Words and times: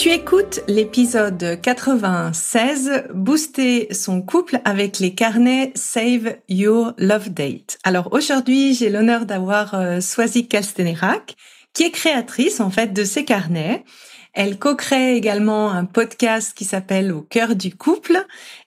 Tu 0.00 0.08
écoutes 0.08 0.60
l'épisode 0.66 1.60
96, 1.60 3.08
Booster 3.12 3.92
son 3.92 4.22
couple 4.22 4.58
avec 4.64 4.98
les 4.98 5.14
carnets 5.14 5.72
Save 5.74 6.36
Your 6.48 6.94
Love 6.96 7.28
Date. 7.28 7.78
Alors 7.84 8.10
aujourd'hui, 8.14 8.72
j'ai 8.72 8.88
l'honneur 8.88 9.26
d'avoir 9.26 9.74
euh, 9.74 10.00
Swazik 10.00 10.56
qui 11.74 11.82
est 11.82 11.90
créatrice 11.90 12.60
en 12.60 12.70
fait 12.70 12.94
de 12.94 13.04
ces 13.04 13.26
carnets 13.26 13.84
elle 14.32 14.60
co-crée 14.60 15.16
également 15.16 15.72
un 15.72 15.84
podcast 15.84 16.56
qui 16.56 16.64
s'appelle 16.64 17.12
Au 17.12 17.20
cœur 17.20 17.56
du 17.56 17.74
couple 17.74 18.24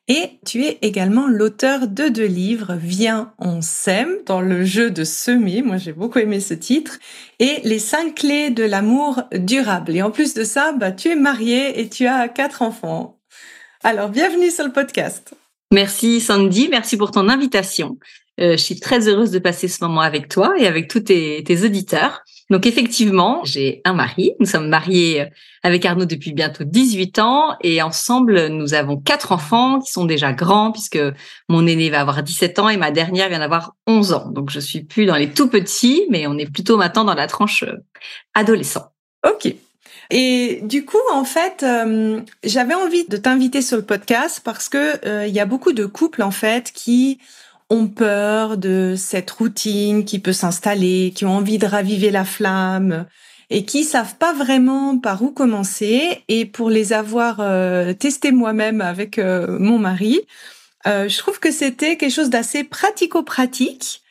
et 0.10 0.40
tu 0.46 0.66
es 0.66 0.80
également 0.82 1.28
l'auteur 1.28 1.88
de 1.88 2.10
deux 2.10 2.26
livres, 2.26 2.76
Viens, 2.78 3.34
on 3.40 3.62
s'aime, 3.62 4.18
dans 4.26 4.42
le 4.42 4.66
jeu 4.66 4.92
de 4.92 5.06
semer. 5.06 5.62
Moi, 5.62 5.78
j'ai 5.78 5.94
beaucoup 5.94 6.20
aimé 6.20 6.42
ce 6.42 6.54
titre. 6.54 7.00
Et 7.40 7.62
les 7.64 7.80
cinq 7.80 8.16
clés 8.16 8.50
de 8.50 8.64
l'amour 8.64 9.24
durable. 9.32 9.96
Et 9.96 10.02
en 10.02 10.12
plus 10.12 10.34
de 10.34 10.44
ça, 10.44 10.74
bah, 10.74 10.92
tu 10.92 11.10
es 11.10 11.16
mariée 11.16 11.80
et 11.80 11.88
tu 11.88 12.06
as 12.06 12.28
quatre 12.28 12.62
enfants. 12.62 13.18
Alors, 13.82 14.10
bienvenue 14.10 14.52
sur 14.52 14.66
le 14.66 14.74
podcast. 14.74 15.34
Merci 15.72 16.20
Sandy, 16.20 16.68
merci 16.70 16.98
pour 16.98 17.12
ton 17.12 17.30
invitation. 17.30 17.98
Euh, 18.40 18.52
je 18.52 18.58
suis 18.58 18.80
très 18.80 19.08
heureuse 19.08 19.32
de 19.32 19.40
passer 19.40 19.68
ce 19.68 19.84
moment 19.84 20.02
avec 20.02 20.28
toi 20.28 20.54
et 20.58 20.68
avec 20.68 20.90
tous 20.90 21.00
tes, 21.00 21.44
tes 21.44 21.64
auditeurs. 21.64 22.24
Donc 22.50 22.66
effectivement, 22.66 23.42
j'ai 23.44 23.82
un 23.86 23.94
mari. 23.94 24.34
Nous 24.40 24.46
sommes 24.46 24.68
mariés 24.68 25.22
euh, 25.22 25.26
avec 25.64 25.86
Arnaud 25.86 26.06
depuis 26.06 26.34
bientôt 26.34 26.64
18 26.64 27.20
ans 27.20 27.56
et 27.62 27.82
ensemble, 27.82 28.48
nous 28.48 28.74
avons 28.74 28.98
quatre 28.98 29.32
enfants 29.32 29.80
qui 29.80 29.92
sont 29.92 30.06
déjà 30.06 30.34
grands 30.34 30.72
puisque 30.72 31.00
mon 31.48 31.66
aîné 31.66 31.90
va 31.90 32.02
avoir 32.02 32.22
17 32.22 32.60
ans 32.60 32.70
et 32.70 32.78
ma 32.78 32.92
dernière 32.92 33.30
vient 33.30 33.40
d'avoir 33.40 33.76
11 33.88 34.14
ans. 34.14 34.30
Donc 34.30 34.50
je 34.50 34.60
suis 34.60 34.84
plus 34.84 35.06
dans 35.06 35.16
les 35.16 35.30
tout 35.30 35.48
petits, 35.48 36.06
mais 36.10 36.28
on 36.28 36.38
est 36.38 36.52
plutôt 36.52 36.78
maintenant 36.78 37.06
dans 37.06 37.16
la 37.16 37.28
tranche 37.28 37.64
euh, 37.64 37.78
adolescent. 38.34 38.92
Ok. 39.26 39.54
Et 40.10 40.60
du 40.64 40.84
coup, 40.84 40.98
en 41.14 41.24
fait, 41.24 41.64
euh, 41.64 42.20
j'avais 42.44 42.74
envie 42.74 43.08
de 43.08 43.16
t'inviter 43.16 43.62
sur 43.62 43.78
le 43.78 43.84
podcast 43.84 44.42
parce 44.44 44.68
que 44.68 45.28
il 45.28 45.34
y 45.34 45.40
a 45.40 45.46
beaucoup 45.46 45.72
de 45.72 45.86
couples 45.86 46.22
en 46.22 46.30
fait 46.30 46.72
qui 46.74 47.20
ont 47.74 47.88
peur 47.88 48.58
de 48.58 48.94
cette 48.96 49.32
routine 49.32 50.06
qui 50.06 50.20
peut 50.20 50.32
s'installer, 50.32 51.12
qui 51.16 51.26
ont 51.26 51.36
envie 51.36 51.58
de 51.58 51.66
raviver 51.66 52.12
la 52.12 52.24
flamme 52.24 53.08
et 53.50 53.66
qui 53.66 53.84
savent 53.84 54.16
pas 54.18 54.32
vraiment 54.32 54.98
par 55.00 55.24
où 55.24 55.32
commencer. 55.32 56.24
Et 56.28 56.46
pour 56.46 56.70
les 56.70 56.94
avoir 56.94 57.38
euh, 57.40 57.94
testés 57.94 58.32
moi-même 58.32 58.80
avec 58.80 59.18
euh, 59.18 59.58
mon 59.60 59.80
mari, 59.80 60.22
euh, 60.86 61.10
je 61.10 61.18
trouve 61.18 61.40
que 61.40 61.52
c'était 61.52 61.98
quelque 61.98 62.14
chose 62.14 62.30
d'assez 62.30 62.64
pratico-pratique 62.64 64.04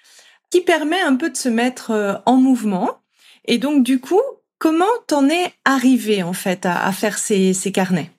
qui 0.50 0.60
permet 0.60 1.00
un 1.00 1.14
peu 1.14 1.30
de 1.30 1.36
se 1.36 1.48
mettre 1.48 2.22
en 2.26 2.36
mouvement. 2.36 3.00
Et 3.46 3.58
donc, 3.58 3.84
du 3.84 4.00
coup, 4.00 4.20
comment 4.58 4.84
t'en 5.06 5.28
es 5.28 5.52
arrivé 5.64 6.22
en 6.22 6.34
fait 6.34 6.66
à, 6.66 6.92
faire 6.92 7.16
ces 7.16 7.72
carnets? 7.72 8.10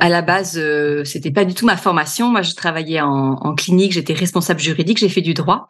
À 0.00 0.08
la 0.08 0.22
base, 0.22 0.54
euh, 0.56 1.04
c'était 1.04 1.30
pas 1.30 1.44
du 1.44 1.54
tout 1.54 1.66
ma 1.66 1.76
formation. 1.76 2.28
Moi, 2.28 2.42
je 2.42 2.54
travaillais 2.54 3.00
en, 3.00 3.34
en 3.34 3.54
clinique, 3.54 3.92
j'étais 3.92 4.14
responsable 4.14 4.58
juridique, 4.58 4.98
j'ai 4.98 5.08
fait 5.08 5.20
du 5.20 5.34
droit. 5.34 5.68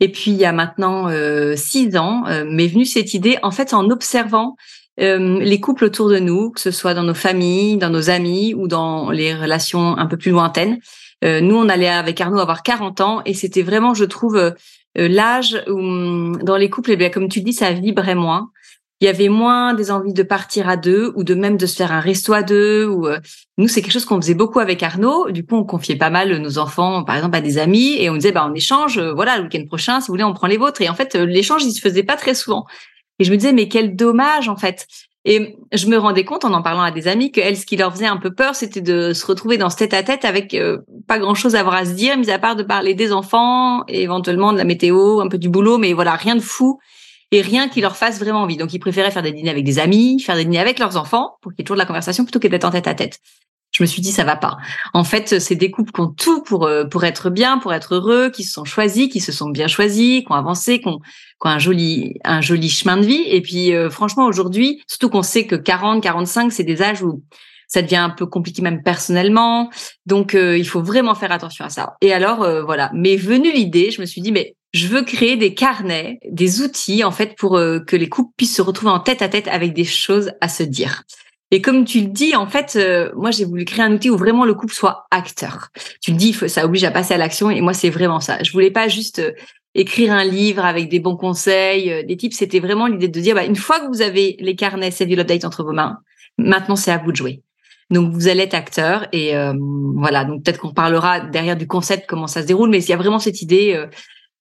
Et 0.00 0.08
puis, 0.08 0.30
il 0.30 0.36
y 0.36 0.46
a 0.46 0.52
maintenant 0.52 1.08
euh, 1.08 1.54
six 1.56 1.96
ans, 1.96 2.24
euh, 2.26 2.44
m'est 2.46 2.66
venue 2.66 2.86
cette 2.86 3.12
idée, 3.14 3.38
en 3.42 3.50
fait, 3.50 3.74
en 3.74 3.90
observant 3.90 4.56
euh, 4.98 5.38
les 5.40 5.60
couples 5.60 5.84
autour 5.84 6.08
de 6.08 6.18
nous, 6.18 6.50
que 6.50 6.60
ce 6.60 6.70
soit 6.70 6.94
dans 6.94 7.02
nos 7.02 7.14
familles, 7.14 7.76
dans 7.76 7.90
nos 7.90 8.10
amis 8.10 8.54
ou 8.54 8.66
dans 8.66 9.10
les 9.10 9.34
relations 9.34 9.96
un 9.96 10.06
peu 10.06 10.16
plus 10.16 10.30
lointaines. 10.30 10.78
nous, 11.22 11.56
on 11.56 11.68
allait 11.68 11.88
avec 11.88 12.20
Arnaud 12.20 12.40
avoir 12.40 12.62
40 12.62 13.00
ans 13.02 13.22
et 13.26 13.34
c'était 13.34 13.62
vraiment, 13.62 13.92
je 13.94 14.04
trouve, 14.04 14.54
l'âge 14.94 15.62
où 15.68 16.36
dans 16.42 16.56
les 16.56 16.70
couples, 16.70 16.92
eh 16.92 16.96
bien, 16.96 17.10
comme 17.10 17.28
tu 17.28 17.40
dis, 17.40 17.52
ça 17.52 17.72
vibrait 17.72 18.14
moins 18.14 18.50
il 19.00 19.06
y 19.06 19.08
avait 19.08 19.30
moins 19.30 19.72
des 19.72 19.90
envies 19.90 20.12
de 20.12 20.22
partir 20.22 20.68
à 20.68 20.76
deux 20.76 21.12
ou 21.14 21.24
de 21.24 21.34
même 21.34 21.56
de 21.56 21.64
se 21.64 21.74
faire 21.74 21.90
un 21.90 22.00
resto 22.00 22.34
à 22.34 22.42
deux. 22.42 22.84
Ou 22.84 23.06
euh, 23.06 23.18
nous, 23.56 23.66
c'est 23.66 23.80
quelque 23.80 23.94
chose 23.94 24.04
qu'on 24.04 24.20
faisait 24.20 24.34
beaucoup 24.34 24.58
avec 24.58 24.82
Arnaud. 24.82 25.30
Du 25.30 25.44
coup, 25.46 25.56
on 25.56 25.64
confiait 25.64 25.96
pas 25.96 26.10
mal 26.10 26.36
nos 26.36 26.58
enfants, 26.58 27.02
par 27.02 27.16
exemple, 27.16 27.36
à 27.36 27.40
des 27.40 27.56
amis, 27.56 27.96
et 27.98 28.10
on 28.10 28.14
disait, 28.14 28.32
bah, 28.32 28.44
en 28.44 28.52
échange, 28.52 28.98
euh, 28.98 29.14
voilà, 29.14 29.38
le 29.38 29.44
week-end 29.44 29.64
prochain, 29.66 30.00
si 30.00 30.08
vous 30.08 30.12
voulez, 30.12 30.24
on 30.24 30.34
prend 30.34 30.48
les 30.48 30.58
vôtres. 30.58 30.82
Et 30.82 30.90
en 30.90 30.94
fait, 30.94 31.14
euh, 31.14 31.24
l'échange, 31.24 31.64
il 31.64 31.72
se 31.72 31.80
faisait 31.80 32.02
pas 32.02 32.16
très 32.16 32.34
souvent. 32.34 32.66
Et 33.18 33.24
je 33.24 33.30
me 33.30 33.36
disais, 33.38 33.54
mais 33.54 33.68
quel 33.68 33.96
dommage, 33.96 34.50
en 34.50 34.56
fait. 34.56 34.86
Et 35.24 35.56
je 35.72 35.86
me 35.86 35.96
rendais 35.96 36.24
compte 36.24 36.44
en 36.44 36.52
en 36.52 36.62
parlant 36.62 36.82
à 36.82 36.90
des 36.90 37.08
amis 37.08 37.32
que 37.32 37.40
elles, 37.40 37.56
ce 37.56 37.64
qui 37.64 37.76
leur 37.76 37.92
faisait 37.92 38.06
un 38.06 38.16
peu 38.18 38.34
peur, 38.34 38.54
c'était 38.54 38.80
de 38.80 39.14
se 39.14 39.26
retrouver 39.26 39.56
dans 39.58 39.68
ce 39.68 39.76
tête-à-tête 39.76 40.24
avec 40.24 40.56
pas 41.06 41.18
grand-chose 41.18 41.56
à 41.56 41.60
avoir 41.60 41.74
à 41.74 41.84
se 41.84 41.90
dire, 41.90 42.16
mis 42.16 42.30
à 42.30 42.38
part 42.38 42.56
de 42.56 42.62
parler 42.62 42.94
des 42.94 43.12
enfants, 43.12 43.84
et 43.86 44.00
éventuellement 44.02 44.54
de 44.54 44.56
la 44.56 44.64
météo, 44.64 45.20
un 45.20 45.28
peu 45.28 45.36
du 45.36 45.50
boulot, 45.50 45.76
mais 45.76 45.92
voilà, 45.92 46.14
rien 46.14 46.36
de 46.36 46.40
fou 46.40 46.80
et 47.32 47.42
rien 47.42 47.68
qui 47.68 47.80
leur 47.80 47.96
fasse 47.96 48.18
vraiment 48.18 48.42
envie. 48.42 48.56
Donc, 48.56 48.72
ils 48.72 48.78
préféraient 48.78 49.10
faire 49.10 49.22
des 49.22 49.32
dîners 49.32 49.50
avec 49.50 49.64
des 49.64 49.78
amis, 49.78 50.20
faire 50.20 50.36
des 50.36 50.44
dîners 50.44 50.58
avec 50.58 50.78
leurs 50.78 50.96
enfants 50.96 51.36
pour 51.42 51.52
qu'il 51.52 51.60
y 51.60 51.62
ait 51.62 51.64
toujours 51.64 51.76
de 51.76 51.82
la 51.82 51.86
conversation 51.86 52.24
plutôt 52.24 52.40
que 52.40 52.48
d'être 52.48 52.64
en 52.64 52.70
tête 52.70 52.88
à 52.88 52.94
tête. 52.94 53.20
Je 53.72 53.84
me 53.84 53.86
suis 53.86 54.02
dit 54.02 54.10
ça 54.10 54.24
va 54.24 54.36
pas. 54.36 54.56
En 54.94 55.04
fait, 55.04 55.38
c'est 55.38 55.54
des 55.54 55.70
couples 55.70 55.92
qui 55.92 56.00
ont 56.00 56.08
tout 56.08 56.42
pour 56.42 56.66
euh, 56.66 56.84
pour 56.84 57.04
être 57.04 57.30
bien, 57.30 57.58
pour 57.58 57.72
être 57.72 57.94
heureux, 57.94 58.30
qui 58.30 58.42
se 58.42 58.52
sont 58.52 58.64
choisis, 58.64 59.08
qui 59.08 59.20
se 59.20 59.30
sont 59.30 59.48
bien 59.48 59.68
choisis, 59.68 60.22
qui 60.22 60.26
ont 60.30 60.34
avancé, 60.34 60.80
qui 60.80 60.88
ont, 60.88 60.98
qui 60.98 61.46
ont 61.46 61.50
un 61.50 61.58
joli 61.60 62.14
un 62.24 62.40
joli 62.40 62.68
chemin 62.68 62.96
de 62.96 63.06
vie. 63.06 63.22
Et 63.26 63.40
puis 63.40 63.72
euh, 63.72 63.88
franchement 63.88 64.26
aujourd'hui, 64.26 64.82
surtout 64.88 65.08
qu'on 65.08 65.22
sait 65.22 65.46
que 65.46 65.54
40, 65.54 66.02
45, 66.02 66.52
c'est 66.52 66.64
des 66.64 66.82
âges 66.82 67.02
où 67.02 67.22
ça 67.70 67.80
devient 67.80 67.96
un 67.96 68.10
peu 68.10 68.26
compliqué 68.26 68.60
même 68.60 68.82
personnellement. 68.82 69.70
Donc 70.04 70.34
euh, 70.34 70.58
il 70.58 70.68
faut 70.68 70.82
vraiment 70.82 71.14
faire 71.14 71.32
attention 71.32 71.64
à 71.64 71.70
ça. 71.70 71.94
Et 72.02 72.12
alors 72.12 72.46
voilà, 72.66 72.90
m'est 72.92 73.16
venue 73.16 73.52
l'idée, 73.52 73.90
je 73.90 74.02
me 74.02 74.06
suis 74.06 74.20
dit 74.20 74.32
mais 74.32 74.54
je 74.72 74.86
veux 74.86 75.02
créer 75.02 75.36
des 75.36 75.54
carnets, 75.54 76.20
des 76.28 76.62
outils 76.62 77.02
en 77.02 77.10
fait 77.10 77.36
pour 77.36 77.56
euh, 77.56 77.80
que 77.80 77.96
les 77.96 78.08
couples 78.08 78.32
puissent 78.36 78.54
se 78.54 78.62
retrouver 78.62 78.92
en 78.92 79.00
tête 79.00 79.22
à 79.22 79.28
tête 79.28 79.48
avec 79.48 79.72
des 79.72 79.84
choses 79.84 80.32
à 80.40 80.48
se 80.48 80.62
dire. 80.62 81.02
Et 81.52 81.60
comme 81.60 81.84
tu 81.84 82.00
le 82.02 82.06
dis, 82.06 82.36
en 82.36 82.46
fait, 82.46 82.76
euh, 82.76 83.10
moi 83.16 83.32
j'ai 83.32 83.44
voulu 83.44 83.64
créer 83.64 83.84
un 83.84 83.92
outil 83.92 84.10
où 84.10 84.16
vraiment 84.16 84.44
le 84.44 84.54
couple 84.54 84.72
soit 84.72 85.06
acteur. 85.10 85.70
Tu 86.00 86.12
le 86.12 86.16
dis, 86.16 86.32
ça 86.32 86.64
oblige 86.64 86.84
à 86.84 86.92
passer 86.92 87.14
à 87.14 87.18
l'action 87.18 87.50
et 87.50 87.60
moi 87.60 87.74
c'est 87.74 87.90
vraiment 87.90 88.20
ça. 88.20 88.40
Je 88.42 88.52
voulais 88.52 88.70
pas 88.70 88.86
juste 88.86 89.18
euh, 89.18 89.32
écrire 89.74 90.12
un 90.12 90.24
livre 90.24 90.64
avec 90.64 90.88
des 90.88 91.00
bons 91.00 91.16
conseils, 91.16 92.04
des 92.06 92.16
tips. 92.16 92.36
C'était 92.36 92.60
vraiment 92.60 92.86
l'idée 92.86 93.08
de 93.08 93.20
dire, 93.20 93.34
bah, 93.34 93.44
une 93.44 93.56
fois 93.56 93.80
que 93.80 93.88
vous 93.88 94.02
avez 94.02 94.36
les 94.38 94.54
carnets 94.54 94.92
Save 94.92 95.10
Your 95.10 95.20
Update 95.20 95.44
entre 95.44 95.64
vos 95.64 95.72
mains, 95.72 95.98
maintenant 96.38 96.76
c'est 96.76 96.92
à 96.92 96.98
vous 96.98 97.10
de 97.10 97.16
jouer. 97.16 97.42
Donc 97.90 98.12
vous 98.12 98.28
allez 98.28 98.42
être 98.42 98.54
acteur 98.54 99.06
et 99.12 99.32
voilà. 99.96 100.24
Donc 100.24 100.44
peut-être 100.44 100.60
qu'on 100.60 100.72
parlera 100.72 101.20
derrière 101.20 101.56
du 101.56 101.66
concept 101.66 102.06
comment 102.08 102.26
ça 102.26 102.42
se 102.42 102.46
déroule, 102.46 102.70
mais 102.70 102.82
il 102.82 102.88
y 102.88 102.92
a 102.92 102.96
vraiment 102.96 103.18
cette 103.18 103.42
idée 103.42 103.86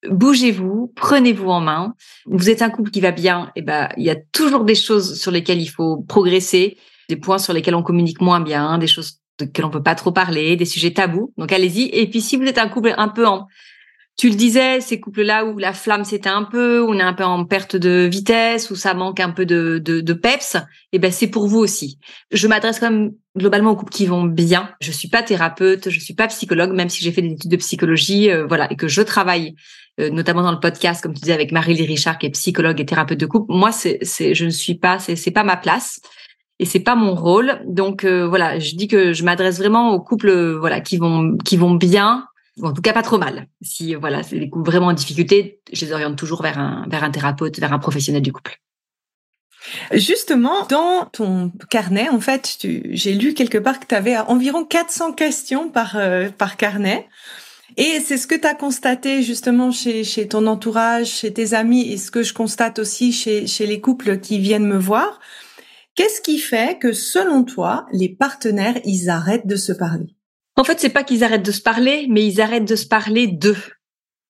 bougez-vous, 0.10 0.94
prenez-vous 0.96 1.50
en 1.50 1.60
main. 1.60 1.94
Vous 2.26 2.50
êtes 2.50 2.62
un 2.62 2.70
couple 2.70 2.92
qui 2.92 3.02
va 3.02 3.12
bien, 3.12 3.52
et 3.56 3.62
ben 3.62 3.90
il 3.98 4.04
y 4.04 4.10
a 4.10 4.16
toujours 4.32 4.64
des 4.64 4.76
choses 4.76 5.20
sur 5.20 5.32
lesquelles 5.32 5.62
il 5.62 5.68
faut 5.68 5.98
progresser, 6.08 6.78
des 7.10 7.18
points 7.18 7.38
sur 7.38 7.54
lesquels 7.54 7.76
on 7.76 7.84
communique 7.84 8.22
moins 8.22 8.40
bien, 8.40 8.78
des 8.78 8.88
choses 8.88 9.20
de 9.40 9.46
lesquelles 9.46 9.66
on 9.66 9.70
peut 9.70 9.84
pas 9.84 9.96
trop 9.96 10.12
parler, 10.12 10.56
des 10.56 10.66
sujets 10.66 10.94
tabous. 10.94 11.34
Donc 11.38 11.52
allez-y. 11.52 11.90
Et 11.94 12.10
puis 12.10 12.22
si 12.22 12.38
vous 12.38 12.44
êtes 12.44 12.58
un 12.58 12.70
couple 12.70 12.94
un 12.98 13.10
peu 13.10 13.26
en 13.26 13.48
tu 14.20 14.28
le 14.28 14.36
disais, 14.36 14.82
ces 14.82 15.00
couples-là 15.00 15.46
où 15.46 15.58
la 15.58 15.72
flamme 15.72 16.04
s'éteint 16.04 16.36
un 16.36 16.44
peu, 16.44 16.82
où 16.82 16.90
on 16.90 17.00
est 17.00 17.02
un 17.02 17.14
peu 17.14 17.24
en 17.24 17.46
perte 17.46 17.78
de 17.78 18.06
vitesse, 18.12 18.70
où 18.70 18.76
ça 18.76 18.94
manque 18.94 19.22
un 19.22 19.30
peu 19.30 19.46
de, 19.46 19.82
de, 19.82 20.02
de 20.02 20.14
peps, 20.14 20.56
et 20.56 20.60
eh 20.92 21.00
ben 21.00 21.10
c'est 21.10 21.28
pour 21.28 21.48
vous 21.48 21.60
aussi. 21.60 22.00
Je 22.34 22.46
m'adresse 22.50 22.82
quand 22.82 22.92
même 22.92 23.14
globalement 23.38 23.72
aux 23.72 23.78
couples 23.78 23.94
qui 23.94 24.08
vont 24.08 24.26
bien. 24.26 24.72
Je 24.82 24.92
suis 24.92 25.08
pas 25.08 25.24
thérapeute, 25.24 25.90
je 25.90 26.00
suis 26.02 26.16
pas 26.16 26.28
psychologue, 26.28 26.74
même 26.74 26.90
si 26.90 27.02
j'ai 27.02 27.14
fait 27.14 27.22
des 27.22 27.32
études 27.32 27.50
de 27.50 27.56
psychologie, 27.56 28.30
euh, 28.30 28.46
voilà, 28.46 28.70
et 28.70 28.76
que 28.76 28.90
je 28.90 29.02
travaille 29.02 29.56
euh, 30.02 30.10
notamment 30.10 30.44
dans 30.44 30.52
le 30.52 30.60
podcast, 30.60 31.02
comme 31.02 31.14
tu 31.14 31.22
disais, 31.22 31.32
avec 31.32 31.54
Marie-Lie 31.54 31.86
Richard, 31.86 32.18
qui 32.18 32.26
est 32.26 32.32
psychologue 32.32 32.82
et 32.82 32.86
thérapeute 32.86 33.22
de 33.22 33.26
couple. 33.26 33.54
Moi, 33.54 33.72
c'est, 33.72 34.00
c'est, 34.02 34.36
je 34.36 34.44
ne 34.44 34.50
suis 34.50 34.76
pas, 34.76 35.00
c'est, 35.00 35.16
c'est 35.16 35.32
pas 35.32 35.46
ma 35.46 35.56
place 35.56 36.02
et 36.60 36.66
c'est 36.66 36.82
pas 36.82 36.96
mon 36.96 37.16
rôle. 37.16 37.62
Donc 37.68 38.04
euh, 38.04 38.28
voilà, 38.28 38.60
je 38.60 38.76
dis 38.76 38.90
que 38.90 39.14
je 39.14 39.24
m'adresse 39.24 39.60
vraiment 39.60 39.94
aux 39.94 40.02
couples, 40.02 40.58
voilà, 40.60 40.82
qui 40.82 40.98
vont, 40.98 41.38
qui 41.38 41.56
vont 41.56 41.76
bien, 41.76 42.26
en 42.62 42.74
tout 42.74 42.82
cas 42.82 42.94
pas 42.94 43.02
trop 43.02 43.18
mal. 43.18 43.48
Si 43.62 43.96
voilà, 43.96 44.24
c'est 44.24 44.40
des 44.40 44.50
couples 44.50 44.70
vraiment 44.70 44.88
en 44.88 44.94
difficulté, 44.94 45.62
je 45.72 45.86
les 45.86 45.92
oriente 45.92 46.18
toujours 46.18 46.42
vers 46.42 46.58
un 46.60 46.86
vers 46.90 47.04
un 47.04 47.12
thérapeute, 47.12 47.60
vers 47.60 47.74
un 47.74 47.80
professionnel 47.80 48.22
du 48.22 48.32
couple. 48.32 48.60
Justement, 49.92 50.66
dans 50.68 51.06
ton 51.06 51.52
carnet, 51.70 52.10
en 52.10 52.20
fait, 52.20 52.58
j'ai 52.62 53.14
lu 53.14 53.34
quelque 53.34 53.58
part 53.58 53.80
que 53.80 53.86
tu 53.86 53.96
avais 53.96 54.18
environ 54.18 54.64
400 54.64 55.14
questions 55.14 55.70
par, 55.70 55.96
euh, 55.98 56.30
par 56.30 56.58
carnet. 56.58 57.08
Et 57.78 58.00
c'est 58.00 58.18
ce 58.18 58.26
que 58.26 58.36
tu 58.36 58.48
as 58.48 58.56
constaté 58.56 59.22
justement 59.22 59.72
chez, 59.72 60.04
chez 60.04 60.28
ton 60.28 60.48
entourage, 60.48 61.08
chez 61.08 61.34
tes 61.34 61.54
amis, 61.54 61.92
et 61.92 61.98
ce 61.98 62.10
que 62.10 62.24
je 62.24 62.34
constate 62.34 62.80
aussi 62.80 63.12
chez, 63.12 63.48
chez 63.48 63.68
les 63.68 63.80
couples 63.80 64.20
qui 64.20 64.40
viennent 64.40 64.68
me 64.68 64.78
voir. 64.78 65.20
Qu'est-ce 65.96 66.22
qui 66.22 66.40
fait 66.40 66.80
que, 66.80 66.94
selon 66.94 67.44
toi, 67.44 67.86
les 67.92 68.10
partenaires, 68.10 68.80
ils 68.86 69.10
arrêtent 69.10 69.48
de 69.48 69.56
se 69.56 69.74
parler? 69.74 70.16
En 70.60 70.66
fait, 70.66 70.78
c'est 70.78 70.90
pas 70.90 71.06
qu'ils 71.06 71.24
arrêtent 71.24 71.46
de 71.46 71.54
se 71.54 71.62
parler, 71.62 72.06
mais 72.10 72.26
ils 72.26 72.42
arrêtent 72.42 72.68
de 72.68 72.76
se 72.76 72.86
parler 72.86 73.28
d'eux 73.28 73.56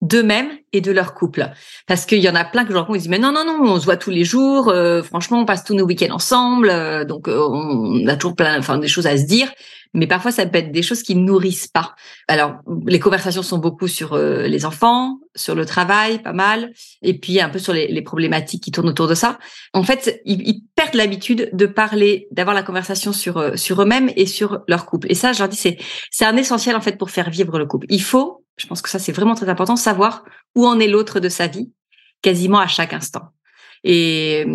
d'eux-mêmes 0.02 0.52
et 0.72 0.80
de 0.80 0.92
leur 0.92 1.14
couple. 1.14 1.50
Parce 1.88 2.06
qu'il 2.06 2.20
y 2.20 2.30
en 2.30 2.36
a 2.36 2.46
plein 2.46 2.64
que 2.66 2.72
je 2.72 2.78
rencontre, 2.78 2.98
ils 2.98 3.02
disent 3.02 3.10
mais 3.10 3.18
non 3.18 3.34
non 3.34 3.44
non, 3.46 3.60
on 3.64 3.80
se 3.80 3.86
voit 3.86 3.98
tous 3.98 4.12
les 4.12 4.24
jours, 4.24 4.70
euh, 4.70 5.02
franchement 5.02 5.40
on 5.42 5.46
passe 5.46 5.66
tous 5.66 5.74
nos 5.74 5.86
week-ends 5.86 6.14
ensemble, 6.14 6.70
euh, 6.70 7.04
donc 7.04 7.28
euh, 7.28 7.46
on 7.50 8.08
a 8.08 8.16
toujours 8.16 8.36
plein, 8.36 8.58
enfin 8.60 8.78
des 8.78 8.88
choses 8.88 9.08
à 9.08 9.18
se 9.18 9.24
dire. 9.24 9.52
Mais 9.94 10.08
parfois 10.08 10.32
ça 10.32 10.46
peut 10.46 10.60
être 10.60 10.72
des 10.72 10.84
choses 10.84 11.02
qui 11.02 11.16
nourrissent 11.16 11.68
pas. 11.68 11.96
Alors 12.28 12.58
les 12.86 13.00
conversations 13.00 13.42
sont 13.42 13.58
beaucoup 13.58 13.88
sur 13.88 14.18
les 14.18 14.66
enfants, 14.66 15.20
sur 15.36 15.56
le 15.56 15.66
travail, 15.66 16.22
pas 16.22 16.34
mal, 16.34 16.72
et 17.02 17.18
puis 17.18 17.42
un 17.42 17.50
peu 17.50 17.60
sur 17.60 17.74
les, 17.74 18.02
problématiques 18.02 18.64
qui 18.64 18.72
tournent 18.72 18.90
autour 18.90 19.08
de 19.08 19.16
ça. 19.16 19.40
En 19.74 19.84
fait, 19.84 20.22
ils, 20.26 20.62
perdent 20.76 20.96
l'habitude 20.96 21.50
de 21.54 21.66
parler, 21.66 22.28
d'avoir 22.32 22.56
la 22.56 22.64
conversation 22.64 23.14
sur 23.14 23.58
sur 23.58 23.82
eux-mêmes 23.82 24.12
et 24.16 24.26
sur 24.26 24.60
leur 24.68 24.86
couple. 24.86 25.12
Et 25.12 25.16
ça, 25.16 25.34
je 25.34 25.40
leur 25.40 25.50
dis 25.50 25.58
c'est 25.58 25.78
c'est 26.12 26.26
un 26.26 26.38
essentiel 26.38 26.76
en 26.76 26.82
fait 26.82 26.98
pour 26.98 27.10
faire 27.10 27.30
vivre 27.30 27.58
le 27.58 27.66
couple. 27.66 27.88
Il 27.90 28.02
faut 28.02 28.46
je 28.60 28.68
pense 28.68 28.82
que 28.82 28.90
ça, 28.90 29.00
c'est 29.00 29.12
vraiment 29.12 29.36
très 29.36 29.50
important, 29.50 29.76
savoir 29.76 30.24
où 30.56 30.68
en 30.68 30.80
est 30.80 30.88
l'autre 30.88 31.20
de 31.20 31.30
sa 31.30 31.48
vie, 31.48 31.72
quasiment 32.22 32.60
à 32.60 32.68
chaque 32.68 32.94
instant. 32.94 33.32
Et, 33.84 34.46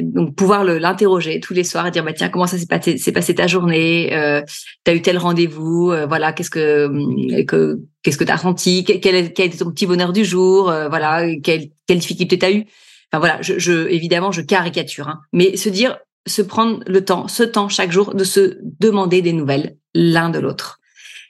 donc 0.00 0.34
pouvoir 0.34 0.64
l'interroger 0.64 1.38
tous 1.38 1.54
les 1.54 1.62
soirs 1.62 1.86
et 1.86 1.90
dire 1.92 2.02
bah 2.02 2.12
tiens 2.12 2.28
comment 2.28 2.48
ça 2.48 2.58
s'est 2.58 2.66
passé, 2.66 3.34
ta 3.34 3.46
journée 3.46 4.12
euh, 4.12 4.42
t'as 4.82 4.94
eu 4.94 5.02
tel 5.02 5.18
rendez-vous 5.18 5.92
euh, 5.92 6.06
voilà 6.06 6.32
qu'est-ce 6.32 6.50
que 6.50 7.44
que 7.44 7.78
qu'est-ce 8.02 8.18
que 8.18 8.24
t'as 8.24 8.36
ressenti 8.36 8.82
quel, 8.82 9.00
quel, 9.00 9.14
était 9.14 9.48
ton 9.50 9.70
petit 9.70 9.86
bonheur 9.86 10.12
du 10.12 10.24
jour 10.24 10.68
euh, 10.68 10.88
voilà 10.88 11.24
quelle 11.42 11.68
quelle 11.86 11.98
difficulté 11.98 12.38
t'as 12.38 12.50
eu. 12.50 12.64
Enfin 13.12 13.20
voilà 13.20 13.40
je, 13.40 13.58
je 13.58 13.88
évidemment 13.88 14.32
je 14.32 14.40
caricature 14.40 15.06
hein, 15.06 15.20
mais 15.32 15.56
se 15.56 15.68
dire 15.68 15.98
se 16.26 16.42
prendre 16.42 16.82
le 16.86 17.04
temps 17.04 17.28
ce 17.28 17.44
temps 17.44 17.68
chaque 17.68 17.92
jour 17.92 18.14
de 18.14 18.24
se 18.24 18.58
demander 18.80 19.22
des 19.22 19.32
nouvelles 19.32 19.76
l'un 19.94 20.30
de 20.30 20.40
l'autre. 20.40 20.80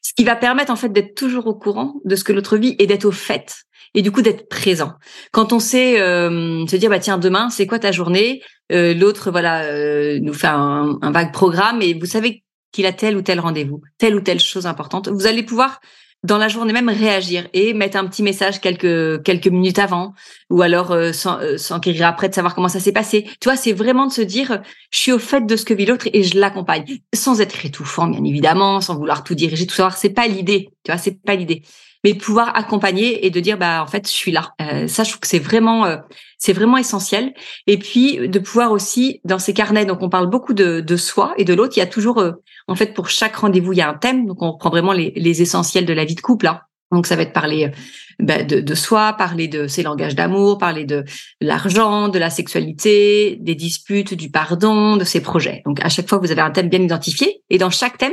Ce 0.03 0.15
qui 0.15 0.25
va 0.25 0.37
permettre 0.37 0.73
en 0.73 0.77
fait 0.77 0.91
d'être 0.91 1.15
toujours 1.15 1.47
au 1.47 1.55
courant 1.55 2.01
de 2.05 2.17
ce 2.17 2.25
que 2.25 2.33
l'autre 2.33 2.57
vit 2.57 2.77
et 2.79 2.87
d'être 2.87 3.05
au 3.05 3.13
fait 3.13 3.65
et 3.95 4.03
du 4.03 4.11
coup 4.11 4.23
d'être 4.23 4.49
présent. 4.49 4.95
Quand 5.33 5.53
on 5.53 5.59
sait 5.59 6.01
euh, 6.01 6.67
se 6.67 6.77
dire 6.77 6.91
bah 6.91 6.99
tiens 6.99 7.19
demain 7.19 7.51
c'est 7.51 7.67
quoi 7.67 7.79
ta 7.79 7.93
journée, 7.93 8.43
euh, 8.73 8.95
l'autre 8.95 9.31
voilà 9.31 9.65
euh, 9.65 10.19
nous 10.21 10.35
fait 10.35 10.49
un, 10.49 10.99
un, 11.03 11.11
vague 11.11 11.33
programme 11.33 11.83
et 11.83 11.95
vous 11.95 12.07
savez 12.07 12.43
qu'il 12.73 12.87
a 12.87 12.93
tel 12.93 13.17
ou 13.17 13.23
tel 13.23 13.41
rendez-vous, 13.41 13.83
telle 13.99 14.15
ou 14.15 14.21
telle 14.21 14.41
chose 14.41 14.67
importante, 14.67 15.09
vous 15.09 15.27
allez 15.27 15.43
pouvoir 15.43 15.81
dans 16.25 16.39
la 16.39 16.49
journée 16.49 16.73
même 16.73 16.89
réagir 16.89 17.49
et 17.53 17.75
mettre 17.75 17.97
un 17.97 18.07
petit 18.07 18.23
message 18.23 18.61
quelques 18.61 19.23
quelques 19.25 19.49
minutes 19.49 19.79
avant 19.79 20.15
ou 20.51 20.63
alors 20.63 20.93
euh, 20.93 21.11
euh, 21.27 21.59
s'enquérir 21.59 22.07
après 22.07 22.29
de 22.29 22.35
savoir 22.35 22.55
comment 22.55 22.69
ça 22.69 22.81
s'est 22.81 22.93
passé. 22.93 23.27
Tu 23.41 23.49
vois, 23.49 23.57
c'est 23.57 23.73
vraiment 23.73 24.07
de 24.07 24.13
se 24.13 24.23
dire 24.23 24.63
je 24.91 24.99
suis 24.99 25.13
au 25.13 25.19
fait 25.19 25.45
de 25.45 25.57
ce 25.57 25.65
que 25.65 25.75
vit 25.75 25.87
l'autre 25.87 26.09
et 26.13 26.23
je 26.23 26.39
l'accompagne 26.39 26.85
sans 27.15 27.41
être 27.41 27.65
étouffant 27.65 28.07
bien 28.07 28.25
évidemment, 28.25 28.81
sans 28.81 28.97
vouloir 28.97 29.25
tout 29.25 29.35
diriger, 29.35 29.67
tout 29.67 29.75
savoir, 29.75 29.97
c'est 29.97 30.11
pas 30.11 30.29
l'idée. 30.29 30.69
Tu 30.85 30.93
vois, 30.93 30.99
c'est 30.99 31.21
pas 31.23 31.35
l'idée 31.35 31.63
mais 32.05 32.15
pouvoir 32.15 32.57
accompagner 32.57 33.27
et 33.27 33.31
de 33.31 33.41
dire 33.41 33.59
bah 33.59 33.83
en 33.83 33.87
fait 33.87 34.07
je 34.09 34.13
suis 34.13 34.33
là. 34.33 34.55
Euh, 34.61 34.89
ça 34.89 35.05
je 35.05 35.11
trouve 35.11 35.21
que 35.21 35.27
c'est 35.27 35.39
vraiment 35.39 35.87
euh, 35.87 35.97
c'est 36.39 36.53
vraiment 36.53 36.77
essentiel. 36.77 37.33
Et 37.67 37.79
puis 37.79 38.29
de 38.29 38.39
pouvoir 38.39 38.73
aussi 38.73 39.21
dans 39.25 39.39
ces 39.39 39.55
carnets 39.55 39.85
donc 39.85 40.03
on 40.03 40.09
parle 40.09 40.29
beaucoup 40.29 40.55
de, 40.55 40.81
de 40.81 40.97
soi 40.97 41.35
et 41.37 41.45
de 41.45 41.55
l'autre. 41.55 41.75
Il 41.77 41.81
y 41.81 41.85
a 41.85 41.87
toujours 41.87 42.19
euh, 42.19 42.33
en 42.69 42.75
fait 42.75 42.95
pour 42.95 43.09
chaque 43.09 43.37
rendez-vous 43.37 43.73
il 43.73 43.79
y 43.79 43.83
a 43.83 43.89
un 43.89 43.95
thème 43.95 44.27
donc 44.27 44.43
on 44.43 44.53
reprend 44.53 44.71
vraiment 44.71 44.93
les, 44.93 45.13
les 45.17 45.43
essentiels 45.43 45.87
de 45.87 45.93
la 45.93 46.05
vie 46.05 46.15
de 46.15 46.21
couple. 46.21 46.47
Hein. 46.47 46.61
Donc 46.91 47.07
ça 47.07 47.17
va 47.17 47.23
être 47.23 47.33
parler 47.33 47.71
bah, 48.19 48.43
de, 48.43 48.61
de, 48.61 48.75
soi, 48.75 49.15
parler 49.15 49.49
de 49.49 49.67
ses 49.67 49.83
langages 49.83 50.15
d'amour, 50.15 50.59
parler 50.59 50.85
de 50.85 51.05
l'argent, 51.41 52.09
de 52.09 52.19
la 52.19 52.29
sexualité, 52.29 53.39
des 53.41 53.55
disputes, 53.55 54.13
du 54.13 54.31
pardon, 54.31 54.99
de 54.99 55.05
ses 55.05 55.23
projets. 55.23 55.63
Donc 55.65 55.83
à 55.83 55.89
chaque 55.89 56.07
fois 56.07 56.19
vous 56.19 56.31
avez 56.31 56.43
un 56.43 56.51
thème 56.51 56.69
bien 56.69 56.83
identifié 56.83 57.43
et 57.49 57.57
dans 57.57 57.71
chaque 57.71 57.97
thème 57.97 58.13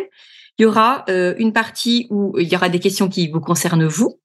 il 0.60 0.64
y 0.64 0.66
aura 0.66 1.06
euh, 1.10 1.34
une 1.38 1.54
partie 1.54 2.08
où 2.10 2.38
il 2.38 2.48
y 2.48 2.56
aura 2.56 2.70
des 2.70 2.80
questions 2.80 3.08
qui 3.08 3.30
vous 3.30 3.40
concernent 3.40 3.88
vous, 3.88 4.20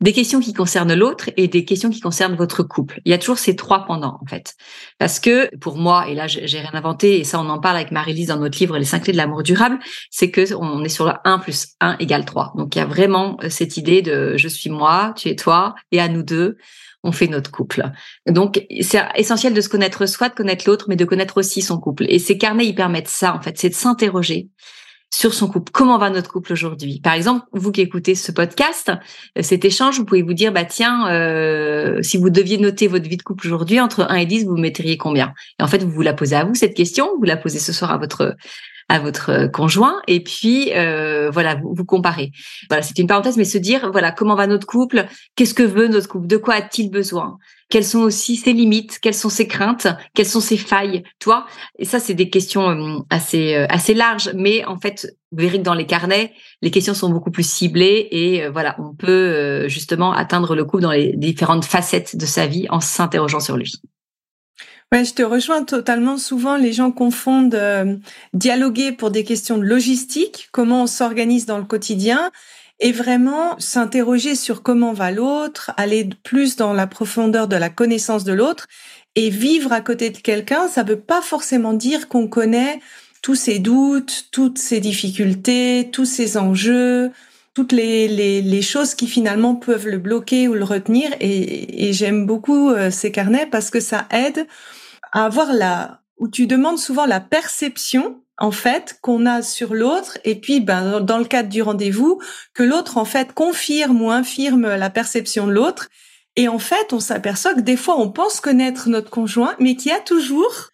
des 0.00 0.12
questions 0.12 0.40
qui 0.40 0.52
concernent 0.52 0.94
l'autre 0.94 1.30
et 1.36 1.48
des 1.48 1.64
questions 1.64 1.90
qui 1.90 2.00
concernent 2.00 2.34
votre 2.34 2.62
couple. 2.62 3.00
Il 3.04 3.10
y 3.10 3.14
a 3.14 3.18
toujours 3.18 3.38
ces 3.38 3.56
trois 3.56 3.84
pendant 3.84 4.18
en 4.20 4.26
fait. 4.26 4.54
Parce 4.98 5.20
que 5.20 5.54
pour 5.56 5.76
moi, 5.76 6.08
et 6.08 6.14
là 6.14 6.26
j'ai 6.26 6.60
rien 6.60 6.70
inventé, 6.74 7.18
et 7.20 7.24
ça 7.24 7.40
on 7.40 7.48
en 7.48 7.60
parle 7.60 7.76
avec 7.76 7.92
Marie-Lise 7.92 8.28
dans 8.28 8.38
notre 8.38 8.58
livre 8.58 8.78
Les 8.78 8.84
cinq 8.84 9.04
clés 9.04 9.12
de 9.12 9.18
l'amour 9.18 9.42
durable, 9.42 9.78
c'est 10.10 10.30
que 10.30 10.54
on 10.54 10.82
est 10.84 10.88
sur 10.88 11.06
le 11.06 11.12
1 11.24 11.38
plus 11.38 11.68
1 11.80 11.96
égale 11.98 12.24
3. 12.24 12.54
Donc 12.56 12.74
il 12.74 12.80
y 12.80 12.82
a 12.82 12.86
vraiment 12.86 13.36
euh, 13.42 13.48
cette 13.48 13.76
idée 13.76 14.02
de 14.02 14.36
je 14.36 14.48
suis 14.48 14.70
moi, 14.70 15.14
tu 15.16 15.28
es 15.28 15.36
toi, 15.36 15.74
et 15.92 16.00
à 16.00 16.08
nous 16.08 16.22
deux, 16.22 16.56
on 17.04 17.12
fait 17.12 17.28
notre 17.28 17.52
couple. 17.52 17.84
Donc, 18.26 18.66
c'est 18.80 19.00
essentiel 19.14 19.54
de 19.54 19.60
se 19.60 19.68
connaître 19.68 20.06
soi, 20.06 20.28
de 20.28 20.34
connaître 20.34 20.64
l'autre, 20.66 20.86
mais 20.88 20.96
de 20.96 21.04
connaître 21.04 21.36
aussi 21.36 21.62
son 21.62 21.78
couple. 21.78 22.04
Et 22.08 22.18
ces 22.18 22.36
carnets, 22.36 22.66
ils 22.66 22.74
permettent 22.74 23.06
ça, 23.06 23.32
en 23.32 23.40
fait, 23.40 23.56
c'est 23.58 23.68
de 23.68 23.74
s'interroger 23.74 24.48
sur 25.16 25.32
son 25.32 25.48
couple. 25.48 25.72
Comment 25.72 25.96
va 25.96 26.10
notre 26.10 26.30
couple 26.30 26.52
aujourd'hui? 26.52 27.00
Par 27.02 27.14
exemple, 27.14 27.46
vous 27.52 27.72
qui 27.72 27.80
écoutez 27.80 28.14
ce 28.14 28.32
podcast, 28.32 28.92
euh, 29.38 29.42
cet 29.42 29.64
échange, 29.64 29.96
vous 29.98 30.04
pouvez 30.04 30.20
vous 30.20 30.34
dire, 30.34 30.52
bah 30.52 30.66
tiens, 30.66 31.08
euh, 31.08 32.02
si 32.02 32.18
vous 32.18 32.28
deviez 32.28 32.58
noter 32.58 32.86
votre 32.86 33.08
vie 33.08 33.16
de 33.16 33.22
couple 33.22 33.46
aujourd'hui, 33.46 33.80
entre 33.80 34.06
1 34.10 34.16
et 34.16 34.26
10, 34.26 34.44
vous 34.44 34.58
mettriez 34.58 34.98
combien? 34.98 35.32
Et 35.58 35.62
en 35.62 35.68
fait, 35.68 35.82
vous 35.82 35.90
vous 35.90 36.02
la 36.02 36.12
posez 36.12 36.36
à 36.36 36.44
vous, 36.44 36.54
cette 36.54 36.74
question, 36.74 37.08
vous 37.16 37.24
la 37.24 37.38
posez 37.38 37.58
ce 37.58 37.72
soir 37.72 37.92
à 37.92 37.96
votre 37.96 38.36
votre 39.02 39.48
conjoint 39.48 40.00
et 40.06 40.22
puis 40.22 40.72
euh, 40.74 41.28
voilà 41.28 41.56
vous, 41.56 41.84
comparez. 41.84 42.30
Voilà 42.68 42.82
c'est 42.82 42.96
une 43.00 43.08
parenthèse 43.08 43.36
mais 43.36 43.44
se 43.44 43.58
dire 43.58 43.90
voilà 43.90 44.12
comment 44.12 44.36
va 44.36 44.46
notre 44.46 44.66
couple? 44.66 45.06
Qu'est-ce 45.34 45.54
que 45.54 45.64
veut 45.64 45.88
notre 45.88 46.08
couple? 46.08 46.28
De 46.28 46.36
quoi 46.36 46.54
a-t-il 46.54 46.88
besoin? 46.88 47.38
Quelles 47.68 47.84
sont 47.84 48.00
aussi 48.00 48.36
ses 48.36 48.52
limites, 48.52 48.98
quelles 49.00 49.14
sont 49.14 49.28
ses 49.28 49.48
craintes, 49.48 49.88
quelles 50.14 50.26
sont 50.26 50.40
ses 50.40 50.56
failles, 50.56 51.02
toi. 51.18 51.46
Et 51.78 51.84
ça, 51.84 51.98
c'est 51.98 52.14
des 52.14 52.30
questions 52.30 52.68
euh, 52.68 52.98
assez 53.10 53.54
euh, 53.54 53.66
assez 53.68 53.94
larges, 53.94 54.30
mais 54.34 54.64
en 54.64 54.78
fait, 54.78 55.16
vous 55.32 55.42
verrez 55.42 55.58
que 55.58 55.64
dans 55.64 55.74
les 55.74 55.86
carnets, 55.86 56.32
les 56.62 56.70
questions 56.70 56.94
sont 56.94 57.10
beaucoup 57.10 57.30
plus 57.30 57.48
ciblées 57.48 58.08
et 58.10 58.44
euh, 58.44 58.50
voilà, 58.50 58.76
on 58.78 58.94
peut 58.94 59.68
justement 59.68 60.12
atteindre 60.12 60.54
le 60.54 60.64
couple 60.64 60.84
dans 60.84 60.92
les 60.92 61.14
différentes 61.16 61.64
facettes 61.64 62.16
de 62.16 62.26
sa 62.26 62.46
vie 62.46 62.66
en 62.70 62.80
s'interrogeant 62.80 63.40
sur 63.40 63.56
lui. 63.56 63.72
Ouais, 64.92 65.04
je 65.04 65.14
te 65.14 65.22
rejoins 65.22 65.64
totalement. 65.64 66.16
Souvent, 66.16 66.56
les 66.56 66.72
gens 66.72 66.92
confondent 66.92 67.58
dialoguer 68.32 68.92
pour 68.92 69.10
des 69.10 69.24
questions 69.24 69.58
de 69.58 69.64
logistique, 69.64 70.48
comment 70.52 70.84
on 70.84 70.86
s'organise 70.86 71.44
dans 71.44 71.58
le 71.58 71.64
quotidien, 71.64 72.30
et 72.80 72.92
vraiment 72.92 73.58
s'interroger 73.58 74.34
sur 74.34 74.62
comment 74.62 74.92
va 74.92 75.10
l'autre, 75.10 75.72
aller 75.76 76.08
plus 76.22 76.56
dans 76.56 76.72
la 76.72 76.86
profondeur 76.86 77.48
de 77.48 77.56
la 77.56 77.70
connaissance 77.70 78.24
de 78.24 78.32
l'autre 78.32 78.66
et 79.14 79.30
vivre 79.30 79.72
à 79.72 79.80
côté 79.80 80.10
de 80.10 80.18
quelqu'un, 80.18 80.68
ça 80.68 80.82
veut 80.82 81.00
pas 81.00 81.22
forcément 81.22 81.72
dire 81.72 82.08
qu'on 82.08 82.28
connaît 82.28 82.80
tous 83.22 83.34
ses 83.34 83.58
doutes, 83.58 84.26
toutes 84.30 84.58
ses 84.58 84.78
difficultés, 84.78 85.88
tous 85.90 86.04
ses 86.04 86.36
enjeux, 86.36 87.10
toutes 87.54 87.72
les, 87.72 88.62
choses 88.62 88.94
qui 88.94 89.06
finalement 89.06 89.54
peuvent 89.54 89.88
le 89.88 89.98
bloquer 89.98 90.48
ou 90.48 90.54
le 90.54 90.64
retenir. 90.64 91.10
Et, 91.20 91.88
et 91.88 91.92
j'aime 91.94 92.26
beaucoup 92.26 92.70
euh, 92.70 92.90
ces 92.90 93.10
carnets 93.10 93.46
parce 93.46 93.70
que 93.70 93.80
ça 93.80 94.06
aide 94.10 94.46
à 95.12 95.24
avoir 95.24 95.54
la, 95.54 96.02
où 96.18 96.28
tu 96.28 96.46
demandes 96.46 96.78
souvent 96.78 97.06
la 97.06 97.20
perception 97.20 98.20
en 98.38 98.50
fait 98.50 98.98
qu'on 99.00 99.26
a 99.26 99.42
sur 99.42 99.74
l'autre 99.74 100.18
et 100.24 100.34
puis 100.34 100.60
ben 100.60 101.00
dans 101.00 101.18
le 101.18 101.24
cadre 101.24 101.48
du 101.48 101.62
rendez-vous 101.62 102.20
que 102.54 102.62
l'autre 102.62 102.98
en 102.98 103.04
fait 103.04 103.32
confirme 103.32 104.02
ou 104.02 104.10
infirme 104.10 104.74
la 104.74 104.90
perception 104.90 105.46
de 105.46 105.52
l'autre. 105.52 105.88
Et 106.36 106.48
en 106.48 106.58
fait 106.58 106.92
on 106.92 107.00
s'aperçoit 107.00 107.54
que 107.54 107.60
des 107.60 107.76
fois 107.76 107.98
on 107.98 108.10
pense 108.10 108.40
connaître 108.40 108.88
notre 108.88 109.10
conjoint 109.10 109.54
mais 109.58 109.74
qu'il 109.74 109.90
y 109.90 109.94
a 109.94 110.00
toujours 110.00 110.70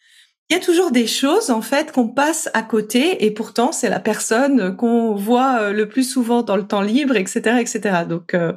il 0.50 0.54
y 0.54 0.58
a 0.58 0.60
toujours 0.60 0.90
des 0.90 1.06
choses 1.06 1.50
en 1.50 1.62
fait 1.62 1.92
qu'on 1.92 2.08
passe 2.08 2.50
à 2.52 2.62
côté 2.62 3.24
et 3.24 3.30
pourtant 3.30 3.72
c'est 3.72 3.88
la 3.88 4.00
personne 4.00 4.76
qu'on 4.76 5.14
voit 5.14 5.60
euh, 5.60 5.72
le 5.72 5.88
plus 5.88 6.02
souvent 6.02 6.42
dans 6.42 6.56
le 6.56 6.66
temps 6.66 6.82
libre 6.82 7.16
etc 7.16 7.58
etc 7.60 8.00
donc 8.08 8.34
euh, 8.34 8.52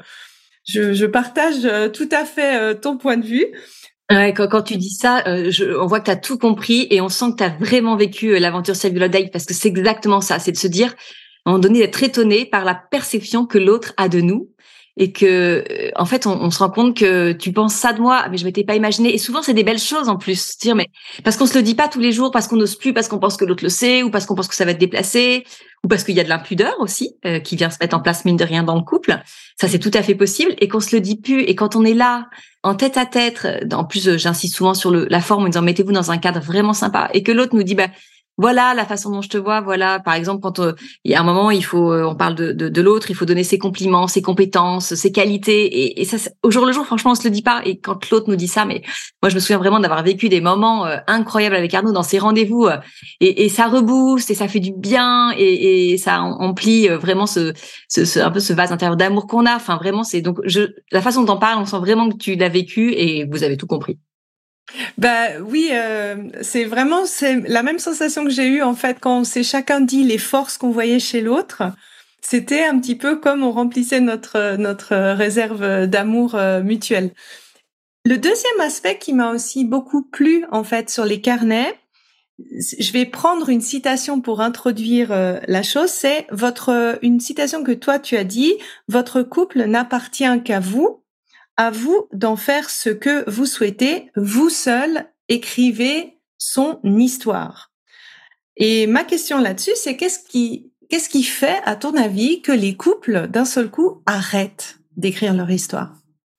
je, 0.68 0.94
je, 0.94 1.06
partage 1.06 1.64
euh, 1.64 1.88
tout 1.88 2.10
à 2.12 2.26
fait 2.26 2.76
ton 2.82 2.98
point 2.98 3.18
de 3.18 3.26
vue 3.26 3.46
Quand, 4.10 4.62
tu 4.62 4.78
dis 4.78 4.92
ça, 4.92 5.24
euh, 5.28 5.52
on 5.82 5.88
voit 5.88 6.00
que 6.00 6.06
tu 6.06 6.12
as 6.12 6.16
tout 6.16 6.38
compris 6.38 6.88
et 6.92 7.02
on 7.02 7.10
sent 7.10 7.32
que 7.32 7.38
tu 7.38 7.44
as 7.44 7.50
vraiment 7.60 7.96
vécu 7.96 8.36
euh, 8.36 8.40
l'aventure 8.40 8.76
Cellular 8.76 9.10
Day 9.10 9.30
parce 9.32 9.46
que 9.46 9.54
c'est 9.54 9.68
exactement 9.68 10.22
ça, 10.22 10.38
c'est 10.38 10.52
de 10.52 10.58
se 10.58 10.68
dire, 10.68 10.94
à 11.46 11.50
un 11.50 11.54
moment 11.54 11.60
donné, 11.60 11.80
d'être 11.80 12.04
étonné 12.04 12.46
par 12.46 12.66
la 12.66 12.76
perception 12.76 13.48
que 13.48 13.58
l'autre 13.58 13.94
a 13.98 14.08
de 14.08 14.22
nous 14.22 14.50
et 14.98 15.12
que 15.12 15.64
euh, 15.70 15.92
en 15.96 16.06
fait 16.06 16.26
on, 16.26 16.50
se 16.50 16.60
rend 16.60 16.70
compte 16.70 16.98
que 16.98 17.34
tu 17.34 17.52
penses 17.52 17.74
ça 17.74 17.92
de 17.94 18.00
moi 18.00 18.26
mais 18.30 18.38
je 18.38 18.46
m'étais 18.46 18.64
pas 18.64 18.76
imaginé. 18.76 19.14
Et 19.14 19.18
souvent 19.18 19.42
c'est 19.42 19.54
des 19.54 19.64
belles 19.64 19.80
choses 19.80 20.10
en 20.10 20.18
plus 20.18 20.58
dire 20.58 20.76
mais 20.76 20.90
parce 21.24 21.38
qu'on 21.38 21.46
se 21.46 21.56
le 21.56 21.64
dit 21.64 21.76
pas 21.76 21.88
tous 21.88 22.00
les 22.00 22.12
jours 22.12 22.32
parce 22.32 22.48
qu'on 22.48 22.56
n'ose 22.56 22.76
plus 22.76 22.94
parce 22.94 23.08
qu'on 23.08 23.20
pense 23.20 23.38
que 23.38 23.46
l'autre 23.46 23.64
le 23.64 23.70
sait 23.70 24.04
ou 24.04 24.10
parce 24.10 24.26
qu'on 24.26 24.36
pense 24.36 24.48
que 24.48 24.56
ça 24.56 24.66
va 24.66 24.72
être 24.72 24.78
déplacé 24.78 25.46
ou 25.84 25.88
parce 25.88 26.04
qu'il 26.04 26.16
y 26.16 26.20
a 26.20 26.24
de 26.24 26.30
l'impudeur 26.30 26.76
aussi 26.80 27.18
euh, 27.26 27.40
qui 27.40 27.56
vient 27.56 27.70
se 27.70 27.78
mettre 27.82 27.96
en 27.96 28.00
place 28.00 28.26
mine 28.26 28.38
de 28.38 28.46
rien 28.46 28.64
dans 28.64 28.76
le 28.76 28.84
couple. 28.84 29.18
Ça 29.60 29.68
c'est 29.68 29.80
tout 29.80 29.92
à 29.94 30.02
fait 30.02 30.16
possible. 30.16 30.54
Et 30.60 30.68
qu'on 30.68 30.80
se 30.80 30.96
le 30.96 31.02
dit 31.02 31.18
plus. 31.18 31.42
Et 31.42 31.56
quand 31.56 31.76
on 31.76 31.84
est 31.84 31.94
là 31.94 32.30
en 32.64 32.76
tête 32.76 32.98
à 32.98 33.06
tête 33.06 33.48
en 33.74 33.84
plus 33.84 34.18
j'insiste 34.18 34.56
souvent 34.56 34.74
sur 34.74 34.92
le, 34.92 35.08
la 35.10 35.20
forme 35.20 35.44
en 35.44 35.48
disant 35.48 35.62
mettez-vous 35.62 35.92
dans 35.92 36.12
un 36.12 36.18
cadre 36.18 36.40
vraiment 36.40 36.74
sympa. 36.74 37.10
Et 37.14 37.22
que 37.22 37.32
l'autre 37.32 37.56
nous 37.56 37.64
dit 37.64 37.76
bah 37.76 37.90
voilà 38.38 38.74
la 38.74 38.86
façon 38.86 39.12
dont 39.12 39.22
je 39.22 39.30
te 39.30 39.38
vois, 39.38 39.62
voilà, 39.62 40.00
par 40.00 40.14
exemple, 40.14 40.42
quand 40.42 40.60
euh, 40.60 40.74
il 41.06 41.12
y 41.12 41.16
a 41.16 41.22
un 41.22 41.24
moment, 41.24 41.52
il 41.52 41.64
faut, 41.64 41.92
euh, 41.94 42.04
on 42.04 42.16
parle 42.16 42.36
de, 42.36 42.52
de, 42.52 42.68
de 42.68 42.82
l'autre, 42.82 43.10
il 43.10 43.16
faut 43.16 43.26
donner 43.26 43.44
ses 43.46 43.58
compliments, 43.58 44.08
ses 44.08 44.22
compétences, 44.22 44.94
ses 44.94 45.12
qualités, 45.12 46.00
et, 46.02 46.06
ça, 46.06 46.18
au 46.44 46.52
jour 46.52 46.66
le 46.66 46.74
jour, 46.74 46.86
franchement, 46.86 47.12
on 47.12 47.16
se 47.16 47.24
le 47.24 47.30
dit 47.30 47.42
pas. 47.42 47.62
Et 47.66 47.80
quand 47.80 48.10
l'autre 48.10 48.30
nous 48.30 48.36
dit 48.36 48.48
ça, 48.48 48.66
mais 48.66 48.82
moi, 49.22 49.30
je 49.30 49.36
me 49.36 49.40
souviens 49.40 49.58
vraiment 49.58 49.80
d'avoir 49.80 50.04
vécu 50.04 50.28
des 50.28 50.42
moments 50.42 50.86
euh, 50.86 50.98
incroyables 51.08 51.56
avec 51.56 51.74
Arnaud 51.74 51.94
dans 51.94 52.04
ces 52.04 52.20
rendez-vous, 52.20 52.68
et, 53.22 53.46
et, 53.46 53.50
ça 53.50 53.68
rebooste, 53.68 54.30
et 54.32 54.36
ça 54.36 54.48
fait 54.48 54.60
du 54.60 54.74
bien, 54.74 55.32
et, 55.38 55.94
et 55.94 55.98
ça 55.98 56.22
emplit 56.22 56.88
vraiment 56.90 57.28
ce, 57.28 57.54
ce, 57.88 58.20
un 58.20 58.32
peu 58.32 58.40
ce 58.40 58.54
vase 58.54 58.72
intérieur 58.72 58.98
d'amour 58.98 59.28
qu'on 59.28 59.46
a. 59.46 59.56
Enfin, 59.56 59.78
vraiment, 59.78 60.04
c'est 60.04 60.22
donc 60.22 60.40
je, 60.44 60.62
la 60.92 61.02
façon 61.02 61.24
dont 61.24 61.36
on 61.36 61.40
parle, 61.40 61.62
on 61.62 61.66
sent 61.66 61.80
vraiment 61.80 62.10
que 62.10 62.18
tu 62.18 62.36
l'as 62.36 62.50
vécu, 62.50 62.92
et 62.94 63.26
vous 63.26 63.44
avez 63.44 63.56
tout 63.56 63.68
compris. 63.68 63.98
Bah 64.98 65.40
oui, 65.42 65.70
euh, 65.72 66.16
c'est 66.42 66.66
vraiment 66.66 67.06
c'est 67.06 67.42
la 67.48 67.64
même 67.64 67.80
sensation 67.80 68.24
que 68.24 68.32
j'ai 68.32 68.48
eue 68.48 68.62
en 68.62 68.76
fait 68.76 69.00
quand 69.00 69.20
on 69.20 69.24
s'est 69.24 69.44
chacun 69.44 69.82
dit 69.82 70.04
les 70.04 70.18
forces 70.18 70.58
qu'on 70.58 70.72
voyait 70.72 71.00
chez 71.00 71.22
l'autre. 71.22 71.64
C'était 72.22 72.64
un 72.64 72.80
petit 72.80 72.96
peu 72.96 73.18
comme 73.18 73.44
on 73.44 73.52
remplissait 73.52 74.00
notre 74.00 74.56
notre 74.58 74.96
réserve 75.14 75.86
d'amour 75.86 76.36
euh, 76.36 76.64
mutuel. 76.64 77.12
Le 78.06 78.18
deuxième 78.18 78.60
aspect 78.62 78.98
qui 78.98 79.14
m'a 79.14 79.32
aussi 79.32 79.66
beaucoup 79.66 80.04
plu 80.04 80.46
en 80.52 80.64
fait 80.64 80.90
sur 80.90 81.06
les 81.06 81.22
carnets, 81.22 81.74
je 82.60 82.92
vais 82.92 83.06
prendre 83.06 83.50
une 83.50 83.62
citation 83.62 84.20
pour 84.22 84.42
introduire 84.42 85.12
euh, 85.12 85.40
la 85.48 85.64
chose, 85.64 85.90
c'est 85.90 86.28
votre 86.32 87.00
une 87.02 87.20
citation 87.20 87.64
que 87.64 87.72
toi 87.72 88.00
tu 88.00 88.18
as 88.18 88.24
dit, 88.24 88.54
votre 88.88 89.22
couple 89.22 89.66
n'appartient 89.66 90.42
qu'à 90.44 90.60
vous 90.60 91.05
à 91.58 91.72
vous 91.72 92.08
d'en 92.14 92.36
faire 92.36 92.70
ce 92.70 92.90
que 92.90 93.30
vous 93.30 93.46
souhaitez. 93.46 94.12
Vous 94.16 94.50
seul 94.50 95.08
écrivez 95.30 96.18
son 96.38 96.80
histoire. 96.84 97.72
Et 98.58 98.88
ma 98.88 99.04
question 99.04 99.40
là-dessus, 99.40 99.74
c'est 99.76 99.98
qu'est-ce 99.98 100.20
qui, 100.20 100.72
qu'est-ce 100.90 101.10
qui 101.10 101.24
fait, 101.24 101.60
à 101.66 101.76
ton 101.76 101.96
avis, 101.96 102.42
que 102.42 102.52
les 102.52 102.76
couples, 102.76 103.28
d'un 103.28 103.46
seul 103.46 103.70
coup, 103.70 104.02
arrêtent 104.06 104.80
d'écrire 104.96 105.34
leur 105.34 105.52
histoire? 105.52 105.94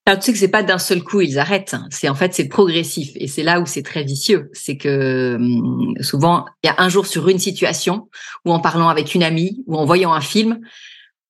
Alors, 0.08 0.20
tu 0.20 0.26
sais 0.26 0.32
que 0.32 0.38
c'est 0.38 0.49
pas 0.49 0.62
d'un 0.62 0.78
seul 0.78 1.02
coup 1.02 1.20
ils 1.20 1.37
arrêtent. 1.37 1.75
C'est 1.90 2.08
en 2.08 2.14
fait 2.14 2.32
c'est 2.32 2.46
progressif 2.46 3.11
et 3.16 3.26
c'est 3.26 3.42
là 3.42 3.61
où 3.61 3.66
c'est 3.66 3.82
très 3.82 4.04
vicieux. 4.04 4.50
C'est 4.52 4.76
que 4.76 5.35
hum, 5.35 5.96
souvent 6.00 6.44
il 6.62 6.68
y 6.68 6.70
a 6.70 6.76
un 6.78 6.88
jour 6.88 7.06
sur 7.06 7.28
une 7.28 7.40
situation 7.40 8.08
ou 8.44 8.52
en 8.52 8.61
parlant 8.61 8.88
avec 8.88 9.16
une 9.16 9.25
amie 9.25 9.64
ou 9.66 9.76
en 9.76 9.85
voyant 9.85 10.12
un 10.12 10.20
film, 10.20 10.61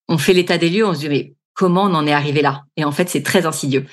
on 0.09 0.19
fait 0.19 0.35
l'état 0.35 0.59
des 0.59 0.69
lieux, 0.69 0.87
on 0.87 0.93
se 0.93 1.01
dit 1.01 1.09
mais 1.09 1.36
comment 1.57 1.83
on 1.85 1.95
en 1.95 2.07
est 2.07 2.13
arrivé 2.13 2.43
là. 2.43 2.65
Et 2.77 2.85
en 2.85 2.93
fait, 2.93 3.09
c'est 3.09 3.23
très 3.23 3.47
insidieux. 3.47 3.87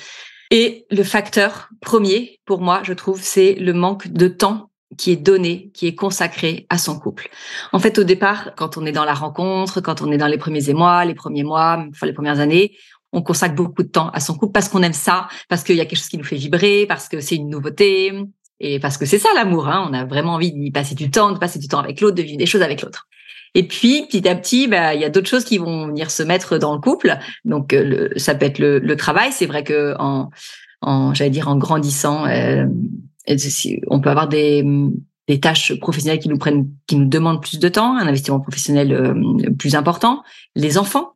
Et 0.51 0.85
le 0.91 1.03
facteur 1.03 1.69
premier, 1.81 2.39
pour 2.45 2.61
moi, 2.61 2.81
je 2.83 2.93
trouve, 2.93 3.19
c'est 3.21 3.55
le 3.55 3.73
manque 3.73 4.09
de 4.09 4.27
temps 4.27 4.69
qui 4.97 5.11
est 5.11 5.15
donné, 5.15 5.71
qui 5.73 5.87
est 5.87 5.95
consacré 5.95 6.67
à 6.69 6.77
son 6.77 6.99
couple. 6.99 7.29
En 7.71 7.79
fait, 7.79 7.97
au 7.97 8.03
départ, 8.03 8.51
quand 8.55 8.77
on 8.77 8.85
est 8.85 8.91
dans 8.91 9.05
la 9.05 9.15
rencontre, 9.15 9.81
quand 9.81 10.03
on 10.03 10.11
est 10.11 10.17
dans 10.17 10.27
les 10.27 10.37
premiers 10.37 10.69
émois, 10.69 11.05
les 11.05 11.15
premiers 11.15 11.43
mois, 11.43 11.83
enfin 11.89 12.05
les 12.05 12.13
premières 12.13 12.39
années, 12.39 12.77
on 13.11 13.23
consacre 13.23 13.55
beaucoup 13.55 13.81
de 13.81 13.87
temps 13.87 14.09
à 14.09 14.19
son 14.19 14.35
couple 14.35 14.51
parce 14.51 14.69
qu'on 14.69 14.83
aime 14.83 14.93
ça, 14.93 15.27
parce 15.49 15.63
qu'il 15.63 15.75
y 15.75 15.81
a 15.81 15.85
quelque 15.85 15.97
chose 15.97 16.09
qui 16.09 16.17
nous 16.17 16.23
fait 16.23 16.35
vibrer, 16.35 16.85
parce 16.87 17.09
que 17.09 17.19
c'est 17.21 17.35
une 17.35 17.49
nouveauté, 17.49 18.11
et 18.59 18.79
parce 18.79 18.97
que 18.97 19.05
c'est 19.05 19.19
ça 19.19 19.29
l'amour. 19.35 19.67
Hein. 19.67 19.87
On 19.89 19.93
a 19.93 20.05
vraiment 20.05 20.33
envie 20.33 20.51
d'y 20.51 20.71
passer 20.71 20.95
du 20.95 21.09
temps, 21.09 21.31
de 21.31 21.39
passer 21.39 21.59
du 21.59 21.67
temps 21.67 21.79
avec 21.79 22.01
l'autre, 22.01 22.15
de 22.15 22.21
vivre 22.21 22.37
des 22.37 22.45
choses 22.45 22.61
avec 22.61 22.81
l'autre. 22.81 23.07
Et 23.55 23.67
puis, 23.67 24.05
petit 24.07 24.27
à 24.27 24.35
petit, 24.35 24.67
bah, 24.67 24.95
il 24.95 25.01
y 25.01 25.05
a 25.05 25.09
d'autres 25.09 25.29
choses 25.29 25.45
qui 25.45 25.57
vont 25.57 25.87
venir 25.87 26.09
se 26.09 26.23
mettre 26.23 26.57
dans 26.57 26.73
le 26.73 26.79
couple. 26.79 27.17
Donc, 27.45 27.73
euh, 27.73 27.83
le, 27.83 28.19
ça 28.19 28.35
peut 28.35 28.45
être 28.45 28.59
le, 28.59 28.79
le 28.79 28.95
travail. 28.95 29.31
C'est 29.31 29.45
vrai 29.45 29.63
que 29.63 29.95
en, 29.99 30.29
en 30.81 31.13
j'allais 31.13 31.29
dire, 31.29 31.47
en 31.47 31.55
grandissant, 31.55 32.25
euh, 32.25 32.65
on 33.87 33.99
peut 34.01 34.09
avoir 34.09 34.27
des, 34.27 34.65
des 35.27 35.39
tâches 35.39 35.79
professionnelles 35.79 36.19
qui 36.19 36.29
nous 36.29 36.37
prennent, 36.37 36.69
qui 36.87 36.95
nous 36.95 37.07
demandent 37.07 37.41
plus 37.41 37.59
de 37.59 37.69
temps, 37.69 37.95
un 37.97 38.07
investissement 38.07 38.39
professionnel 38.39 38.91
euh, 38.91 39.49
plus 39.57 39.75
important. 39.75 40.23
Les 40.55 40.77
enfants, 40.77 41.13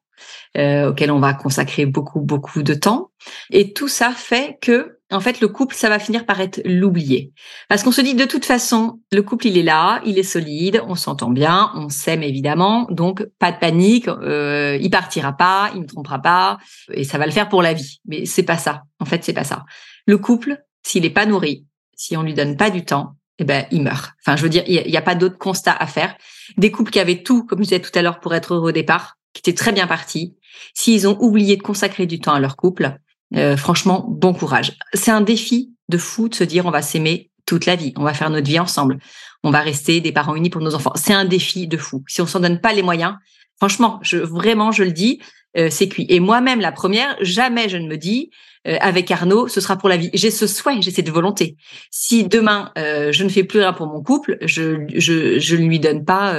euh, 0.58 0.90
auxquels 0.90 1.12
on 1.12 1.20
va 1.20 1.34
consacrer 1.34 1.86
beaucoup, 1.86 2.22
beaucoup 2.22 2.64
de 2.64 2.74
temps. 2.74 3.12
Et 3.52 3.74
tout 3.74 3.88
ça 3.88 4.12
fait 4.12 4.58
que 4.62 4.97
en 5.10 5.22
fait, 5.22 5.40
le 5.40 5.48
couple, 5.48 5.76
ça 5.76 5.88
va 5.88 6.00
finir 6.00 6.26
par 6.26 6.42
être 6.42 6.62
l'oublié. 6.66 7.32
Parce 7.70 7.84
qu'on 7.84 7.92
se 7.92 8.02
dit, 8.02 8.14
de 8.14 8.26
toute 8.26 8.44
façon, 8.44 9.00
le 9.12 9.22
couple, 9.22 9.48
il 9.48 9.58
est 9.58 9.64
là, 9.64 10.02
il 10.06 10.20
est 10.20 10.24
solide, 10.24 10.82
on 10.86 10.96
s'entend 10.96 11.30
bien, 11.30 11.72
on 11.76 11.88
s'aime 11.88 12.24
évidemment, 12.24 12.88
donc 12.90 13.26
pas 13.40 13.54
de 13.54 13.58
panique, 13.58 14.10
euh, 14.10 14.78
il 14.82 14.90
partira 14.90 15.32
pas, 15.32 15.72
il 15.76 15.82
ne 15.82 15.86
trompera 15.86 16.20
pas, 16.20 16.58
et 16.92 17.06
ça 17.06 17.18
va 17.18 17.26
le 17.26 17.32
faire 17.32 17.48
pour 17.48 17.62
la 17.62 17.74
vie. 17.74 18.00
Mais 18.06 18.26
c'est 18.26 18.44
pas 18.44 18.58
ça. 18.58 18.84
En 19.00 19.06
fait, 19.06 19.24
c'est 19.24 19.34
pas 19.34 19.46
ça. 19.46 19.64
Le 20.06 20.18
couple, 20.18 20.62
s'il 20.84 21.06
est 21.06 21.10
pas 21.10 21.26
nourri, 21.26 21.66
si 21.96 22.18
on 22.18 22.24
lui 22.24 22.34
donne 22.34 22.58
pas 22.58 22.70
du 22.70 22.84
temps, 22.84 23.16
eh 23.40 23.46
ben, 23.46 23.66
il 23.72 23.84
meurt. 23.84 24.12
Enfin, 24.22 24.36
je 24.36 24.44
veux 24.44 24.50
dire, 24.50 24.64
il 24.68 24.88
n'y 24.88 24.98
a, 24.98 25.02
pas 25.02 25.16
d'autre 25.16 25.38
constat 25.38 25.76
à 25.78 25.88
faire. 25.88 26.16
Des 26.58 26.72
couples 26.72 26.92
qui 26.92 27.00
avaient 27.00 27.24
tout, 27.24 27.46
comme 27.46 27.60
je 27.60 27.64
disais 27.64 27.80
tout 27.80 27.92
à 27.98 28.02
l'heure, 28.02 28.20
pour 28.20 28.34
être 28.36 28.56
heureux 28.56 28.70
au 28.70 28.74
départ, 28.74 29.18
qui 29.34 29.40
étaient 29.40 29.54
très 29.54 29.72
bien 29.72 29.88
partis, 29.88 30.36
s'ils 30.74 31.08
ont 31.08 31.18
oublié 31.22 31.56
de 31.56 31.62
consacrer 31.62 32.08
du 32.08 32.20
temps 32.20 32.34
à 32.34 32.40
leur 32.40 32.58
couple, 32.58 32.98
euh, 33.36 33.58
franchement, 33.58 34.06
bon 34.08 34.34
courage. 34.34 34.74
C'est 34.94 35.12
un 35.12 35.22
défi 35.22 35.74
de 35.90 35.98
fou 35.98 36.30
de 36.30 36.36
se 36.36 36.44
dire 36.44 36.66
on 36.66 36.72
va 36.72 36.82
s'aimer 36.82 37.32
toute 37.46 37.66
la 37.66 37.76
vie, 37.76 37.94
on 37.96 38.04
va 38.04 38.14
faire 38.14 38.30
notre 38.30 38.48
vie 38.48 38.60
ensemble, 38.60 39.00
on 39.44 39.52
va 39.52 39.62
rester 39.62 40.02
des 40.02 40.12
parents 40.12 40.36
unis 40.36 40.50
pour 40.50 40.62
nos 40.62 40.76
enfants. 40.76 40.94
C'est 40.96 41.14
un 41.14 41.26
défi 41.26 41.68
de 41.68 41.78
fou. 41.78 42.04
Si 42.08 42.22
on 42.22 42.28
s'en 42.28 42.40
donne 42.40 42.60
pas 42.60 42.74
les 42.74 42.84
moyens, 42.84 43.16
franchement, 43.58 44.00
je 44.02 44.18
vraiment 44.18 44.72
je 44.72 44.84
le 44.84 44.92
dis, 44.92 45.22
euh, 45.58 45.70
c'est 45.72 45.88
cuit. 45.88 46.06
Et 46.10 46.20
moi-même, 46.20 46.60
la 46.60 46.72
première, 46.72 47.16
jamais 47.22 47.70
je 47.70 47.78
ne 47.78 47.88
me 47.88 47.98
dis 47.98 48.30
euh, 48.68 48.78
avec 48.82 49.10
Arnaud, 49.12 49.48
ce 49.48 49.62
sera 49.62 49.78
pour 49.78 49.90
la 49.90 49.98
vie. 49.98 50.10
J'ai 50.14 50.32
ce 50.32 50.46
souhait, 50.46 50.82
j'ai 50.82 50.92
cette 50.92 51.10
volonté. 51.10 51.56
Si 51.90 52.28
demain 52.28 52.72
euh, 52.78 53.12
je 53.12 53.24
ne 53.24 53.30
fais 53.30 53.44
plus 53.44 53.60
rien 53.60 53.74
pour 53.74 53.88
mon 53.88 54.02
couple, 54.02 54.38
je 54.42 54.86
je 54.96 55.40
je 55.40 55.56
ne 55.56 55.68
lui 55.68 55.80
donne 55.80 56.06
pas 56.06 56.34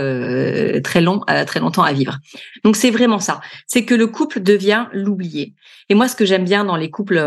très 0.82 1.00
long 1.00 1.20
très 1.46 1.60
longtemps 1.60 1.82
à 1.82 1.92
vivre. 1.92 2.18
Donc 2.64 2.76
c'est 2.76 2.90
vraiment 2.90 3.18
ça. 3.20 3.40
C'est 3.66 3.84
que 3.84 3.94
le 3.94 4.06
couple 4.06 4.40
devient 4.40 4.86
l'oublié. 4.92 5.54
Et 5.88 5.94
moi, 5.94 6.06
ce 6.06 6.16
que 6.16 6.26
j'aime 6.26 6.44
bien 6.44 6.64
dans 6.64 6.76
les 6.76 6.90
couples 6.90 7.18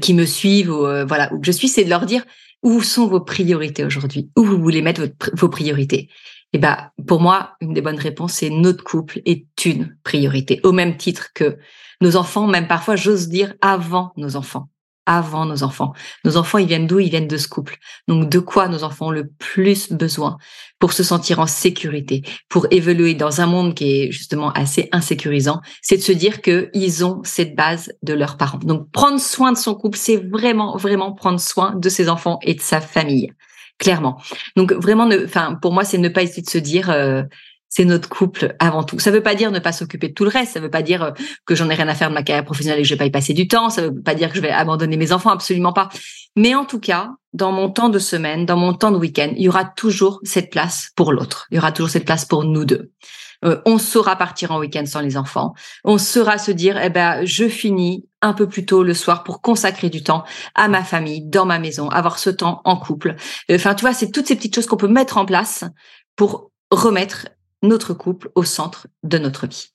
qui 0.00 0.14
me 0.14 0.26
suivent, 0.26 0.72
voilà, 1.06 1.32
où 1.32 1.38
je 1.42 1.52
suis, 1.52 1.68
c'est 1.68 1.84
de 1.84 1.90
leur 1.90 2.06
dire 2.06 2.24
où 2.62 2.82
sont 2.82 3.06
vos 3.06 3.20
priorités 3.20 3.84
aujourd'hui, 3.84 4.30
où 4.36 4.42
vous 4.42 4.58
voulez 4.58 4.82
mettre 4.82 5.02
vos 5.34 5.48
priorités? 5.48 6.08
Eh 6.52 6.58
ben, 6.58 6.90
pour 7.06 7.20
moi, 7.20 7.56
une 7.60 7.74
des 7.74 7.82
bonnes 7.82 7.98
réponses, 7.98 8.34
c'est 8.34 8.50
notre 8.50 8.82
couple 8.84 9.20
est 9.24 9.64
une 9.64 9.96
priorité, 10.02 10.60
au 10.62 10.72
même 10.72 10.96
titre 10.96 11.28
que 11.34 11.58
nos 12.00 12.16
enfants, 12.16 12.46
même 12.46 12.68
parfois, 12.68 12.96
j'ose 12.96 13.28
dire 13.28 13.54
avant 13.60 14.12
nos 14.16 14.36
enfants 14.36 14.68
avant 15.08 15.46
nos 15.46 15.62
enfants. 15.62 15.94
Nos 16.24 16.36
enfants, 16.36 16.58
ils 16.58 16.66
viennent 16.66 16.86
d'où? 16.86 17.00
Ils 17.00 17.08
viennent 17.08 17.26
de 17.26 17.36
ce 17.38 17.48
couple. 17.48 17.78
Donc, 18.06 18.28
de 18.28 18.38
quoi 18.38 18.68
nos 18.68 18.84
enfants 18.84 19.06
ont 19.06 19.10
le 19.10 19.26
plus 19.26 19.90
besoin 19.90 20.36
pour 20.78 20.92
se 20.92 21.02
sentir 21.02 21.40
en 21.40 21.46
sécurité, 21.46 22.22
pour 22.50 22.66
évoluer 22.70 23.14
dans 23.14 23.40
un 23.40 23.46
monde 23.46 23.74
qui 23.74 23.90
est 23.90 24.12
justement 24.12 24.52
assez 24.52 24.88
insécurisant, 24.92 25.60
c'est 25.80 25.96
de 25.96 26.02
se 26.02 26.12
dire 26.12 26.42
qu'ils 26.42 27.04
ont 27.04 27.22
cette 27.24 27.56
base 27.56 27.90
de 28.02 28.12
leurs 28.12 28.36
parents. 28.36 28.58
Donc, 28.58 28.90
prendre 28.92 29.18
soin 29.18 29.50
de 29.50 29.56
son 29.56 29.74
couple, 29.74 29.98
c'est 29.98 30.18
vraiment, 30.18 30.76
vraiment 30.76 31.12
prendre 31.12 31.40
soin 31.40 31.74
de 31.74 31.88
ses 31.88 32.10
enfants 32.10 32.38
et 32.42 32.54
de 32.54 32.60
sa 32.60 32.82
famille 32.82 33.32
clairement. 33.78 34.20
Donc 34.56 34.72
vraiment, 34.72 35.08
enfin 35.24 35.56
pour 35.60 35.72
moi, 35.72 35.84
c'est 35.84 35.98
ne 35.98 36.08
pas 36.08 36.22
essayer 36.22 36.42
de 36.42 36.50
se 36.50 36.58
dire 36.58 36.90
euh, 36.90 37.22
c'est 37.68 37.84
notre 37.84 38.08
couple 38.08 38.56
avant 38.58 38.82
tout. 38.82 38.98
Ça 38.98 39.10
veut 39.10 39.22
pas 39.22 39.34
dire 39.34 39.50
ne 39.50 39.58
pas 39.58 39.72
s'occuper 39.72 40.08
de 40.08 40.14
tout 40.14 40.24
le 40.24 40.30
reste. 40.30 40.54
Ça 40.54 40.60
veut 40.60 40.70
pas 40.70 40.82
dire 40.82 41.02
euh, 41.02 41.10
que 41.46 41.54
j'en 41.54 41.68
ai 41.70 41.74
rien 41.74 41.88
à 41.88 41.94
faire 41.94 42.08
de 42.08 42.14
ma 42.14 42.22
carrière 42.22 42.44
professionnelle 42.44 42.78
et 42.78 42.82
que 42.82 42.88
je 42.88 42.94
vais 42.94 42.98
pas 42.98 43.06
y 43.06 43.10
passer 43.10 43.34
du 43.34 43.46
temps. 43.46 43.70
Ça 43.70 43.82
veut 43.82 44.02
pas 44.02 44.14
dire 44.14 44.30
que 44.30 44.36
je 44.36 44.40
vais 44.40 44.50
abandonner 44.50 44.96
mes 44.96 45.12
enfants, 45.12 45.30
absolument 45.30 45.72
pas. 45.72 45.88
Mais 46.36 46.54
en 46.54 46.64
tout 46.64 46.80
cas, 46.80 47.10
dans 47.32 47.52
mon 47.52 47.70
temps 47.70 47.88
de 47.88 47.98
semaine, 47.98 48.46
dans 48.46 48.56
mon 48.56 48.74
temps 48.74 48.90
de 48.90 48.96
week-end, 48.96 49.32
il 49.36 49.42
y 49.42 49.48
aura 49.48 49.64
toujours 49.64 50.20
cette 50.22 50.50
place 50.50 50.90
pour 50.96 51.12
l'autre. 51.12 51.46
Il 51.50 51.56
y 51.56 51.58
aura 51.58 51.72
toujours 51.72 51.90
cette 51.90 52.04
place 52.04 52.24
pour 52.24 52.44
nous 52.44 52.64
deux. 52.64 52.90
Euh, 53.44 53.60
on 53.66 53.78
saura 53.78 54.16
partir 54.16 54.50
en 54.50 54.58
week-end 54.58 54.84
sans 54.86 55.00
les 55.00 55.16
enfants. 55.16 55.54
On 55.84 55.98
saura 55.98 56.38
se 56.38 56.50
dire, 56.50 56.80
eh 56.82 56.90
ben, 56.90 57.24
je 57.24 57.48
finis 57.48 58.07
un 58.22 58.32
peu 58.32 58.48
plus 58.48 58.66
tôt 58.66 58.82
le 58.82 58.94
soir 58.94 59.24
pour 59.24 59.40
consacrer 59.40 59.90
du 59.90 60.02
temps 60.02 60.24
à 60.54 60.68
ma 60.68 60.82
famille, 60.82 61.22
dans 61.22 61.46
ma 61.46 61.58
maison, 61.58 61.88
avoir 61.88 62.18
ce 62.18 62.30
temps 62.30 62.60
en 62.64 62.76
couple. 62.76 63.16
Enfin, 63.50 63.74
tu 63.74 63.82
vois, 63.82 63.94
c'est 63.94 64.10
toutes 64.10 64.26
ces 64.26 64.36
petites 64.36 64.54
choses 64.54 64.66
qu'on 64.66 64.76
peut 64.76 64.88
mettre 64.88 65.18
en 65.18 65.24
place 65.24 65.64
pour 66.16 66.50
remettre 66.70 67.28
notre 67.62 67.94
couple 67.94 68.30
au 68.34 68.44
centre 68.44 68.88
de 69.02 69.18
notre 69.18 69.46
vie. 69.46 69.72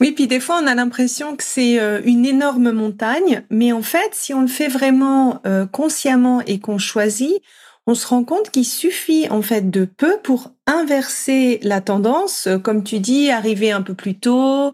Oui, 0.00 0.12
puis 0.12 0.26
des 0.26 0.40
fois 0.40 0.60
on 0.62 0.66
a 0.66 0.74
l'impression 0.74 1.36
que 1.36 1.42
c'est 1.42 1.80
euh, 1.80 2.00
une 2.04 2.24
énorme 2.24 2.70
montagne, 2.70 3.44
mais 3.50 3.72
en 3.72 3.82
fait, 3.82 4.10
si 4.12 4.32
on 4.32 4.40
le 4.40 4.46
fait 4.46 4.68
vraiment 4.68 5.40
euh, 5.46 5.66
consciemment 5.66 6.40
et 6.46 6.60
qu'on 6.60 6.78
choisit, 6.78 7.42
on 7.86 7.94
se 7.94 8.06
rend 8.06 8.24
compte 8.24 8.50
qu'il 8.50 8.64
suffit 8.64 9.28
en 9.30 9.42
fait 9.42 9.70
de 9.70 9.84
peu 9.84 10.18
pour 10.22 10.52
inverser 10.66 11.58
la 11.62 11.80
tendance, 11.80 12.46
euh, 12.46 12.58
comme 12.58 12.84
tu 12.84 12.98
dis, 12.98 13.30
arriver 13.30 13.72
un 13.72 13.82
peu 13.82 13.94
plus 13.94 14.18
tôt, 14.18 14.72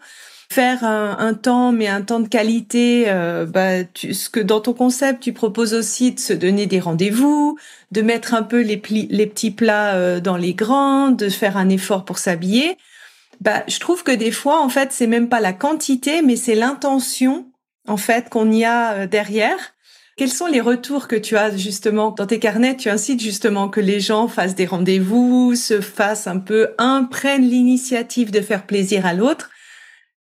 faire 0.52 0.82
un, 0.82 1.34
temps, 1.34 1.70
mais 1.70 1.86
un 1.86 2.02
temps 2.02 2.18
de 2.18 2.28
qualité. 2.28 3.04
Euh, 3.06 3.46
bah, 3.46 3.84
tu, 3.84 4.12
ce 4.14 4.28
que 4.28 4.40
dans 4.40 4.60
ton 4.60 4.72
concept, 4.72 5.22
tu 5.22 5.32
proposes 5.32 5.74
aussi 5.74 6.12
de 6.12 6.18
se 6.18 6.32
donner 6.32 6.66
des 6.66 6.80
rendez-vous, 6.80 7.56
de 7.92 8.02
mettre 8.02 8.34
un 8.34 8.42
peu 8.42 8.60
les, 8.60 8.82
les 8.90 9.26
petits 9.26 9.52
plats 9.52 9.94
euh, 9.94 10.18
dans 10.18 10.36
les 10.36 10.54
grands, 10.54 11.10
de 11.10 11.28
faire 11.28 11.56
un 11.56 11.68
effort 11.68 12.04
pour 12.04 12.18
s'habiller. 12.18 12.76
Bah, 13.40 13.62
je 13.68 13.78
trouve 13.78 14.02
que 14.02 14.10
des 14.10 14.32
fois, 14.32 14.60
en 14.60 14.68
fait, 14.68 14.90
c'est 14.92 15.06
même 15.06 15.28
pas 15.28 15.40
la 15.40 15.52
quantité, 15.52 16.20
mais 16.20 16.36
c'est 16.36 16.56
l'intention, 16.56 17.46
en 17.86 17.96
fait, 17.96 18.28
qu'on 18.28 18.50
y 18.50 18.64
a 18.64 18.92
euh, 18.92 19.06
derrière. 19.06 19.74
Quels 20.16 20.32
sont 20.32 20.48
les 20.48 20.60
retours 20.60 21.06
que 21.06 21.16
tu 21.16 21.36
as 21.36 21.56
justement? 21.56 22.10
Dans 22.10 22.26
tes 22.26 22.40
carnets 22.40 22.76
Tu 22.76 22.90
incites 22.90 23.22
justement 23.22 23.68
que 23.68 23.80
les 23.80 24.00
gens 24.00 24.26
fassent 24.26 24.56
des 24.56 24.66
rendez-vous, 24.66 25.54
se 25.54 25.80
fassent 25.80 26.26
un 26.26 26.38
peu, 26.38 26.70
un 26.76 27.04
prennent 27.04 27.48
l'initiative 27.48 28.32
de 28.32 28.40
faire 28.40 28.66
plaisir 28.66 29.06
à 29.06 29.14
l'autre. 29.14 29.48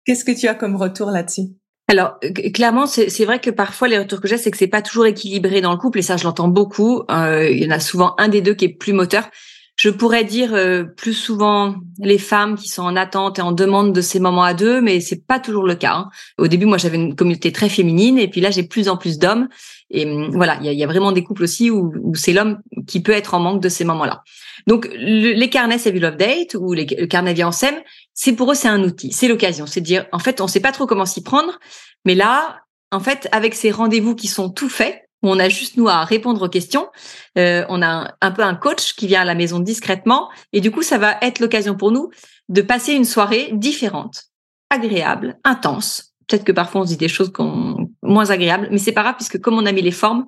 Qu'est-ce 0.06 0.26
que 0.26 0.32
tu 0.32 0.48
as 0.48 0.56
comme 0.56 0.76
retour 0.76 1.12
là-dessus? 1.12 1.50
Alors 1.90 2.20
clairement, 2.54 2.86
c'est 2.86 3.26
vrai 3.26 3.40
que 3.40 3.50
parfois 3.50 3.88
les 3.88 3.98
retours 3.98 4.22
que 4.22 4.28
j'ai, 4.28 4.38
c'est 4.38 4.52
que 4.52 4.58
c'est 4.58 4.68
pas 4.68 4.84
toujours 4.84 5.08
équilibré 5.08 5.60
dans 5.60 5.72
le 5.72 5.78
couple 5.78 6.00
et 6.00 6.04
ça, 6.04 6.18
je 6.18 6.24
l'entends 6.24 6.48
beaucoup. 6.48 7.02
Euh, 7.10 7.50
il 7.50 7.64
y 7.64 7.68
en 7.68 7.72
a 7.72 7.80
souvent 7.80 8.14
un 8.20 8.28
des 8.28 8.42
deux 8.42 8.54
qui 8.54 8.66
est 8.66 8.78
plus 8.78 8.94
moteur. 8.94 9.28
Je 9.76 9.90
pourrais 9.90 10.26
dire 10.26 10.54
euh, 10.54 10.84
plus 10.84 11.14
souvent 11.14 11.76
les 12.00 12.18
femmes 12.18 12.58
qui 12.58 12.68
sont 12.68 12.84
en 12.84 12.96
attente 12.96 13.40
et 13.40 13.42
en 13.42 13.54
demande 13.54 13.94
de 13.94 14.02
ces 14.02 14.20
moments 14.20 14.44
à 14.44 14.54
deux, 14.54 14.82
mais 14.82 15.00
c'est 15.00 15.26
pas 15.26 15.40
toujours 15.40 15.66
le 15.66 15.76
cas. 15.76 15.94
Hein. 15.94 16.10
Au 16.38 16.48
début, 16.48 16.66
moi, 16.66 16.78
j'avais 16.78 16.98
une 16.98 17.16
communauté 17.16 17.54
très 17.54 17.70
féminine, 17.70 18.20
et 18.20 18.28
puis 18.28 18.42
là, 18.42 18.52
j'ai 18.52 18.64
plus 18.64 18.90
en 18.90 18.98
plus 18.98 19.18
d'hommes. 19.18 19.48
Et 19.90 20.06
hum, 20.06 20.32
voilà, 20.32 20.58
il 20.60 20.66
y 20.66 20.70
a, 20.70 20.74
y 20.74 20.84
a, 20.84 20.88
vraiment 20.88 21.14
des 21.14 21.24
couples 21.24 21.44
aussi 21.44 21.72
où, 21.72 21.94
où 22.04 22.14
c'est 22.14 22.34
l'homme 22.34 22.60
qui 22.88 23.02
peut 23.02 23.14
être 23.14 23.34
en 23.34 23.40
manque 23.40 23.64
de 23.64 23.70
ces 23.70 23.86
moments-là. 23.86 24.22
Donc, 24.68 24.90
les 24.94 25.50
carnets 25.50 25.78
Save 25.78 25.96
Love 25.96 26.18
Date 26.18 26.56
ou 26.56 26.74
les, 26.74 26.86
le 26.86 27.08
carnet 27.08 27.44
en 27.44 27.52
SEM, 27.52 27.76
c'est 28.14 28.34
pour 28.34 28.52
eux, 28.52 28.56
c'est 28.56 28.68
un 28.68 28.84
outil, 28.84 29.12
c'est 29.12 29.28
l'occasion. 29.28 29.66
C'est 29.66 29.82
dire, 29.82 30.06
en 30.12 30.20
fait, 30.20 30.42
on 30.42 30.48
sait 30.48 30.60
pas 30.60 30.72
trop 30.72 30.86
comment 30.86 31.06
s'y 31.06 31.24
prendre, 31.24 31.60
mais 32.06 32.16
là, 32.16 32.62
en 32.92 33.00
fait, 33.00 33.28
avec 33.32 33.54
ces 33.54 33.72
rendez-vous 33.72 34.16
qui 34.16 34.28
sont 34.28 34.50
tout 34.50 34.70
faits, 34.70 35.04
où 35.22 35.30
on 35.30 35.40
a 35.40 35.50
juste 35.50 35.78
nous 35.78 35.88
à 35.88 36.04
répondre 36.04 36.42
aux 36.42 36.50
questions. 36.50 36.90
Euh, 37.38 37.66
on 37.70 37.82
a 37.82 38.16
un, 38.22 38.32
peu 38.32 38.44
un 38.44 38.56
coach 38.56 38.94
qui 38.94 39.08
vient 39.08 39.22
à 39.22 39.26
la 39.26 39.36
maison 39.36 39.60
discrètement 39.60 40.30
et 40.54 40.62
du 40.62 40.72
coup 40.72 40.82
ça 40.82 40.98
va 40.98 41.18
être 41.22 41.40
l'occasion 41.40 41.76
pour 41.76 41.92
nous 41.92 42.10
de 42.48 42.62
passer 42.62 42.94
une 42.94 43.06
soirée 43.06 43.50
différente, 43.54 44.24
agréable, 44.70 45.38
intense. 45.44 46.14
Peut-être 46.28 46.44
que 46.44 46.52
parfois 46.52 46.82
on 46.82 46.84
se 46.86 46.90
dit 46.90 46.98
des 46.98 47.08
choses 47.08 47.32
moins 48.04 48.30
agréables, 48.30 48.70
mais 48.72 48.78
c'est 48.78 48.92
pas 48.92 49.04
grave 49.04 49.16
puisque 49.16 49.40
comme 49.40 49.58
on 49.58 49.66
a 49.66 49.72
mis 49.72 49.82
les 49.82 49.92
formes 49.92 50.28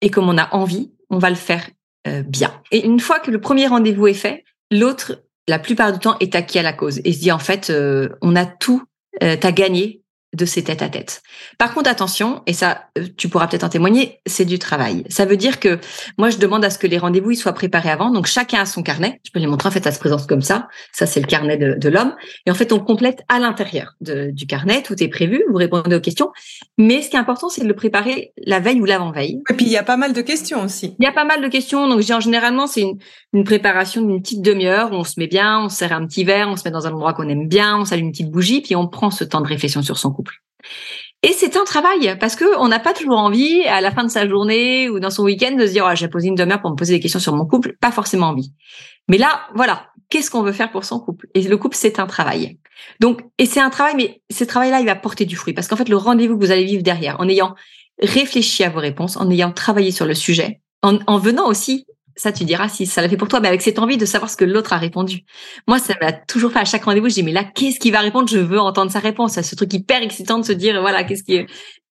et 0.00 0.10
comme 0.10 0.28
on 0.28 0.38
a 0.38 0.54
envie, 0.54 0.92
on 1.10 1.18
va 1.18 1.30
le 1.30 1.36
faire 1.36 1.66
euh, 2.06 2.22
bien. 2.22 2.52
Et 2.70 2.84
une 2.84 3.00
fois 3.00 3.18
que 3.18 3.30
le 3.30 3.40
premier 3.40 3.66
rendez-vous 3.66 4.06
est 4.06 4.14
fait, 4.14 4.44
l'autre, 4.70 5.22
la 5.48 5.58
plupart 5.58 5.92
du 5.92 5.98
temps, 5.98 6.16
est 6.20 6.34
acquis 6.34 6.58
à 6.58 6.62
la 6.62 6.72
cause 6.72 7.00
et 7.04 7.12
se 7.12 7.20
dit 7.20 7.32
en 7.32 7.38
fait, 7.38 7.70
euh, 7.70 8.10
on 8.22 8.36
a 8.36 8.46
tout 8.46 8.82
à 9.20 9.50
gagner 9.50 10.02
de 10.36 10.44
ces 10.44 10.62
têtes 10.62 10.82
à 10.82 10.88
tête. 10.88 11.22
Par 11.58 11.74
contre, 11.74 11.90
attention, 11.90 12.42
et 12.46 12.52
ça, 12.52 12.84
euh, 12.98 13.06
tu 13.16 13.28
pourras 13.28 13.46
peut-être 13.48 13.64
en 13.64 13.68
témoigner, 13.68 14.20
c'est 14.26 14.44
du 14.44 14.58
travail. 14.58 15.04
Ça 15.08 15.24
veut 15.24 15.36
dire 15.36 15.58
que 15.58 15.78
moi, 16.18 16.30
je 16.30 16.36
demande 16.36 16.64
à 16.64 16.70
ce 16.70 16.78
que 16.78 16.86
les 16.86 16.98
rendez-vous 16.98 17.32
ils 17.32 17.36
soient 17.36 17.52
préparés 17.52 17.90
avant. 17.90 18.10
Donc, 18.10 18.26
chacun 18.26 18.60
a 18.60 18.66
son 18.66 18.82
carnet. 18.82 19.20
Je 19.24 19.30
peux 19.32 19.40
les 19.40 19.46
montrer. 19.46 19.68
En 19.68 19.72
fait, 19.72 19.82
ça 19.82 19.92
se 19.92 19.98
présente 19.98 20.26
comme 20.26 20.42
ça. 20.42 20.68
Ça, 20.92 21.06
c'est 21.06 21.20
le 21.20 21.26
carnet 21.26 21.56
de, 21.56 21.88
l'homme. 21.88 22.14
Et 22.44 22.50
en 22.50 22.54
fait, 22.54 22.72
on 22.72 22.78
complète 22.78 23.22
à 23.28 23.38
l'intérieur 23.38 23.94
du 24.00 24.46
carnet. 24.46 24.82
Tout 24.82 25.02
est 25.02 25.08
prévu. 25.08 25.42
Vous 25.50 25.56
répondez 25.56 25.96
aux 25.96 26.00
questions. 26.00 26.30
Mais 26.78 27.02
ce 27.02 27.10
qui 27.10 27.16
est 27.16 27.18
important, 27.18 27.48
c'est 27.48 27.62
de 27.62 27.68
le 27.68 27.74
préparer 27.74 28.32
la 28.44 28.60
veille 28.60 28.80
ou 28.80 28.84
l'avant-veille. 28.84 29.40
Et 29.50 29.54
puis, 29.54 29.66
il 29.66 29.72
y 29.72 29.76
a 29.76 29.82
pas 29.82 29.96
mal 29.96 30.12
de 30.12 30.20
questions 30.20 30.62
aussi. 30.62 30.94
Il 30.98 31.04
y 31.04 31.08
a 31.08 31.12
pas 31.12 31.24
mal 31.24 31.42
de 31.42 31.48
questions. 31.48 31.88
Donc, 31.88 32.02
en 32.10 32.20
généralement, 32.20 32.66
c'est 32.66 32.82
une, 32.82 32.98
une 33.32 33.44
préparation 33.44 34.02
d'une 34.02 34.20
petite 34.20 34.42
demi-heure. 34.42 34.90
On 34.92 35.04
se 35.04 35.14
met 35.18 35.26
bien, 35.26 35.60
on 35.60 35.68
sert 35.68 35.92
un 35.92 36.06
petit 36.06 36.24
verre, 36.24 36.48
on 36.48 36.56
se 36.56 36.64
met 36.64 36.70
dans 36.70 36.86
un 36.86 36.92
endroit 36.92 37.14
qu'on 37.14 37.28
aime 37.28 37.48
bien, 37.48 37.78
on 37.78 37.84
s'allume 37.84 38.06
une 38.06 38.12
petite 38.12 38.30
bougie, 38.30 38.60
puis 38.60 38.76
on 38.76 38.88
prend 38.88 39.10
ce 39.10 39.24
temps 39.24 39.40
de 39.40 39.46
réflexion 39.46 39.82
sur 39.82 39.98
son 39.98 40.10
couple. 40.10 40.25
Et 41.22 41.32
c'est 41.32 41.56
un 41.56 41.64
travail 41.64 42.16
parce 42.20 42.36
que 42.36 42.44
on 42.58 42.68
n'a 42.68 42.78
pas 42.78 42.92
toujours 42.92 43.18
envie 43.18 43.64
à 43.64 43.80
la 43.80 43.90
fin 43.90 44.04
de 44.04 44.10
sa 44.10 44.28
journée 44.28 44.88
ou 44.88 45.00
dans 45.00 45.10
son 45.10 45.24
week-end 45.24 45.56
de 45.56 45.66
se 45.66 45.72
dire 45.72 45.86
oh, 45.90 45.94
j'ai 45.94 46.08
posé 46.08 46.28
une 46.28 46.34
demi-heure 46.34 46.60
pour 46.60 46.70
me 46.70 46.76
poser 46.76 46.94
des 46.94 47.00
questions 47.00 47.20
sur 47.20 47.34
mon 47.34 47.46
couple, 47.46 47.76
pas 47.80 47.90
forcément 47.90 48.28
envie. 48.28 48.52
Mais 49.08 49.18
là, 49.18 49.42
voilà, 49.54 49.88
qu'est-ce 50.10 50.30
qu'on 50.30 50.42
veut 50.42 50.52
faire 50.52 50.70
pour 50.70 50.84
son 50.84 51.00
couple? 51.00 51.26
Et 51.34 51.42
le 51.42 51.56
couple, 51.56 51.76
c'est 51.76 51.98
un 51.98 52.06
travail. 52.06 52.58
Donc, 53.00 53.22
et 53.38 53.46
c'est 53.46 53.60
un 53.60 53.70
travail, 53.70 53.94
mais 53.96 54.22
ce 54.30 54.44
travail-là, 54.44 54.80
il 54.80 54.86
va 54.86 54.94
porter 54.94 55.24
du 55.24 55.36
fruit 55.36 55.54
parce 55.54 55.68
qu'en 55.68 55.76
fait, 55.76 55.88
le 55.88 55.96
rendez-vous 55.96 56.38
que 56.38 56.44
vous 56.44 56.52
allez 56.52 56.64
vivre 56.64 56.82
derrière, 56.82 57.18
en 57.20 57.28
ayant 57.28 57.54
réfléchi 58.00 58.62
à 58.62 58.68
vos 58.68 58.80
réponses, 58.80 59.16
en 59.16 59.30
ayant 59.30 59.52
travaillé 59.52 59.90
sur 59.90 60.06
le 60.06 60.14
sujet, 60.14 60.60
en, 60.82 60.98
en 61.06 61.18
venant 61.18 61.48
aussi 61.48 61.86
ça 62.16 62.32
tu 62.32 62.44
diras 62.44 62.68
si 62.68 62.86
ça 62.86 63.02
l'a 63.02 63.08
fait 63.08 63.16
pour 63.16 63.28
toi, 63.28 63.40
mais 63.40 63.48
avec 63.48 63.62
cette 63.62 63.78
envie 63.78 63.98
de 63.98 64.06
savoir 64.06 64.30
ce 64.30 64.36
que 64.36 64.44
l'autre 64.44 64.72
a 64.72 64.78
répondu. 64.78 65.24
Moi, 65.68 65.78
ça 65.78 65.94
m'a 66.00 66.12
toujours 66.12 66.52
fait 66.52 66.60
à 66.60 66.64
chaque 66.64 66.84
rendez-vous, 66.84 67.08
je 67.08 67.14
dis 67.14 67.22
mais 67.22 67.32
là, 67.32 67.44
qu'est-ce 67.44 67.78
qu'il 67.78 67.92
va 67.92 68.00
répondre? 68.00 68.28
Je 68.28 68.38
veux 68.38 68.58
entendre 68.58 68.90
sa 68.90 69.00
réponse. 69.00 69.34
C'est 69.34 69.42
ce 69.42 69.54
truc 69.54 69.72
hyper 69.72 70.02
excitant 70.02 70.38
de 70.38 70.44
se 70.44 70.52
dire 70.52 70.80
voilà, 70.80 71.04
qu'est-ce 71.04 71.22
qui 71.22 71.46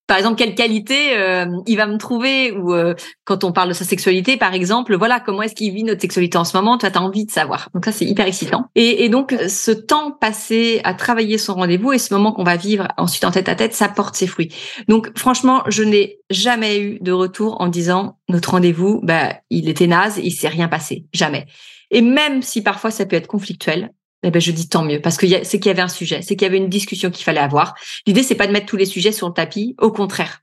par 0.08 0.18
exemple, 0.18 0.38
quelle 0.38 0.54
qualité 0.54 1.18
euh, 1.18 1.48
il 1.66 1.78
va 1.78 1.88
me 1.88 1.98
trouver 1.98 2.52
ou 2.52 2.74
euh, 2.74 2.94
quand 3.24 3.44
on 3.44 3.52
parle 3.52 3.70
de 3.70 3.74
sa 3.74 3.86
sexualité, 3.86 4.38
par 4.38 4.54
exemple, 4.54 4.96
voilà, 4.96 5.20
comment 5.20 5.42
est-ce 5.42 5.56
qu'il 5.56 5.74
vit 5.74 5.84
notre 5.84 6.02
sexualité 6.02 6.38
en 6.38 6.44
ce 6.44 6.56
moment 6.56 6.78
Tu 6.78 6.86
as 6.86 7.02
envie 7.02 7.26
de 7.26 7.32
savoir. 7.32 7.70
Donc 7.74 7.86
ça, 7.86 7.92
c'est 7.92 8.06
hyper 8.06 8.28
excitant. 8.28 8.66
Et, 8.76 9.10
donc, 9.10 9.36
ce 9.48 9.72
temps 9.72 10.12
passé 10.12 10.82
à 10.84 10.94
travailler 10.94 11.38
son 11.38 11.56
rendez-vous 11.56 11.92
et 11.92 11.98
ce 11.98 12.14
moment 12.14 12.34
qu'on 12.34 12.44
va 12.44 12.56
vivre 12.56 12.88
ensuite 12.98 13.26
en 13.26 13.32
tête 13.32 13.50
à 13.50 13.56
tête, 13.56 13.74
ça 13.74 13.90
porte 13.90 14.16
ses 14.16 14.28
fruits. 14.28 14.54
Donc, 14.88 15.18
franchement, 15.18 15.64
je 15.68 15.84
n'ai 15.84 16.20
jamais 16.30 16.80
eu 16.80 17.00
de 17.02 17.12
retour 17.12 17.60
en 17.60 17.68
disant 17.68 18.20
notre 18.30 18.52
rendez-vous, 18.52 19.00
bah, 19.04 19.34
il 19.50 19.70
était 19.70 19.88
naze, 19.88 20.20
il 20.22 20.32
s'est 20.32 20.48
rien 20.48 20.68
passé, 20.68 21.06
jamais. 21.14 21.46
Et 21.92 22.02
même 22.02 22.42
si 22.42 22.62
parfois 22.62 22.92
ça 22.92 23.06
peut 23.06 23.16
être 23.16 23.28
conflictuel, 23.28 23.92
eh 24.26 24.32
ben 24.32 24.42
je 24.42 24.52
dis 24.52 24.68
tant 24.68 24.84
mieux 24.84 25.00
parce 25.00 25.18
que 25.18 25.28
c'est 25.44 25.60
qu'il 25.60 25.70
y 25.70 25.70
avait 25.70 25.84
un 25.84 25.88
sujet, 25.88 26.22
c'est 26.24 26.36
qu'il 26.36 26.46
y 26.46 26.50
avait 26.50 26.58
une 26.58 26.68
discussion 26.68 27.12
qu'il 27.12 27.24
fallait 27.24 27.40
avoir. 27.40 27.76
L'idée 28.08 28.24
c'est 28.24 28.36
pas 28.36 28.48
de 28.48 28.52
mettre 28.52 28.66
tous 28.66 28.76
les 28.76 28.86
sujets 28.86 29.12
sur 29.12 29.28
le 29.28 29.34
tapis, 29.34 29.76
au 29.80 29.92
contraire, 29.92 30.42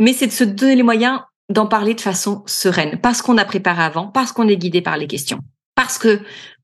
mais 0.00 0.14
c'est 0.14 0.26
de 0.26 0.32
se 0.32 0.44
donner 0.44 0.76
les 0.76 0.82
moyens 0.82 1.20
d'en 1.50 1.66
parler 1.66 1.94
de 1.94 2.00
façon 2.00 2.42
sereine 2.46 2.98
parce 3.02 3.20
qu'on 3.20 3.36
a 3.36 3.44
préparé 3.44 3.82
avant, 3.82 4.06
parce 4.06 4.32
qu'on 4.32 4.48
est 4.48 4.56
guidé 4.56 4.80
par 4.80 4.96
les 4.96 5.06
questions, 5.06 5.40
parce 5.74 5.98
que 5.98 6.20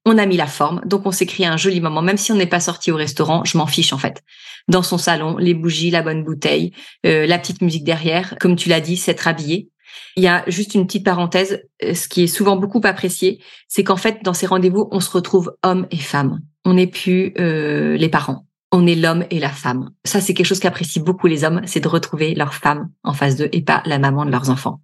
on 0.06 0.18
a 0.18 0.26
mis 0.26 0.36
la 0.36 0.46
forme, 0.46 0.80
donc 0.84 1.06
on 1.06 1.12
s'est 1.12 1.26
créé 1.26 1.46
un 1.46 1.56
joli 1.56 1.80
moment, 1.80 2.02
même 2.02 2.18
si 2.18 2.32
on 2.32 2.36
n'est 2.36 2.46
pas 2.46 2.60
sorti 2.60 2.90
au 2.90 2.96
restaurant, 2.96 3.44
je 3.44 3.56
m'en 3.56 3.66
fiche 3.66 3.92
en 3.92 3.98
fait. 3.98 4.22
Dans 4.68 4.82
son 4.82 4.98
salon, 4.98 5.36
les 5.36 5.54
bougies, 5.54 5.90
la 5.90 6.02
bonne 6.02 6.24
bouteille, 6.24 6.72
euh, 7.06 7.26
la 7.26 7.38
petite 7.38 7.60
musique 7.60 7.84
derrière, 7.84 8.34
comme 8.40 8.56
tu 8.56 8.68
l'as 8.68 8.80
dit, 8.80 8.96
s'être 8.96 9.28
habillé. 9.28 9.68
Il 10.16 10.22
y 10.22 10.28
a 10.28 10.44
juste 10.46 10.74
une 10.74 10.86
petite 10.86 11.04
parenthèse, 11.04 11.62
euh, 11.82 11.94
ce 11.94 12.08
qui 12.08 12.22
est 12.22 12.26
souvent 12.26 12.56
beaucoup 12.56 12.80
apprécié, 12.84 13.42
c'est 13.68 13.84
qu'en 13.84 13.96
fait, 13.96 14.18
dans 14.22 14.34
ces 14.34 14.46
rendez-vous, 14.46 14.88
on 14.90 15.00
se 15.00 15.10
retrouve 15.10 15.54
homme 15.62 15.86
et 15.90 15.96
femme 15.96 16.40
on 16.64 16.74
n'est 16.74 16.86
plus 16.86 17.32
euh, 17.38 17.96
les 17.96 18.08
parents. 18.08 18.46
On 18.72 18.86
est 18.86 18.96
l'homme 18.96 19.24
et 19.30 19.38
la 19.38 19.50
femme. 19.50 19.90
Ça, 20.04 20.20
c'est 20.20 20.34
quelque 20.34 20.46
chose 20.46 20.58
qu'apprécient 20.58 21.02
beaucoup 21.02 21.26
les 21.26 21.44
hommes, 21.44 21.60
c'est 21.64 21.80
de 21.80 21.88
retrouver 21.88 22.34
leur 22.34 22.54
femme 22.54 22.90
en 23.04 23.12
face 23.12 23.36
d'eux 23.36 23.48
et 23.52 23.62
pas 23.62 23.82
la 23.86 23.98
maman 23.98 24.24
de 24.24 24.30
leurs 24.30 24.50
enfants. 24.50 24.80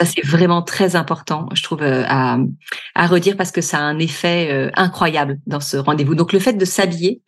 Ça, 0.00 0.06
c'est 0.06 0.24
vraiment 0.24 0.62
très 0.62 0.94
important, 0.94 1.48
je 1.54 1.62
trouve, 1.62 1.82
euh, 1.82 2.04
à, 2.06 2.38
à 2.94 3.06
redire 3.06 3.36
parce 3.36 3.50
que 3.50 3.62
ça 3.62 3.78
a 3.78 3.80
un 3.80 3.98
effet 3.98 4.48
euh, 4.52 4.70
incroyable 4.74 5.40
dans 5.46 5.60
ce 5.60 5.76
rendez-vous. 5.76 6.14
Donc, 6.14 6.32
le 6.32 6.38
fait 6.38 6.52
de 6.52 6.64
s'habiller, 6.64 7.22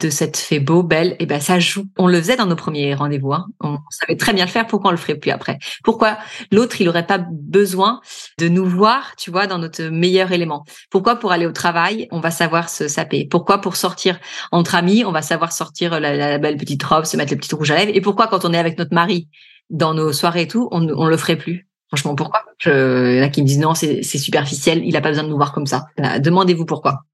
de 0.00 0.10
cette 0.10 0.36
fée 0.36 0.60
beau, 0.60 0.82
belle, 0.82 1.12
et 1.12 1.16
eh 1.20 1.26
ben 1.26 1.40
ça 1.40 1.58
joue. 1.58 1.84
On 1.98 2.06
le 2.06 2.18
faisait 2.18 2.36
dans 2.36 2.46
nos 2.46 2.56
premiers 2.56 2.94
rendez-vous. 2.94 3.32
Hein. 3.32 3.46
On 3.60 3.78
savait 3.90 4.16
très 4.16 4.32
bien 4.32 4.44
le 4.44 4.50
faire. 4.50 4.66
Pourquoi 4.66 4.88
on 4.88 4.92
le 4.92 4.98
ferait 4.98 5.16
plus 5.16 5.30
après? 5.30 5.58
Pourquoi 5.82 6.18
l'autre 6.50 6.80
il 6.80 6.88
aurait 6.88 7.06
pas 7.06 7.18
besoin 7.18 8.00
de 8.38 8.48
nous 8.48 8.66
voir, 8.66 9.14
tu 9.16 9.30
vois, 9.30 9.46
dans 9.46 9.58
notre 9.58 9.84
meilleur 9.84 10.32
élément? 10.32 10.64
Pourquoi 10.90 11.16
pour 11.16 11.32
aller 11.32 11.46
au 11.46 11.52
travail 11.52 12.08
on 12.10 12.20
va 12.20 12.30
savoir 12.30 12.68
se 12.68 12.88
saper? 12.88 13.26
Pourquoi 13.30 13.60
pour 13.60 13.76
sortir 13.76 14.18
entre 14.52 14.74
amis 14.74 15.04
on 15.04 15.12
va 15.12 15.22
savoir 15.22 15.52
sortir 15.52 15.98
la, 16.00 16.38
belle 16.38 16.56
petite 16.56 16.82
robe, 16.82 17.04
se 17.04 17.16
mettre 17.16 17.32
le 17.32 17.38
petit 17.38 17.54
rouge 17.54 17.70
à 17.70 17.76
lèvres? 17.76 17.92
Et 17.94 18.00
pourquoi 18.00 18.26
quand 18.26 18.44
on 18.44 18.52
est 18.52 18.58
avec 18.58 18.78
notre 18.78 18.94
mari 18.94 19.28
dans 19.70 19.94
nos 19.94 20.12
soirées 20.12 20.42
et 20.42 20.48
tout, 20.48 20.68
on, 20.72 20.88
on 20.88 21.06
le 21.06 21.16
ferait 21.16 21.36
plus? 21.36 21.68
Franchement, 21.88 22.16
pourquoi? 22.16 22.42
Il 22.66 23.16
y 23.16 23.20
en 23.20 23.24
a 23.24 23.28
qui 23.28 23.40
me 23.40 23.46
disent 23.46 23.60
non, 23.60 23.74
c'est 23.74 24.02
superficiel. 24.02 24.82
Il 24.84 24.96
a 24.96 25.00
pas 25.00 25.10
besoin 25.10 25.22
de 25.22 25.28
nous 25.28 25.36
voir 25.36 25.52
comme 25.52 25.66
ça. 25.66 25.86
Bah, 25.96 26.18
demandez-vous 26.18 26.64
pourquoi. 26.64 27.04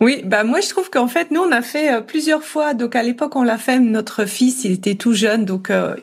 Oui, 0.00 0.22
bah 0.24 0.44
moi 0.44 0.60
je 0.60 0.68
trouve 0.68 0.90
qu'en 0.90 1.08
fait 1.08 1.30
nous 1.30 1.40
on 1.40 1.52
a 1.52 1.62
fait 1.62 1.92
euh, 1.92 2.00
plusieurs 2.00 2.42
fois. 2.44 2.74
Donc 2.74 2.96
à 2.96 3.02
l'époque 3.02 3.36
on 3.36 3.42
l'a 3.42 3.58
fait. 3.58 3.78
Notre 3.78 4.24
fils 4.24 4.64
il 4.64 4.72
était 4.72 4.94
tout 4.94 5.12
jeune, 5.12 5.44
donc 5.44 5.70
euh, 5.70 5.94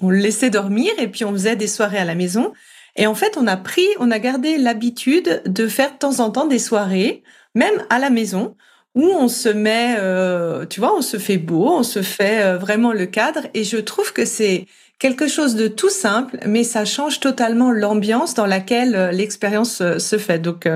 on 0.00 0.10
le 0.10 0.18
laissait 0.18 0.50
dormir 0.50 0.92
et 0.98 1.08
puis 1.08 1.24
on 1.24 1.32
faisait 1.32 1.56
des 1.56 1.68
soirées 1.68 1.98
à 1.98 2.04
la 2.04 2.14
maison. 2.14 2.52
Et 2.96 3.06
en 3.06 3.14
fait 3.14 3.36
on 3.36 3.46
a 3.46 3.56
pris, 3.56 3.86
on 3.98 4.10
a 4.10 4.18
gardé 4.18 4.58
l'habitude 4.58 5.42
de 5.46 5.68
faire 5.68 5.92
de 5.92 5.98
temps 5.98 6.20
en 6.20 6.30
temps 6.30 6.46
des 6.46 6.58
soirées, 6.58 7.22
même 7.54 7.84
à 7.90 7.98
la 7.98 8.10
maison, 8.10 8.56
où 8.94 9.04
on 9.04 9.28
se 9.28 9.48
met, 9.48 9.96
euh, 9.98 10.66
tu 10.66 10.80
vois, 10.80 10.96
on 10.96 11.02
se 11.02 11.16
fait 11.18 11.38
beau, 11.38 11.68
on 11.68 11.82
se 11.82 12.02
fait 12.02 12.56
vraiment 12.56 12.92
le 12.92 13.06
cadre. 13.06 13.42
Et 13.54 13.64
je 13.64 13.76
trouve 13.76 14.12
que 14.12 14.24
c'est 14.24 14.66
quelque 14.98 15.28
chose 15.28 15.54
de 15.54 15.68
tout 15.68 15.90
simple, 15.90 16.38
mais 16.44 16.64
ça 16.64 16.84
change 16.84 17.20
totalement 17.20 17.70
l'ambiance 17.70 18.34
dans 18.34 18.46
laquelle 18.46 19.10
l'expérience 19.12 19.80
se 19.98 20.18
fait. 20.18 20.40
Donc 20.40 20.66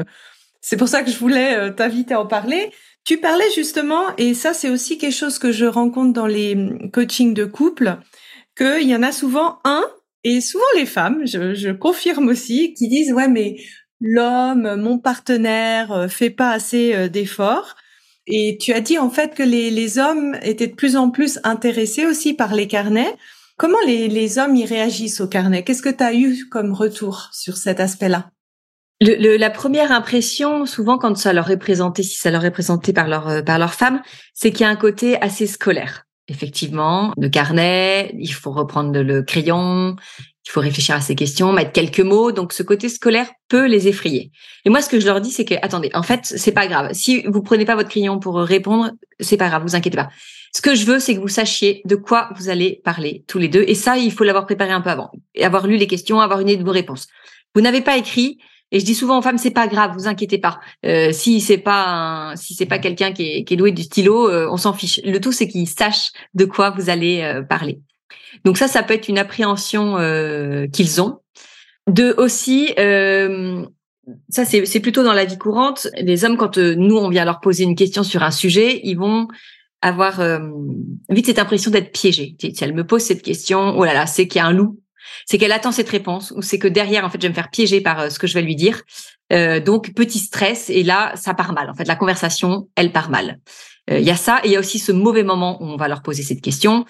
c'est 0.62 0.76
pour 0.76 0.88
ça 0.88 1.02
que 1.02 1.10
je 1.10 1.18
voulais 1.18 1.56
euh, 1.56 1.70
t'inviter 1.70 2.14
à 2.14 2.20
en 2.20 2.26
parler. 2.26 2.70
Tu 3.04 3.18
parlais 3.18 3.50
justement, 3.54 4.04
et 4.16 4.32
ça 4.32 4.54
c'est 4.54 4.70
aussi 4.70 4.96
quelque 4.96 5.14
chose 5.14 5.38
que 5.38 5.52
je 5.52 5.66
rencontre 5.66 6.12
dans 6.12 6.28
les 6.28 6.54
hum, 6.54 6.90
coachings 6.90 7.34
de 7.34 7.44
couple, 7.44 7.98
qu'il 8.56 8.88
y 8.88 8.96
en 8.96 9.02
a 9.02 9.12
souvent 9.12 9.58
un, 9.64 9.84
et 10.24 10.40
souvent 10.40 10.64
les 10.76 10.86
femmes, 10.86 11.26
je, 11.26 11.52
je 11.54 11.70
confirme 11.70 12.28
aussi, 12.28 12.74
qui 12.74 12.88
disent 12.88 13.12
ouais 13.12 13.28
mais 13.28 13.56
l'homme, 14.00 14.76
mon 14.80 14.98
partenaire, 14.98 15.92
euh, 15.92 16.08
fait 16.08 16.30
pas 16.30 16.50
assez 16.50 16.94
euh, 16.94 17.08
d'efforts. 17.08 17.76
Et 18.28 18.56
tu 18.60 18.72
as 18.72 18.80
dit 18.80 18.98
en 18.98 19.10
fait 19.10 19.34
que 19.34 19.42
les, 19.42 19.70
les 19.70 19.98
hommes 19.98 20.36
étaient 20.42 20.68
de 20.68 20.74
plus 20.74 20.96
en 20.96 21.10
plus 21.10 21.40
intéressés 21.44 22.06
aussi 22.06 22.34
par 22.34 22.54
les 22.54 22.68
carnets. 22.68 23.14
Comment 23.56 23.78
les, 23.86 24.08
les 24.08 24.38
hommes 24.38 24.56
y 24.56 24.64
réagissent 24.64 25.20
au 25.20 25.28
carnet 25.28 25.64
Qu'est-ce 25.64 25.82
que 25.82 25.88
tu 25.88 26.04
as 26.04 26.14
eu 26.14 26.48
comme 26.48 26.72
retour 26.72 27.30
sur 27.32 27.56
cet 27.56 27.80
aspect-là? 27.80 28.31
Le, 29.02 29.36
la 29.36 29.50
première 29.50 29.92
impression, 29.92 30.66
souvent 30.66 30.98
quand 30.98 31.16
ça 31.16 31.32
leur 31.32 31.50
est 31.50 31.58
présenté, 31.58 32.02
si 32.02 32.16
ça 32.16 32.30
leur 32.30 32.44
est 32.44 32.50
présenté 32.50 32.92
par 32.92 33.08
leur 33.08 33.28
euh, 33.28 33.42
par 33.42 33.58
leur 33.58 33.74
femme, 33.74 34.02
c'est 34.34 34.50
qu'il 34.50 34.62
y 34.62 34.64
a 34.64 34.68
un 34.68 34.76
côté 34.76 35.20
assez 35.20 35.46
scolaire. 35.46 36.04
Effectivement, 36.28 37.12
le 37.16 37.28
carnet, 37.28 38.14
il 38.18 38.32
faut 38.32 38.52
reprendre 38.52 38.98
le 39.00 39.22
crayon, 39.22 39.96
il 40.46 40.50
faut 40.50 40.60
réfléchir 40.60 40.94
à 40.94 41.00
ces 41.00 41.14
questions, 41.14 41.52
mettre 41.52 41.72
quelques 41.72 42.00
mots. 42.00 42.32
Donc, 42.32 42.52
ce 42.52 42.62
côté 42.62 42.88
scolaire 42.88 43.26
peut 43.48 43.66
les 43.66 43.88
effrayer. 43.88 44.30
Et 44.64 44.70
moi, 44.70 44.80
ce 44.82 44.88
que 44.88 45.00
je 45.00 45.06
leur 45.06 45.20
dis, 45.20 45.32
c'est 45.32 45.44
que, 45.44 45.54
attendez, 45.62 45.90
en 45.94 46.02
fait, 46.02 46.20
c'est 46.22 46.52
pas 46.52 46.68
grave. 46.68 46.90
Si 46.92 47.22
vous 47.22 47.42
prenez 47.42 47.64
pas 47.64 47.74
votre 47.74 47.88
crayon 47.88 48.20
pour 48.20 48.36
répondre, 48.36 48.92
c'est 49.18 49.36
pas 49.36 49.48
grave, 49.48 49.62
vous 49.62 49.74
inquiétez 49.74 49.96
pas. 49.96 50.10
Ce 50.54 50.60
que 50.60 50.74
je 50.74 50.84
veux, 50.84 51.00
c'est 51.00 51.14
que 51.14 51.20
vous 51.20 51.28
sachiez 51.28 51.82
de 51.86 51.96
quoi 51.96 52.30
vous 52.36 52.48
allez 52.48 52.80
parler 52.84 53.24
tous 53.26 53.38
les 53.38 53.48
deux. 53.48 53.64
Et 53.66 53.74
ça, 53.74 53.96
il 53.96 54.12
faut 54.12 54.24
l'avoir 54.24 54.46
préparé 54.46 54.70
un 54.70 54.80
peu 54.80 54.90
avant. 54.90 55.10
Et 55.34 55.44
avoir 55.44 55.66
lu 55.66 55.76
les 55.76 55.86
questions, 55.86 56.20
avoir 56.20 56.40
une 56.40 56.48
idée 56.48 56.58
de 56.58 56.64
vos 56.64 56.72
réponses. 56.72 57.08
Vous 57.54 57.60
n'avez 57.60 57.80
pas 57.80 57.96
écrit, 57.96 58.38
et 58.72 58.80
je 58.80 58.84
dis 58.86 58.94
souvent 58.94 59.18
aux 59.18 59.22
femmes, 59.22 59.36
c'est 59.36 59.50
pas 59.50 59.68
grave, 59.68 59.92
vous 59.94 60.08
inquiétez 60.08 60.38
pas. 60.38 60.58
Euh, 60.86 61.12
si 61.12 61.42
c'est 61.42 61.58
pas 61.58 62.32
si 62.36 62.54
c'est 62.54 62.66
pas 62.66 62.78
quelqu'un 62.78 63.12
qui 63.12 63.22
est, 63.22 63.44
qui 63.44 63.54
est 63.54 63.56
doué 63.58 63.70
du 63.70 63.82
stylo, 63.82 64.30
euh, 64.30 64.48
on 64.50 64.56
s'en 64.56 64.72
fiche. 64.72 64.98
Le 65.04 65.20
tout 65.20 65.30
c'est 65.30 65.46
qu'ils 65.46 65.68
sachent 65.68 66.10
de 66.34 66.46
quoi 66.46 66.70
vous 66.70 66.88
allez 66.88 67.20
euh, 67.20 67.42
parler. 67.42 67.80
Donc 68.44 68.56
ça, 68.56 68.68
ça 68.68 68.82
peut 68.82 68.94
être 68.94 69.08
une 69.08 69.18
appréhension 69.18 69.98
euh, 69.98 70.66
qu'ils 70.68 71.02
ont. 71.02 71.18
De 71.86 72.14
aussi, 72.16 72.68
ça 74.28 74.44
c'est 74.44 74.64
c'est 74.64 74.80
plutôt 74.80 75.02
dans 75.02 75.12
la 75.12 75.26
vie 75.26 75.36
courante. 75.36 75.88
Les 76.00 76.24
hommes, 76.24 76.38
quand 76.38 76.56
nous 76.56 76.96
on 76.96 77.10
vient 77.10 77.26
leur 77.26 77.40
poser 77.40 77.64
une 77.64 77.74
question 77.74 78.02
sur 78.02 78.22
un 78.22 78.30
sujet, 78.30 78.80
ils 78.84 78.96
vont 78.96 79.28
avoir 79.82 80.20
vite 81.10 81.26
cette 81.26 81.40
impression 81.40 81.72
d'être 81.72 81.92
piégés. 81.92 82.36
Si 82.40 82.54
elle 82.62 82.72
me 82.72 82.86
pose 82.86 83.02
cette 83.02 83.22
question, 83.22 83.76
oh 83.76 83.84
là 83.84 83.94
là, 83.94 84.06
c'est 84.06 84.28
qu'il 84.28 84.38
y 84.38 84.42
a 84.42 84.46
un 84.46 84.52
loup 84.52 84.78
c'est 85.26 85.38
qu'elle 85.38 85.52
attend 85.52 85.72
cette 85.72 85.88
réponse 85.88 86.32
ou 86.36 86.42
c'est 86.42 86.58
que 86.58 86.68
derrière, 86.68 87.04
en 87.04 87.10
fait, 87.10 87.18
je 87.18 87.26
vais 87.26 87.30
me 87.30 87.34
faire 87.34 87.50
piéger 87.50 87.80
par 87.80 88.00
euh, 88.00 88.10
ce 88.10 88.18
que 88.18 88.26
je 88.26 88.34
vais 88.34 88.42
lui 88.42 88.56
dire. 88.56 88.82
Euh, 89.32 89.60
donc, 89.60 89.94
petit 89.94 90.18
stress 90.18 90.70
et 90.70 90.82
là, 90.82 91.12
ça 91.16 91.34
part 91.34 91.52
mal. 91.52 91.70
En 91.70 91.74
fait, 91.74 91.86
la 91.86 91.96
conversation, 91.96 92.68
elle 92.76 92.92
part 92.92 93.10
mal. 93.10 93.38
Euh, 93.90 93.98
il 93.98 94.04
y 94.04 94.10
a 94.10 94.16
ça 94.16 94.40
et 94.44 94.48
il 94.48 94.52
y 94.52 94.56
a 94.56 94.60
aussi 94.60 94.78
ce 94.78 94.92
mauvais 94.92 95.24
moment 95.24 95.62
où 95.62 95.66
on 95.66 95.76
va 95.76 95.88
leur 95.88 96.02
poser 96.02 96.22
cette 96.22 96.40
question 96.40 96.84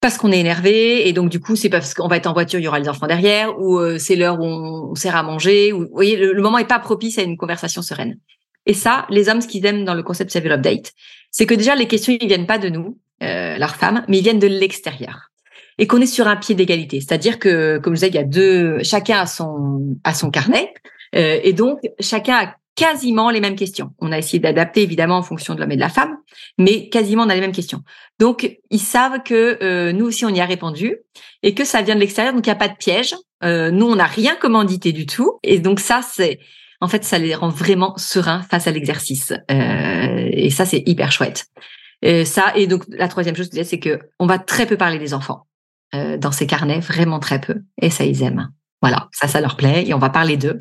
parce 0.00 0.18
qu'on 0.18 0.32
est 0.32 0.40
énervé 0.40 1.08
et 1.08 1.12
donc 1.14 1.30
du 1.30 1.40
coup 1.40 1.56
c'est 1.56 1.70
parce 1.70 1.94
qu'on 1.94 2.08
va 2.08 2.16
être 2.16 2.26
en 2.26 2.34
voiture, 2.34 2.58
il 2.58 2.64
y 2.64 2.68
aura 2.68 2.78
les 2.78 2.90
enfants 2.90 3.06
derrière 3.06 3.58
ou 3.58 3.80
c'est 3.98 4.16
l'heure 4.16 4.38
où 4.38 4.44
on, 4.44 4.94
sert 4.96 5.16
à 5.16 5.22
manger. 5.22 5.72
Ou, 5.72 5.86
voyez, 5.92 6.16
le, 6.16 6.42
moment 6.42 6.58
est 6.58 6.66
pas 6.66 6.80
propice 6.80 7.18
à 7.18 7.22
une 7.22 7.38
conversation 7.38 7.80
sereine. 7.80 8.18
Et 8.66 8.74
ça, 8.74 9.06
les 9.10 9.28
hommes, 9.28 9.40
ce 9.40 9.48
qu'ils 9.48 9.64
aiment 9.66 9.84
dans 9.84 9.94
le 9.94 10.02
concept 10.02 10.30
Civil 10.30 10.52
Update, 10.52 10.92
c'est 11.30 11.46
que 11.46 11.54
déjà 11.54 11.74
les 11.74 11.86
questions 11.86 12.16
ils 12.18 12.26
viennent 12.26 12.46
pas 12.46 12.58
de 12.58 12.68
nous, 12.68 12.98
euh, 13.22 13.56
leurs 13.58 13.76
femmes, 13.76 14.04
mais 14.08 14.18
ils 14.18 14.22
viennent 14.22 14.38
de 14.38 14.46
l'extérieur 14.46 15.30
et 15.78 15.86
qu'on 15.86 16.00
est 16.00 16.06
sur 16.06 16.26
un 16.28 16.36
pied 16.36 16.54
d'égalité. 16.54 17.00
C'est-à-dire 17.00 17.38
que, 17.38 17.78
comme 17.78 17.94
je 17.94 18.00
disais, 18.00 18.08
il 18.08 18.14
y 18.14 18.18
a 18.18 18.24
deux, 18.24 18.82
chacun 18.82 19.20
a 19.20 19.26
son, 19.26 19.96
a 20.04 20.14
son 20.14 20.30
carnet, 20.30 20.72
euh, 21.14 21.38
et 21.42 21.52
donc 21.52 21.80
chacun 22.00 22.34
a 22.34 22.54
quasiment 22.74 23.30
les 23.30 23.40
mêmes 23.40 23.56
questions. 23.56 23.92
On 24.00 24.12
a 24.12 24.18
essayé 24.18 24.38
d'adapter 24.38 24.82
évidemment 24.82 25.16
en 25.16 25.22
fonction 25.22 25.54
de 25.54 25.60
l'homme 25.60 25.72
et 25.72 25.76
de 25.76 25.80
la 25.80 25.88
femme, 25.88 26.16
mais 26.58 26.88
quasiment 26.88 27.22
on 27.24 27.28
a 27.28 27.34
les 27.34 27.40
mêmes 27.40 27.52
questions. 27.52 27.82
Donc 28.18 28.58
ils 28.70 28.80
savent 28.80 29.22
que 29.22 29.58
euh, 29.62 29.92
nous 29.92 30.06
aussi 30.06 30.24
on 30.24 30.30
y 30.30 30.40
a 30.40 30.44
répondu 30.44 30.96
et 31.42 31.54
que 31.54 31.64
ça 31.64 31.82
vient 31.82 31.94
de 31.94 32.00
l'extérieur, 32.00 32.34
donc 32.34 32.46
il 32.46 32.50
n'y 32.50 32.54
a 32.54 32.58
pas 32.58 32.68
de 32.68 32.76
piège. 32.76 33.14
Euh, 33.44 33.70
nous 33.70 33.86
on 33.86 33.96
n'a 33.96 34.06
rien 34.06 34.34
commandité 34.34 34.92
du 34.92 35.06
tout, 35.06 35.38
et 35.42 35.58
donc 35.58 35.80
ça 35.80 36.00
c'est 36.02 36.40
en 36.80 36.88
fait 36.88 37.04
ça 37.04 37.18
les 37.18 37.34
rend 37.34 37.48
vraiment 37.48 37.96
sereins 37.96 38.42
face 38.42 38.66
à 38.66 38.72
l'exercice, 38.72 39.32
euh, 39.50 40.28
et 40.32 40.50
ça 40.50 40.64
c'est 40.64 40.82
hyper 40.86 41.12
chouette. 41.12 41.46
Et 42.02 42.24
ça 42.24 42.52
et 42.56 42.66
donc 42.66 42.84
la 42.88 43.08
troisième 43.08 43.36
chose 43.36 43.50
c'est 43.50 43.78
que 43.78 44.00
on 44.18 44.26
va 44.26 44.38
très 44.38 44.66
peu 44.66 44.76
parler 44.76 44.98
des 44.98 45.14
enfants. 45.14 45.46
Euh, 45.94 46.16
dans 46.16 46.32
ces 46.32 46.46
carnets, 46.46 46.80
vraiment 46.80 47.20
très 47.20 47.40
peu. 47.40 47.62
Et 47.80 47.90
ça, 47.90 48.04
ils 48.04 48.22
aiment. 48.22 48.50
Voilà, 48.82 49.08
ça, 49.12 49.28
ça 49.28 49.40
leur 49.40 49.56
plaît. 49.56 49.84
Et 49.86 49.94
on 49.94 49.98
va 49.98 50.10
parler 50.10 50.36
d'eux. 50.36 50.60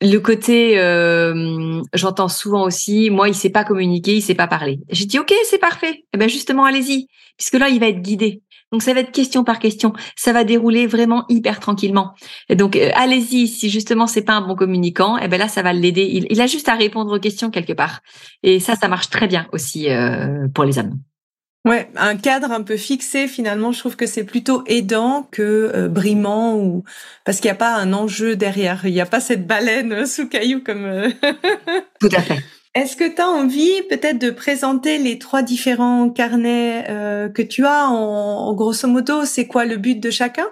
Le 0.00 0.18
côté, 0.18 0.78
euh, 0.78 1.82
j'entends 1.92 2.28
souvent 2.28 2.62
aussi, 2.64 3.10
moi, 3.10 3.28
il 3.28 3.34
sait 3.34 3.50
pas 3.50 3.64
communiquer, 3.64 4.14
il 4.14 4.22
sait 4.22 4.34
pas 4.34 4.46
parler. 4.46 4.80
J'ai 4.90 5.04
dit, 5.06 5.18
ok, 5.18 5.32
c'est 5.44 5.58
parfait. 5.58 6.04
Eh 6.14 6.18
ben 6.18 6.28
justement, 6.28 6.64
allez-y, 6.64 7.08
puisque 7.36 7.54
là, 7.54 7.68
il 7.68 7.80
va 7.80 7.88
être 7.88 8.02
guidé. 8.02 8.42
Donc 8.72 8.82
ça 8.82 8.92
va 8.94 9.00
être 9.00 9.12
question 9.12 9.44
par 9.44 9.58
question, 9.58 9.92
ça 10.16 10.32
va 10.32 10.42
dérouler 10.42 10.86
vraiment 10.86 11.24
hyper 11.28 11.60
tranquillement. 11.60 12.14
Et 12.48 12.56
donc 12.56 12.76
euh, 12.76 12.90
allez-y, 12.94 13.46
si 13.46 13.70
justement 13.70 14.06
c'est 14.08 14.24
pas 14.24 14.34
un 14.34 14.40
bon 14.40 14.56
communicant, 14.56 15.16
eh 15.18 15.28
ben 15.28 15.38
là 15.38 15.46
ça 15.48 15.62
va 15.62 15.72
l'aider. 15.72 16.02
Il, 16.02 16.26
il, 16.30 16.40
a 16.40 16.46
juste 16.46 16.68
à 16.68 16.74
répondre 16.74 17.16
aux 17.16 17.20
questions 17.20 17.50
quelque 17.50 17.72
part. 17.72 18.00
Et 18.42 18.58
ça, 18.58 18.74
ça 18.74 18.88
marche 18.88 19.08
très 19.08 19.28
bien 19.28 19.46
aussi 19.52 19.86
pour 20.52 20.64
les 20.64 20.78
hommes. 20.78 20.98
Ouais, 21.66 21.90
un 21.96 22.16
cadre 22.16 22.52
un 22.52 22.62
peu 22.62 22.76
fixé 22.76 23.26
finalement, 23.26 23.72
je 23.72 23.80
trouve 23.80 23.96
que 23.96 24.06
c'est 24.06 24.22
plutôt 24.22 24.62
aidant 24.66 25.28
que 25.32 25.72
euh, 25.74 25.88
brimant 25.88 26.54
ou 26.54 26.84
parce 27.24 27.40
qu'il 27.40 27.48
n'y 27.48 27.56
a 27.56 27.58
pas 27.58 27.74
un 27.74 27.92
enjeu 27.92 28.36
derrière, 28.36 28.86
il 28.86 28.92
n'y 28.92 29.00
a 29.00 29.06
pas 29.06 29.18
cette 29.18 29.48
baleine 29.48 30.06
sous 30.06 30.28
caillou 30.28 30.62
comme. 30.62 30.84
Euh, 30.84 31.10
Tout 32.00 32.08
à 32.12 32.22
fait. 32.22 32.38
Est-ce 32.76 32.94
que 32.94 33.12
tu 33.12 33.20
as 33.20 33.28
envie 33.28 33.82
peut-être 33.90 34.18
de 34.18 34.30
présenter 34.30 34.98
les 34.98 35.18
trois 35.18 35.42
différents 35.42 36.08
carnets 36.08 36.84
euh, 36.88 37.28
que 37.28 37.42
tu 37.42 37.66
as 37.66 37.88
en, 37.88 38.54
grosso 38.54 38.86
modo, 38.86 39.24
c'est 39.24 39.48
quoi 39.48 39.64
le 39.64 39.76
but 39.76 39.98
de 39.98 40.10
chacun? 40.10 40.46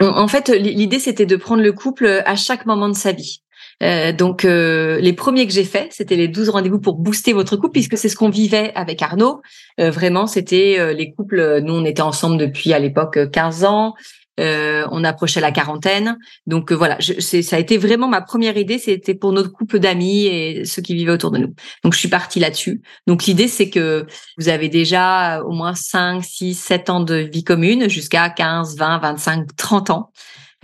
En 0.00 0.28
fait, 0.28 0.48
l'idée 0.48 0.98
c'était 0.98 1.26
de 1.26 1.36
prendre 1.36 1.62
le 1.62 1.72
couple 1.72 2.22
à 2.26 2.36
chaque 2.36 2.66
moment 2.66 2.88
de 2.88 2.94
sa 2.94 3.12
vie. 3.12 3.42
Euh, 3.82 4.12
donc 4.12 4.44
euh, 4.44 4.98
les 5.00 5.12
premiers 5.12 5.46
que 5.46 5.52
j'ai 5.52 5.64
faits, 5.64 5.92
c'était 5.92 6.16
les 6.16 6.28
12 6.28 6.50
rendez-vous 6.50 6.80
pour 6.80 6.96
booster 6.96 7.32
votre 7.32 7.56
couple, 7.56 7.72
puisque 7.72 7.96
c'est 7.96 8.08
ce 8.08 8.16
qu'on 8.16 8.30
vivait 8.30 8.72
avec 8.74 9.00
Arnaud. 9.02 9.40
Euh, 9.80 9.90
vraiment, 9.90 10.26
c'était 10.26 10.94
les 10.94 11.12
couples, 11.12 11.60
nous 11.62 11.74
on 11.74 11.84
était 11.84 12.02
ensemble 12.02 12.38
depuis 12.38 12.72
à 12.72 12.78
l'époque 12.78 13.18
15 13.30 13.64
ans. 13.64 13.94
on 14.38 15.04
approchait 15.04 15.40
la 15.40 15.52
quarantaine, 15.52 16.16
donc 16.46 16.72
voilà, 16.72 16.96
je, 16.98 17.20
ça 17.20 17.56
a 17.56 17.58
été 17.58 17.76
vraiment 17.76 18.08
ma 18.08 18.22
première 18.22 18.56
idée. 18.56 18.78
C'était 18.78 19.14
pour 19.14 19.32
notre 19.32 19.52
couple 19.52 19.78
d'amis 19.78 20.26
et 20.26 20.64
ceux 20.64 20.82
qui 20.82 20.94
vivaient 20.94 21.12
autour 21.12 21.30
de 21.30 21.38
nous. 21.38 21.54
Donc 21.84 21.94
je 21.94 21.98
suis 21.98 22.08
partie 22.08 22.40
là-dessus. 22.40 22.80
Donc 23.06 23.24
l'idée 23.26 23.48
c'est 23.48 23.68
que 23.70 24.06
vous 24.38 24.48
avez 24.48 24.68
déjà 24.68 25.42
au 25.42 25.52
moins 25.52 25.74
5, 25.74 26.24
6, 26.24 26.54
7 26.54 26.90
ans 26.90 27.00
de 27.00 27.16
vie 27.16 27.44
commune 27.44 27.88
jusqu'à 27.88 28.30
15, 28.30 28.76
20, 28.76 28.98
25, 28.98 29.56
30 29.56 29.90
ans. 29.90 30.10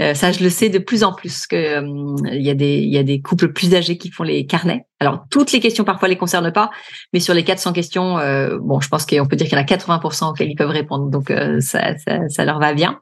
Euh, 0.00 0.12
ça, 0.12 0.30
je 0.30 0.44
le 0.44 0.50
sais 0.50 0.68
de 0.68 0.78
plus 0.78 1.04
en 1.04 1.14
plus 1.14 1.46
que 1.46 1.56
euh, 1.56 2.16
il 2.30 2.42
y 2.42 2.50
a 2.50 2.54
des 2.54 2.80
y 2.80 2.98
a 2.98 3.02
des 3.02 3.22
couples 3.22 3.52
plus 3.52 3.74
âgés 3.74 3.96
qui 3.96 4.10
font 4.10 4.24
les 4.24 4.44
carnets. 4.44 4.84
Alors 5.00 5.24
toutes 5.30 5.52
les 5.52 5.60
questions 5.60 5.84
parfois 5.84 6.08
les 6.08 6.16
concernent 6.16 6.52
pas, 6.52 6.70
mais 7.14 7.20
sur 7.20 7.32
les 7.32 7.44
400 7.44 7.72
questions, 7.72 8.18
euh, 8.18 8.58
bon, 8.60 8.80
je 8.80 8.88
pense 8.88 9.06
qu'on 9.06 9.26
peut 9.26 9.36
dire 9.36 9.46
qu'il 9.46 9.56
y 9.56 9.60
en 9.60 9.64
a 9.64 9.66
80% 9.66 10.30
auxquelles 10.30 10.50
ils 10.50 10.56
peuvent 10.56 10.68
répondre, 10.68 11.08
donc 11.08 11.32
ça, 11.60 11.96
ça, 11.96 12.28
ça 12.28 12.44
leur 12.44 12.58
va 12.58 12.74
bien. 12.74 13.00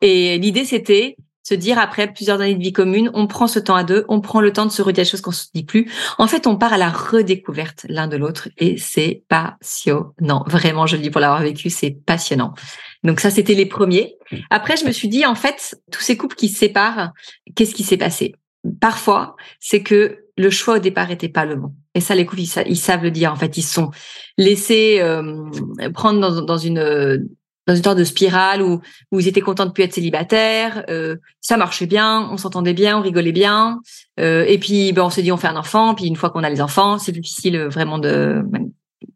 Et 0.00 0.38
l'idée 0.38 0.64
c'était 0.64 1.16
se 1.50 1.54
dire 1.56 1.80
après 1.80 2.12
plusieurs 2.12 2.40
années 2.40 2.54
de 2.54 2.62
vie 2.62 2.72
commune, 2.72 3.10
on 3.12 3.26
prend 3.26 3.48
ce 3.48 3.58
temps 3.58 3.74
à 3.74 3.82
deux, 3.82 4.04
on 4.08 4.20
prend 4.20 4.40
le 4.40 4.52
temps 4.52 4.66
de 4.66 4.70
se 4.70 4.82
redire 4.82 5.02
des 5.02 5.10
choses 5.10 5.20
qu'on 5.20 5.32
se 5.32 5.46
dit 5.52 5.64
plus. 5.64 5.90
En 6.18 6.28
fait, 6.28 6.46
on 6.46 6.56
part 6.56 6.72
à 6.72 6.78
la 6.78 6.90
redécouverte 6.90 7.86
l'un 7.88 8.06
de 8.06 8.16
l'autre 8.16 8.48
et 8.56 8.78
c'est 8.78 9.24
passionnant. 9.28 10.44
Vraiment, 10.46 10.86
je 10.86 10.96
le 10.96 11.02
dis 11.02 11.10
pour 11.10 11.20
l'avoir 11.20 11.42
vécu, 11.42 11.68
c'est 11.68 11.90
passionnant. 11.90 12.54
Donc 13.02 13.18
ça, 13.18 13.30
c'était 13.30 13.54
les 13.54 13.66
premiers. 13.66 14.16
Après, 14.50 14.76
je 14.76 14.84
me 14.84 14.92
suis 14.92 15.08
dit, 15.08 15.26
en 15.26 15.34
fait, 15.34 15.76
tous 15.90 16.02
ces 16.02 16.16
couples 16.16 16.36
qui 16.36 16.48
se 16.48 16.58
séparent, 16.58 17.10
qu'est-ce 17.56 17.74
qui 17.74 17.82
s'est 17.82 17.96
passé? 17.96 18.36
Parfois, 18.80 19.34
c'est 19.58 19.82
que 19.82 20.18
le 20.36 20.50
choix 20.50 20.76
au 20.76 20.78
départ 20.78 21.08
n'était 21.08 21.28
pas 21.28 21.44
le 21.44 21.56
bon. 21.56 21.72
Et 21.96 22.00
ça, 22.00 22.14
les 22.14 22.26
couples, 22.26 22.42
ils, 22.42 22.76
savent 22.76 23.02
le 23.02 23.10
dire. 23.10 23.32
En 23.32 23.36
fait, 23.36 23.56
ils 23.56 23.62
sont 23.62 23.90
laissés 24.38 24.98
euh, 25.00 25.50
prendre 25.94 26.20
dans, 26.20 26.42
dans 26.42 26.58
une 26.58 27.26
dans 27.70 27.76
une 27.76 27.84
sorte 27.84 27.98
de 27.98 28.04
spirale 28.04 28.62
où, 28.62 28.80
où 29.12 29.20
ils 29.20 29.28
étaient 29.28 29.40
contents 29.40 29.66
de 29.66 29.70
plus 29.70 29.84
être 29.84 29.94
célibataires. 29.94 30.84
Euh, 30.90 31.16
ça 31.40 31.56
marchait 31.56 31.86
bien, 31.86 32.28
on 32.32 32.36
s'entendait 32.36 32.74
bien, 32.74 32.98
on 32.98 33.00
rigolait 33.00 33.30
bien. 33.30 33.80
Euh, 34.18 34.44
et 34.48 34.58
puis, 34.58 34.92
ben, 34.92 35.04
on 35.04 35.10
s'est 35.10 35.22
dit, 35.22 35.30
on 35.30 35.36
fait 35.36 35.46
un 35.46 35.56
enfant. 35.56 35.94
Puis 35.94 36.06
une 36.06 36.16
fois 36.16 36.30
qu'on 36.30 36.42
a 36.42 36.50
les 36.50 36.60
enfants, 36.60 36.98
c'est 36.98 37.12
difficile 37.12 37.56
euh, 37.56 37.68
vraiment 37.68 37.98
de... 37.98 38.42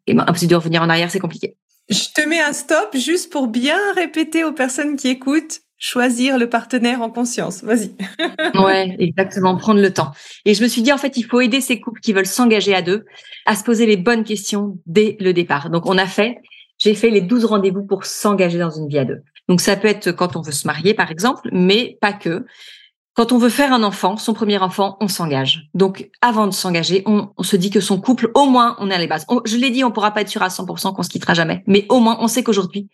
Impossible 0.08 0.50
de 0.50 0.56
revenir 0.56 0.82
en 0.82 0.88
arrière, 0.88 1.10
c'est 1.10 1.18
compliqué. 1.18 1.56
Je 1.90 2.04
te 2.14 2.26
mets 2.28 2.40
un 2.40 2.52
stop 2.52 2.96
juste 2.96 3.32
pour 3.32 3.48
bien 3.48 3.78
répéter 3.96 4.44
aux 4.44 4.52
personnes 4.52 4.96
qui 4.96 5.08
écoutent 5.08 5.60
choisir 5.76 6.38
le 6.38 6.48
partenaire 6.48 7.02
en 7.02 7.10
conscience. 7.10 7.64
Vas-y. 7.64 7.90
ouais, 8.62 8.94
exactement, 9.00 9.56
prendre 9.56 9.80
le 9.80 9.92
temps. 9.92 10.12
Et 10.44 10.54
je 10.54 10.62
me 10.62 10.68
suis 10.68 10.82
dit, 10.82 10.92
en 10.92 10.98
fait, 10.98 11.16
il 11.16 11.24
faut 11.24 11.40
aider 11.40 11.60
ces 11.60 11.80
couples 11.80 12.00
qui 12.00 12.12
veulent 12.12 12.24
s'engager 12.24 12.74
à 12.74 12.82
deux 12.82 13.04
à 13.46 13.56
se 13.56 13.64
poser 13.64 13.84
les 13.84 13.96
bonnes 13.96 14.24
questions 14.24 14.78
dès 14.86 15.16
le 15.18 15.32
départ. 15.32 15.70
Donc, 15.70 15.86
on 15.86 15.98
a 15.98 16.06
fait 16.06 16.38
j'ai 16.78 16.94
fait 16.94 17.10
les 17.10 17.20
12 17.20 17.44
rendez-vous 17.44 17.84
pour 17.84 18.04
s'engager 18.04 18.58
dans 18.58 18.70
une 18.70 18.88
vie 18.88 18.98
à 18.98 19.04
deux. 19.04 19.22
Donc 19.48 19.60
ça 19.60 19.76
peut 19.76 19.88
être 19.88 20.12
quand 20.12 20.36
on 20.36 20.40
veut 20.40 20.52
se 20.52 20.66
marier, 20.66 20.94
par 20.94 21.10
exemple, 21.10 21.48
mais 21.52 21.98
pas 22.00 22.12
que. 22.12 22.46
Quand 23.14 23.30
on 23.30 23.38
veut 23.38 23.48
faire 23.48 23.72
un 23.72 23.84
enfant, 23.84 24.16
son 24.16 24.34
premier 24.34 24.58
enfant, 24.58 24.96
on 25.00 25.06
s'engage. 25.06 25.68
Donc, 25.72 26.10
avant 26.20 26.48
de 26.48 26.52
s'engager, 26.52 27.04
on, 27.06 27.30
se 27.44 27.54
dit 27.54 27.70
que 27.70 27.78
son 27.78 28.00
couple, 28.00 28.32
au 28.34 28.46
moins, 28.46 28.74
on 28.80 28.90
est 28.90 28.94
à 28.94 28.98
les 28.98 29.06
bases. 29.06 29.24
je 29.44 29.56
l'ai 29.56 29.70
dit, 29.70 29.84
on 29.84 29.92
pourra 29.92 30.10
pas 30.10 30.22
être 30.22 30.28
sûr 30.28 30.42
à 30.42 30.48
100% 30.48 30.94
qu'on 30.94 31.02
se 31.04 31.08
quittera 31.08 31.32
jamais, 31.32 31.62
mais 31.68 31.86
au 31.90 32.00
moins, 32.00 32.16
on 32.18 32.26
sait 32.26 32.42
qu'aujourd'hui, 32.42 32.90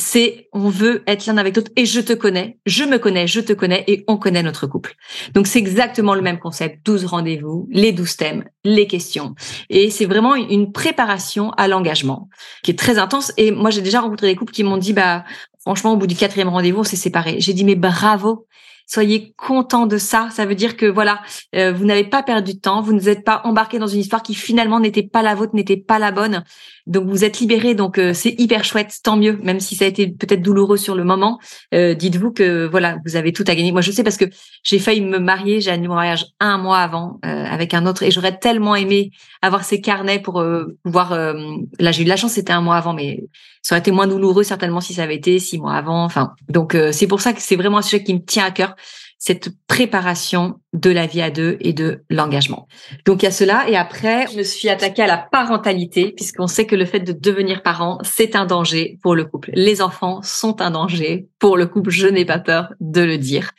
c'est 0.00 0.48
on 0.52 0.68
veut 0.68 1.02
être 1.06 1.26
l'un 1.26 1.36
avec 1.38 1.56
l'autre 1.56 1.70
et 1.76 1.86
je 1.86 2.00
te 2.00 2.12
connais, 2.12 2.58
je 2.66 2.84
me 2.84 2.98
connais, 2.98 3.26
je 3.26 3.40
te 3.40 3.52
connais 3.52 3.84
et 3.86 4.04
on 4.08 4.16
connaît 4.16 4.42
notre 4.42 4.66
couple. 4.66 4.94
Donc 5.34 5.46
c'est 5.46 5.58
exactement 5.58 6.14
le 6.14 6.22
même 6.22 6.38
concept, 6.38 6.84
12 6.84 7.04
rendez-vous, 7.04 7.68
les 7.70 7.92
12 7.92 8.16
thèmes, 8.16 8.44
les 8.64 8.86
questions. 8.86 9.34
Et 9.68 9.90
c'est 9.90 10.06
vraiment 10.06 10.34
une 10.34 10.72
préparation 10.72 11.50
à 11.52 11.68
l'engagement 11.68 12.28
qui 12.62 12.72
est 12.72 12.78
très 12.78 12.98
intense. 12.98 13.32
Et 13.36 13.52
moi 13.52 13.70
j'ai 13.70 13.82
déjà 13.82 14.00
rencontré 14.00 14.26
des 14.26 14.36
couples 14.36 14.52
qui 14.52 14.64
m'ont 14.64 14.78
dit 14.78 14.92
bah 14.92 15.24
franchement 15.60 15.92
au 15.92 15.96
bout 15.96 16.06
du 16.08 16.16
quatrième 16.16 16.48
rendez-vous 16.48 16.80
on 16.80 16.84
s'est 16.84 16.96
séparés. 16.96 17.36
J'ai 17.38 17.52
dit 17.52 17.64
mais 17.64 17.76
bravo, 17.76 18.46
soyez 18.90 19.34
content 19.36 19.86
de 19.86 19.98
ça. 19.98 20.28
Ça 20.30 20.46
veut 20.46 20.56
dire 20.56 20.76
que 20.76 20.86
voilà, 20.86 21.22
euh, 21.54 21.72
vous 21.72 21.84
n'avez 21.84 22.04
pas 22.04 22.22
perdu 22.22 22.54
de 22.54 22.58
temps, 22.58 22.82
vous 22.82 22.92
ne 22.92 23.00
vous 23.00 23.08
êtes 23.08 23.24
pas 23.24 23.40
embarqué 23.44 23.78
dans 23.78 23.86
une 23.86 24.00
histoire 24.00 24.22
qui 24.22 24.34
finalement 24.34 24.80
n'était 24.80 25.04
pas 25.04 25.22
la 25.22 25.34
vôtre, 25.34 25.54
n'était 25.54 25.76
pas 25.76 25.98
la 25.98 26.10
bonne. 26.10 26.42
Donc 26.90 27.06
vous 27.06 27.24
êtes 27.24 27.38
libéré, 27.38 27.74
donc 27.74 27.98
euh, 27.98 28.12
c'est 28.12 28.34
hyper 28.38 28.64
chouette, 28.64 28.98
tant 29.04 29.16
mieux, 29.16 29.38
même 29.44 29.60
si 29.60 29.76
ça 29.76 29.84
a 29.84 29.88
été 29.88 30.08
peut-être 30.08 30.42
douloureux 30.42 30.76
sur 30.76 30.96
le 30.96 31.04
moment. 31.04 31.38
Euh, 31.72 31.94
dites-vous 31.94 32.32
que 32.32 32.66
voilà, 32.66 32.96
vous 33.06 33.14
avez 33.14 33.32
tout 33.32 33.44
à 33.46 33.54
gagner. 33.54 33.70
Moi 33.70 33.80
je 33.80 33.92
sais 33.92 34.02
parce 34.02 34.16
que 34.16 34.24
j'ai 34.64 34.80
failli 34.80 35.00
me 35.00 35.18
marier, 35.18 35.60
j'ai 35.60 35.70
annulé 35.70 35.86
mon 35.86 35.94
mariage 35.94 36.26
un 36.40 36.58
mois 36.58 36.78
avant 36.78 37.18
avec 37.22 37.74
un 37.74 37.86
autre 37.86 38.02
et 38.02 38.10
j'aurais 38.10 38.36
tellement 38.36 38.74
aimé 38.74 39.12
avoir 39.40 39.62
ces 39.64 39.80
carnets 39.80 40.18
pour 40.18 40.44
pouvoir. 40.82 41.14
là 41.14 41.92
j'ai 41.92 42.02
eu 42.02 42.04
de 42.04 42.08
la 42.08 42.16
chance, 42.16 42.32
c'était 42.32 42.52
un 42.52 42.60
mois 42.60 42.76
avant, 42.76 42.92
mais 42.92 43.22
ça 43.62 43.74
aurait 43.74 43.80
été 43.80 43.92
moins 43.92 44.08
douloureux 44.08 44.42
certainement 44.42 44.80
si 44.80 44.94
ça 44.94 45.04
avait 45.04 45.16
été 45.16 45.38
six 45.38 45.58
mois 45.58 45.74
avant. 45.74 46.04
Enfin, 46.04 46.32
donc 46.48 46.76
c'est 46.90 47.06
pour 47.06 47.20
ça 47.20 47.32
que 47.32 47.40
c'est 47.40 47.56
vraiment 47.56 47.78
un 47.78 47.82
sujet 47.82 48.02
qui 48.02 48.14
me 48.14 48.24
tient 48.24 48.44
à 48.44 48.50
cœur 48.50 48.74
cette 49.20 49.50
préparation 49.68 50.58
de 50.72 50.90
la 50.90 51.06
vie 51.06 51.20
à 51.20 51.30
deux 51.30 51.58
et 51.60 51.74
de 51.74 52.02
l'engagement. 52.08 52.66
Donc 53.04 53.22
il 53.22 53.26
y 53.26 53.28
a 53.28 53.32
cela 53.32 53.68
et 53.68 53.76
après 53.76 54.26
je 54.32 54.38
me 54.38 54.42
suis 54.42 54.70
attaquée 54.70 55.02
à 55.02 55.06
la 55.06 55.18
parentalité 55.18 56.12
puisqu'on 56.16 56.46
sait 56.46 56.66
que 56.66 56.74
le 56.74 56.86
fait 56.86 57.00
de 57.00 57.12
devenir 57.12 57.62
parent 57.62 57.98
c'est 58.02 58.34
un 58.34 58.46
danger 58.46 58.98
pour 59.02 59.14
le 59.14 59.26
couple. 59.26 59.50
Les 59.52 59.82
enfants 59.82 60.22
sont 60.22 60.62
un 60.62 60.70
danger 60.70 61.28
pour 61.38 61.58
le 61.58 61.66
couple, 61.66 61.90
je 61.90 62.06
n'ai 62.06 62.24
pas 62.24 62.38
peur 62.38 62.72
de 62.80 63.02
le 63.02 63.18
dire. 63.18 63.50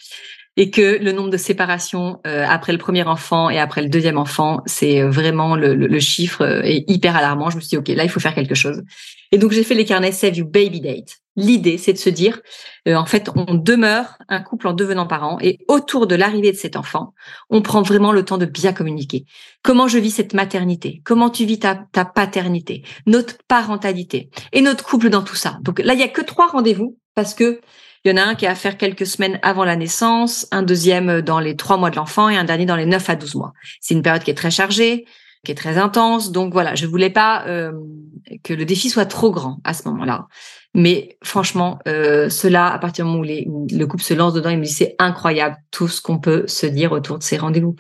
Et 0.58 0.72
que 0.72 0.98
le 1.02 1.12
nombre 1.12 1.30
de 1.30 1.38
séparations 1.38 2.20
euh, 2.26 2.44
après 2.48 2.74
le 2.74 2.80
premier 2.80 3.04
enfant 3.04 3.50
et 3.50 3.60
après 3.60 3.82
le 3.82 3.88
deuxième 3.88 4.18
enfant, 4.18 4.62
c'est 4.66 5.02
vraiment 5.04 5.56
le, 5.56 5.76
le, 5.76 6.00
chiffre 6.00 6.42
euh, 6.42 6.62
est 6.64 6.84
hyper 6.90 7.16
alarmant. 7.16 7.50
Je 7.50 7.56
me 7.56 7.62
suis 7.62 7.70
dit 7.70 7.78
ok 7.78 7.88
là 7.90 8.04
il 8.04 8.10
faut 8.10 8.20
faire 8.20 8.36
quelque 8.36 8.56
chose. 8.56 8.82
Et 9.32 9.38
donc 9.38 9.52
j'ai 9.52 9.64
fait 9.64 9.76
les 9.76 9.86
carnets 9.86 10.12
Save 10.12 10.36
You 10.36 10.46
Baby 10.46 10.82
Date 10.82 11.21
L'idée, 11.38 11.78
c'est 11.78 11.94
de 11.94 11.98
se 11.98 12.10
dire, 12.10 12.42
euh, 12.88 12.96
en 12.96 13.06
fait, 13.06 13.30
on 13.36 13.54
demeure 13.54 14.18
un 14.28 14.42
couple 14.42 14.68
en 14.68 14.74
devenant 14.74 15.08
parent 15.08 15.38
et 15.42 15.60
autour 15.70 16.06
de 16.06 16.16
l'arrivée 16.16 16.52
de 16.52 16.58
cet 16.58 16.76
enfant, 16.76 17.14
on 17.50 17.62
prend 17.62 17.82
vraiment 17.82 18.12
le 18.12 18.26
temps 18.26 18.38
de 18.38 18.46
bien 18.46 18.74
communiquer. 18.74 19.26
Comment 19.64 19.88
je 19.88 19.98
vis 19.98 20.12
cette 20.12 20.34
maternité? 20.34 21.02
Comment 21.06 21.30
tu 21.30 21.46
vis 21.46 21.60
ta, 21.60 21.76
ta 21.92 22.04
paternité? 22.04 22.84
Notre 23.06 23.38
parentalité 23.48 24.30
et 24.52 24.62
notre 24.62 24.84
couple 24.84 25.10
dans 25.10 25.24
tout 25.24 25.36
ça. 25.36 25.58
Donc 25.62 25.80
là, 25.80 25.94
il 25.94 26.00
y 26.00 26.04
a 26.04 26.10
que 26.10 26.22
trois 26.22 26.48
rendez-vous 26.48 26.98
parce 27.16 27.34
que 27.34 27.62
il 28.04 28.10
y 28.10 28.14
en 28.14 28.18
a 28.18 28.24
un 28.24 28.36
qui 28.36 28.46
est 28.46 28.50
à 28.50 28.56
faire 28.56 28.78
quelques 28.78 29.06
semaines 29.06 29.40
avant 29.44 29.64
la 29.64 29.76
naissance, 29.76 30.48
un 30.52 30.64
deuxième 30.64 31.22
dans 31.22 31.40
les 31.40 31.56
trois 31.56 31.78
mois 31.78 31.92
de 31.92 31.98
l'enfant 31.98 32.30
et 32.30 32.36
un 32.36 32.44
dernier 32.44 32.66
dans 32.66 32.76
les 32.76 32.88
neuf 32.88 33.10
à 33.12 33.16
douze 33.16 33.36
mois. 33.36 33.54
C'est 33.80 33.94
une 33.94 34.02
période 34.02 34.24
qui 34.24 34.32
est 34.32 34.36
très 34.36 34.50
chargée, 34.50 35.06
qui 35.44 35.52
est 35.52 35.56
très 35.56 35.78
intense. 35.78 36.32
Donc 36.32 36.54
voilà, 36.54 36.76
je 36.76 36.86
voulais 36.86 37.10
pas 37.10 37.46
euh, 37.48 37.72
que 38.44 38.54
le 38.54 38.66
défi 38.66 38.90
soit 38.90 39.06
trop 39.06 39.32
grand 39.32 39.60
à 39.64 39.74
ce 39.74 39.88
moment-là. 39.90 40.28
Mais 40.74 41.18
franchement, 41.24 41.80
euh, 41.88 42.30
cela, 42.30 42.68
à 42.68 42.80
partir 42.80 43.06
du 43.06 43.12
moment 43.12 43.24
où, 43.24 43.68
le 43.70 43.86
couple 43.86 44.04
se 44.04 44.14
lance 44.14 44.34
dedans, 44.34 44.50
il 44.50 44.60
me 44.60 44.66
dit 44.66 44.72
c'est 44.72 44.96
incroyable 45.00 45.58
tout 45.72 45.88
ce 45.88 46.02
qu'on 46.02 46.20
peut 46.20 46.46
se 46.48 46.66
dire 46.66 46.92
autour 46.92 47.18
de 47.18 47.24
ces 47.24 47.38
rendez-vous. 47.38 47.76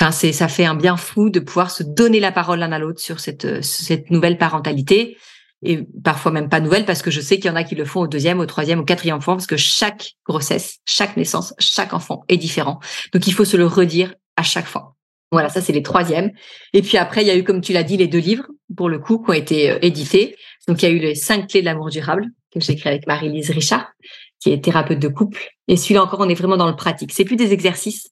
Enfin, 0.00 0.10
c'est 0.10 0.32
ça 0.32 0.48
fait 0.48 0.64
un 0.64 0.74
bien 0.74 0.96
fou 0.96 1.30
de 1.30 1.38
pouvoir 1.38 1.70
se 1.70 1.84
donner 1.84 2.18
la 2.18 2.32
parole 2.32 2.58
l'un 2.58 2.72
à 2.72 2.78
l'autre 2.80 3.00
sur 3.00 3.20
cette 3.20 3.62
cette 3.62 4.10
nouvelle 4.10 4.38
parentalité 4.38 5.16
et 5.62 5.86
parfois 6.02 6.32
même 6.32 6.48
pas 6.48 6.60
nouvelle 6.60 6.84
parce 6.84 7.00
que 7.00 7.12
je 7.12 7.20
sais 7.20 7.36
qu'il 7.36 7.46
y 7.46 7.50
en 7.50 7.56
a 7.56 7.62
qui 7.62 7.76
le 7.76 7.84
font 7.84 8.00
au 8.00 8.06
deuxième, 8.08 8.40
au 8.40 8.46
troisième, 8.46 8.80
au 8.80 8.84
quatrième 8.84 9.16
enfant 9.16 9.34
parce 9.34 9.46
que 9.46 9.56
chaque 9.56 10.14
grossesse, 10.26 10.78
chaque 10.84 11.16
naissance, 11.16 11.54
chaque 11.58 11.94
enfant 11.94 12.24
est 12.28 12.36
différent. 12.36 12.80
Donc 13.12 13.26
il 13.28 13.32
faut 13.32 13.44
se 13.44 13.56
le 13.56 13.66
redire 13.66 14.14
à 14.36 14.42
chaque 14.42 14.66
fois. 14.66 14.93
Voilà, 15.32 15.48
ça 15.48 15.60
c'est 15.60 15.72
les 15.72 15.82
troisièmes. 15.82 16.30
Et 16.72 16.82
puis 16.82 16.96
après, 16.96 17.22
il 17.22 17.26
y 17.26 17.30
a 17.30 17.36
eu, 17.36 17.44
comme 17.44 17.60
tu 17.60 17.72
l'as 17.72 17.82
dit, 17.82 17.96
les 17.96 18.06
deux 18.06 18.18
livres 18.18 18.46
pour 18.76 18.88
le 18.88 18.98
coup 18.98 19.18
qui 19.18 19.30
ont 19.30 19.34
été 19.34 19.70
euh, 19.70 19.78
édités. 19.82 20.36
Donc, 20.68 20.82
il 20.82 20.88
y 20.88 20.92
a 20.92 20.94
eu 20.94 20.98
les 20.98 21.14
cinq 21.14 21.48
clés 21.48 21.60
de 21.60 21.66
l'amour 21.66 21.90
durable 21.90 22.26
que 22.52 22.60
j'ai 22.60 22.72
écrit 22.72 22.88
avec 22.88 23.06
Marie-Lise 23.06 23.50
Richard, 23.50 23.92
qui 24.40 24.52
est 24.52 24.62
thérapeute 24.62 24.98
de 24.98 25.08
couple. 25.08 25.50
Et 25.68 25.76
celui-là 25.76 26.02
encore, 26.02 26.20
on 26.20 26.28
est 26.28 26.34
vraiment 26.34 26.56
dans 26.56 26.68
le 26.68 26.76
pratique. 26.76 27.12
C'est 27.12 27.24
plus 27.24 27.36
des 27.36 27.52
exercices. 27.52 28.10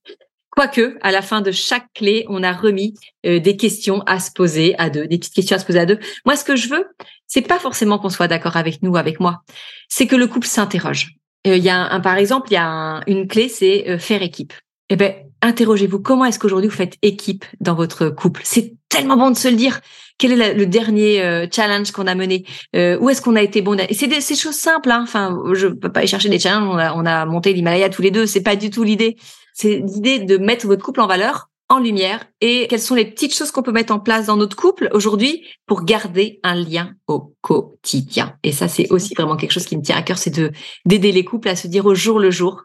Quoique, 0.51 0.99
à 1.01 1.13
la 1.13 1.23
fin 1.23 1.41
de 1.41 1.51
chaque 1.51 1.87
clé, 1.95 2.27
on 2.29 2.43
a 2.43 2.53
remis 2.53 2.95
euh, 3.25 3.41
des 3.41 3.57
questions 3.57 4.03
à 4.03 4.21
se 4.21 4.31
poser 4.31 4.79
à 4.79 4.91
deux, 4.91 5.07
des 5.07 5.19
petites 5.19 5.35
questions 5.35 5.57
à 5.57 5.59
se 5.59 5.65
poser 5.65 5.79
à 5.79 5.87
deux. 5.87 5.99
Moi, 6.27 6.37
ce 6.37 6.45
que 6.45 6.57
je 6.57 6.69
veux, 6.69 6.87
c'est 7.27 7.41
pas 7.41 7.59
forcément 7.59 7.99
qu'on 7.99 8.11
soit 8.11 8.29
d'accord 8.29 8.57
avec 8.57 8.83
nous, 8.83 8.97
avec 8.97 9.19
moi. 9.19 9.43
C'est 9.89 10.07
que 10.07 10.17
le 10.17 10.27
couple 10.27 10.47
s'interroge. 10.47 11.13
Euh, 11.47 11.57
il 11.57 11.65
y 11.65 11.71
a 11.71 11.77
un, 11.77 12.01
par 12.01 12.17
exemple, 12.17 12.49
il 12.51 12.55
y 12.55 12.59
a 12.59 13.01
une 13.07 13.27
clé, 13.29 13.49
c'est 13.49 13.99
faire 13.99 14.23
équipe. 14.23 14.53
Eh 14.91 14.97
ben, 14.97 15.15
interrogez-vous. 15.43 15.99
Comment 16.01 16.25
est-ce 16.25 16.39
qu'aujourd'hui 16.39 16.71
vous 16.71 16.77
faites 16.77 16.97
équipe 17.03 17.45
dans 17.61 17.75
votre 17.75 18.09
couple? 18.09 18.41
C'est 18.45 18.75
tellement 18.89 19.17
bon 19.17 19.31
de 19.31 19.37
se 19.37 19.49
le 19.49 19.57
dire. 19.57 19.81
Quel 20.19 20.41
est 20.41 20.55
le 20.55 20.67
dernier 20.67 21.23
euh, 21.23 21.47
challenge 21.51 21.91
qu'on 21.91 22.07
a 22.07 22.15
mené? 22.15 22.45
Euh, 22.77 22.99
Où 23.01 23.11
est-ce 23.11 23.21
qu'on 23.21 23.37
a 23.37 23.43
été 23.43 23.61
bon? 23.61 23.77
C'est 23.91 24.07
des 24.07 24.21
choses 24.21 24.55
simples. 24.55 24.91
Hein. 24.91 25.01
Enfin, 25.03 25.37
je 25.53 25.67
peux 25.67 25.91
pas 25.91 26.05
y 26.05 26.07
chercher 26.07 26.29
des 26.29 26.39
challenges. 26.39 26.69
On 26.73 26.79
a, 26.79 26.95
on 26.95 27.05
a 27.05 27.27
monté 27.27 27.53
l'Himalaya 27.53 27.89
tous 27.91 28.03
les 28.03 28.11
deux. 28.11 28.27
C'est 28.27 28.43
pas 28.43 28.57
du 28.57 28.71
tout 28.71 28.85
l'idée. 28.85 29.17
C'est 29.53 29.83
l'idée 29.85 30.21
de 30.21 30.39
mettre 30.39 30.67
votre 30.67 30.83
couple 30.83 31.01
en 31.01 31.07
valeur, 31.07 31.51
en 31.69 31.79
lumière, 31.79 32.25
et 32.41 32.67
quelles 32.69 32.81
sont 32.81 32.95
les 32.95 33.05
petites 33.05 33.35
choses 33.35 33.51
qu'on 33.51 33.63
peut 33.63 33.73
mettre 33.73 33.95
en 33.95 33.99
place 33.99 34.27
dans 34.27 34.37
notre 34.37 34.57
couple 34.57 34.89
aujourd'hui 34.93 35.43
pour 35.67 35.85
garder 35.85 36.39
un 36.43 36.55
lien 36.55 36.93
au 37.07 37.35
quotidien? 37.41 38.37
Et 38.43 38.53
ça, 38.53 38.69
c'est 38.69 38.91
aussi 38.91 39.15
vraiment 39.15 39.37
quelque 39.37 39.53
chose 39.53 39.67
qui 39.67 39.77
me 39.77 39.83
tient 39.83 39.97
à 39.97 40.03
cœur, 40.03 40.19
c'est 40.19 40.35
de 40.35 40.53
d'aider 40.85 41.13
les 41.13 41.25
couples 41.25 41.49
à 41.49 41.57
se 41.57 41.69
dire 41.69 41.87
au 41.87 41.95
jour 41.95 42.19
le 42.19 42.31
jour, 42.31 42.65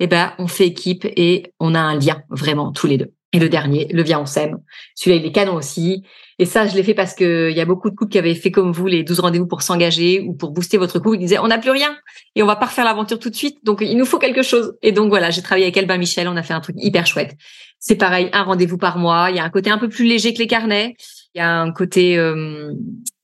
eh 0.00 0.06
ben, 0.06 0.32
on 0.38 0.48
fait 0.48 0.66
équipe 0.66 1.04
et 1.04 1.52
on 1.60 1.74
a 1.74 1.80
un 1.80 1.98
lien 1.98 2.22
vraiment 2.30 2.72
tous 2.72 2.86
les 2.86 2.96
deux. 2.96 3.12
Et 3.32 3.38
le 3.38 3.48
dernier, 3.48 3.86
le 3.92 4.02
vient 4.02 4.20
on 4.20 4.26
s'aime. 4.26 4.58
Celui-là, 4.96 5.22
il 5.22 5.26
est 5.26 5.32
canon 5.32 5.54
aussi. 5.54 6.02
Et 6.40 6.46
ça, 6.46 6.66
je 6.66 6.74
l'ai 6.74 6.82
fait 6.82 6.94
parce 6.94 7.14
que 7.14 7.48
il 7.50 7.56
y 7.56 7.60
a 7.60 7.64
beaucoup 7.64 7.88
de 7.90 7.94
couples 7.94 8.10
qui 8.10 8.18
avaient 8.18 8.34
fait 8.34 8.50
comme 8.50 8.72
vous 8.72 8.86
les 8.88 9.04
12 9.04 9.20
rendez-vous 9.20 9.46
pour 9.46 9.62
s'engager 9.62 10.20
ou 10.20 10.34
pour 10.34 10.50
booster 10.50 10.78
votre 10.78 10.98
couple. 10.98 11.16
Ils 11.16 11.20
disaient, 11.20 11.38
on 11.38 11.46
n'a 11.46 11.58
plus 11.58 11.70
rien 11.70 11.96
et 12.34 12.42
on 12.42 12.46
va 12.46 12.56
pas 12.56 12.66
refaire 12.66 12.84
l'aventure 12.84 13.20
tout 13.20 13.30
de 13.30 13.36
suite. 13.36 13.58
Donc, 13.62 13.82
il 13.82 13.96
nous 13.96 14.04
faut 14.04 14.18
quelque 14.18 14.42
chose. 14.42 14.72
Et 14.82 14.90
donc, 14.90 15.10
voilà, 15.10 15.30
j'ai 15.30 15.42
travaillé 15.42 15.66
avec 15.66 15.76
Albin 15.76 15.98
Michel. 15.98 16.26
On 16.26 16.36
a 16.36 16.42
fait 16.42 16.54
un 16.54 16.60
truc 16.60 16.74
hyper 16.78 17.06
chouette. 17.06 17.36
C'est 17.78 17.96
pareil, 17.96 18.30
un 18.32 18.42
rendez-vous 18.42 18.78
par 18.78 18.98
mois. 18.98 19.30
Il 19.30 19.36
y 19.36 19.38
a 19.38 19.44
un 19.44 19.50
côté 19.50 19.70
un 19.70 19.78
peu 19.78 19.88
plus 19.88 20.06
léger 20.06 20.34
que 20.34 20.38
les 20.38 20.48
carnets. 20.48 20.96
Il 21.34 21.38
y 21.38 21.40
a 21.40 21.60
un 21.60 21.70
côté 21.72 22.18
euh, 22.18 22.72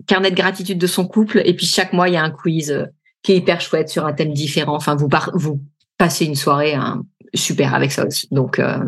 carnet 0.07 0.31
de 0.31 0.37
gratitude 0.37 0.79
de 0.79 0.87
son 0.87 1.09
couple. 1.09 1.43
Et 1.45 1.55
puis, 1.55 1.67
chaque 1.67 1.93
mois, 1.93 2.09
il 2.09 2.15
y 2.15 2.17
a 2.17 2.23
un 2.23 2.31
quiz 2.31 2.71
euh, 2.71 2.85
qui 3.23 3.33
est 3.33 3.37
hyper 3.39 3.61
chouette 3.61 3.89
sur 3.89 4.07
un 4.07 4.13
thème 4.13 4.33
différent. 4.33 4.77
Enfin, 4.77 4.95
vous, 4.95 5.09
par 5.09 5.33
vous 5.35 5.61
passer 5.99 6.25
une 6.25 6.35
soirée 6.35 6.75
hein, 6.75 7.03
super 7.35 7.75
avec 7.75 7.93
ça 7.93 8.07
aussi. 8.07 8.29
Donc 8.31 8.59
euh, 8.59 8.79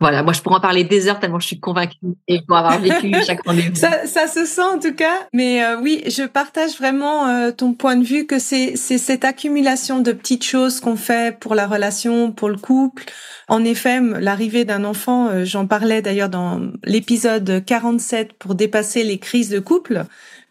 voilà, 0.00 0.22
moi 0.22 0.32
je 0.32 0.40
pourrais 0.42 0.56
en 0.56 0.60
parler 0.60 0.84
des 0.84 1.08
heures 1.08 1.18
tellement 1.18 1.40
je 1.40 1.46
suis 1.46 1.60
convaincue 1.60 1.96
et 2.28 2.40
pour 2.46 2.56
avoir 2.56 2.78
vécu 2.80 3.12
chaque 3.26 3.44
rendez-vous. 3.44 3.74
Ça, 3.74 4.06
ça 4.06 4.26
se 4.26 4.44
sent 4.44 4.62
en 4.62 4.78
tout 4.78 4.94
cas, 4.94 5.26
mais 5.32 5.64
euh, 5.64 5.80
oui, 5.80 6.02
je 6.06 6.24
partage 6.24 6.78
vraiment 6.78 7.26
euh, 7.26 7.50
ton 7.50 7.74
point 7.74 7.96
de 7.96 8.04
vue 8.04 8.26
que 8.26 8.38
c'est 8.38 8.76
cette 8.76 9.24
accumulation 9.24 10.00
de 10.00 10.12
petites 10.12 10.44
choses 10.44 10.80
qu'on 10.80 10.96
fait 10.96 11.38
pour 11.38 11.54
la 11.54 11.66
relation, 11.66 12.32
pour 12.32 12.48
le 12.48 12.58
couple. 12.58 13.04
En 13.48 13.64
effet, 13.64 14.00
l'arrivée 14.00 14.64
d'un 14.64 14.84
enfant, 14.84 15.44
j'en 15.44 15.66
parlais 15.66 16.02
d'ailleurs 16.02 16.28
dans 16.28 16.60
l'épisode 16.84 17.64
47 17.64 18.34
pour 18.34 18.54
dépasser 18.54 19.04
les 19.04 19.18
crises 19.18 19.48
de 19.48 19.58
couple. 19.58 20.04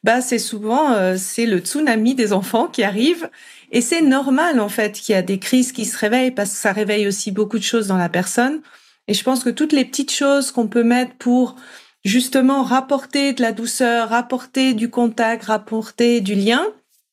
Bah 0.03 0.21
c'est 0.21 0.39
souvent 0.39 0.95
c'est 1.15 1.45
le 1.45 1.59
tsunami 1.59 2.15
des 2.15 2.33
enfants 2.33 2.67
qui 2.67 2.83
arrive 2.83 3.29
et 3.71 3.81
c'est 3.81 4.01
normal 4.01 4.59
en 4.59 4.69
fait 4.69 4.93
qu'il 4.93 5.13
y 5.13 5.17
a 5.17 5.21
des 5.21 5.39
crises 5.39 5.71
qui 5.71 5.85
se 5.85 5.97
réveillent 5.97 6.31
parce 6.31 6.51
que 6.51 6.57
ça 6.57 6.71
réveille 6.71 7.07
aussi 7.07 7.31
beaucoup 7.31 7.57
de 7.57 7.63
choses 7.63 7.87
dans 7.87 7.97
la 7.97 8.09
personne. 8.09 8.61
Et 9.07 9.13
je 9.13 9.23
pense 9.23 9.43
que 9.43 9.49
toutes 9.49 9.73
les 9.73 9.85
petites 9.85 10.11
choses 10.11 10.51
qu'on 10.51 10.67
peut 10.67 10.83
mettre 10.83 11.15
pour 11.15 11.55
justement 12.03 12.63
rapporter 12.63 13.33
de 13.33 13.41
la 13.41 13.51
douceur, 13.51 14.09
rapporter 14.09 14.73
du 14.73 14.89
contact, 14.89 15.45
rapporter 15.45 16.21
du 16.21 16.35
lien, 16.35 16.65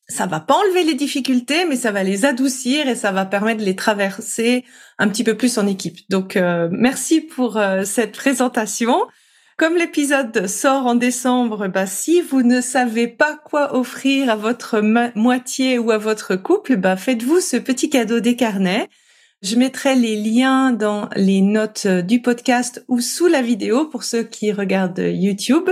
ça 0.07 0.27
va 0.27 0.39
pas 0.39 0.55
enlever 0.55 0.83
les 0.83 0.93
difficultés, 0.93 1.65
mais 1.65 1.75
ça 1.75 1.91
va 1.91 2.03
les 2.03 2.25
adoucir 2.25 2.87
et 2.87 2.95
ça 2.95 3.11
va 3.11 3.25
permettre 3.25 3.61
de 3.61 3.65
les 3.65 3.75
traverser 3.75 4.63
un 4.99 5.09
petit 5.09 5.23
peu 5.23 5.35
plus 5.35 5.57
en 5.57 5.67
équipe. 5.67 5.99
Donc 6.09 6.37
euh, 6.37 6.69
merci 6.71 7.21
pour 7.21 7.57
euh, 7.57 7.83
cette 7.83 8.11
présentation. 8.11 8.95
Comme 9.57 9.77
l'épisode 9.77 10.47
sort 10.47 10.85
en 10.85 10.95
décembre, 10.95 11.69
bah, 11.69 11.85
si 11.85 12.19
vous 12.19 12.43
ne 12.43 12.59
savez 12.59 13.07
pas 13.07 13.37
quoi 13.37 13.73
offrir 13.73 14.29
à 14.29 14.35
votre 14.35 14.81
moitié 15.15 15.79
ou 15.79 15.91
à 15.91 15.97
votre 15.97 16.35
couple, 16.35 16.75
bah, 16.75 16.97
faites-vous 16.97 17.39
ce 17.39 17.55
petit 17.55 17.89
cadeau 17.89 18.19
des 18.19 18.35
carnets. 18.35 18.89
Je 19.41 19.55
mettrai 19.55 19.95
les 19.95 20.17
liens 20.17 20.73
dans 20.73 21.07
les 21.15 21.39
notes 21.39 21.87
du 21.87 22.21
podcast 22.21 22.83
ou 22.89 22.99
sous 22.99 23.27
la 23.27 23.41
vidéo 23.41 23.85
pour 23.85 24.03
ceux 24.03 24.23
qui 24.23 24.51
regardent 24.51 24.99
YouTube. 24.99 25.69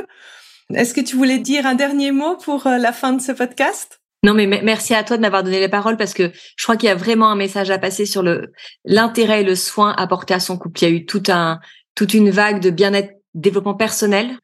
Est-ce 0.74 0.94
que 0.94 1.02
tu 1.02 1.18
voulais 1.18 1.40
dire 1.40 1.66
un 1.66 1.76
dernier 1.76 2.12
mot 2.12 2.38
pour 2.38 2.68
euh, 2.68 2.78
la 2.78 2.94
fin 2.94 3.12
de 3.12 3.22
ce 3.22 3.34
podcast? 3.34 4.00
Non, 4.24 4.34
mais 4.34 4.48
merci 4.48 4.94
à 4.96 5.04
toi 5.04 5.18
de 5.18 5.22
m'avoir 5.22 5.44
donné 5.44 5.60
les 5.60 5.68
paroles 5.68 5.98
parce 5.98 6.14
que 6.14 6.32
je 6.56 6.64
crois 6.64 6.78
qu'il 6.78 6.88
y 6.88 6.92
a 6.92 6.96
vraiment 6.96 7.30
un 7.30 7.36
message 7.36 7.70
à 7.70 7.78
passer 7.78 8.06
sur 8.06 8.24
le 8.24 8.54
l'intérêt 8.86 9.42
et 9.42 9.46
le 9.46 9.56
soin 9.56 9.92
apporté 9.98 10.34
à 10.34 10.40
son 10.40 10.58
couple. 10.58 10.80
Il 10.80 10.84
y 10.84 10.88
a 10.88 10.96
eu 10.96 11.06
tout 11.06 11.24
un 11.28 11.60
toute 11.96 12.14
une 12.14 12.30
vague 12.30 12.62
de 12.62 12.70
bien-être 12.70 13.12
développement 13.34 13.74
personnel 13.74 14.38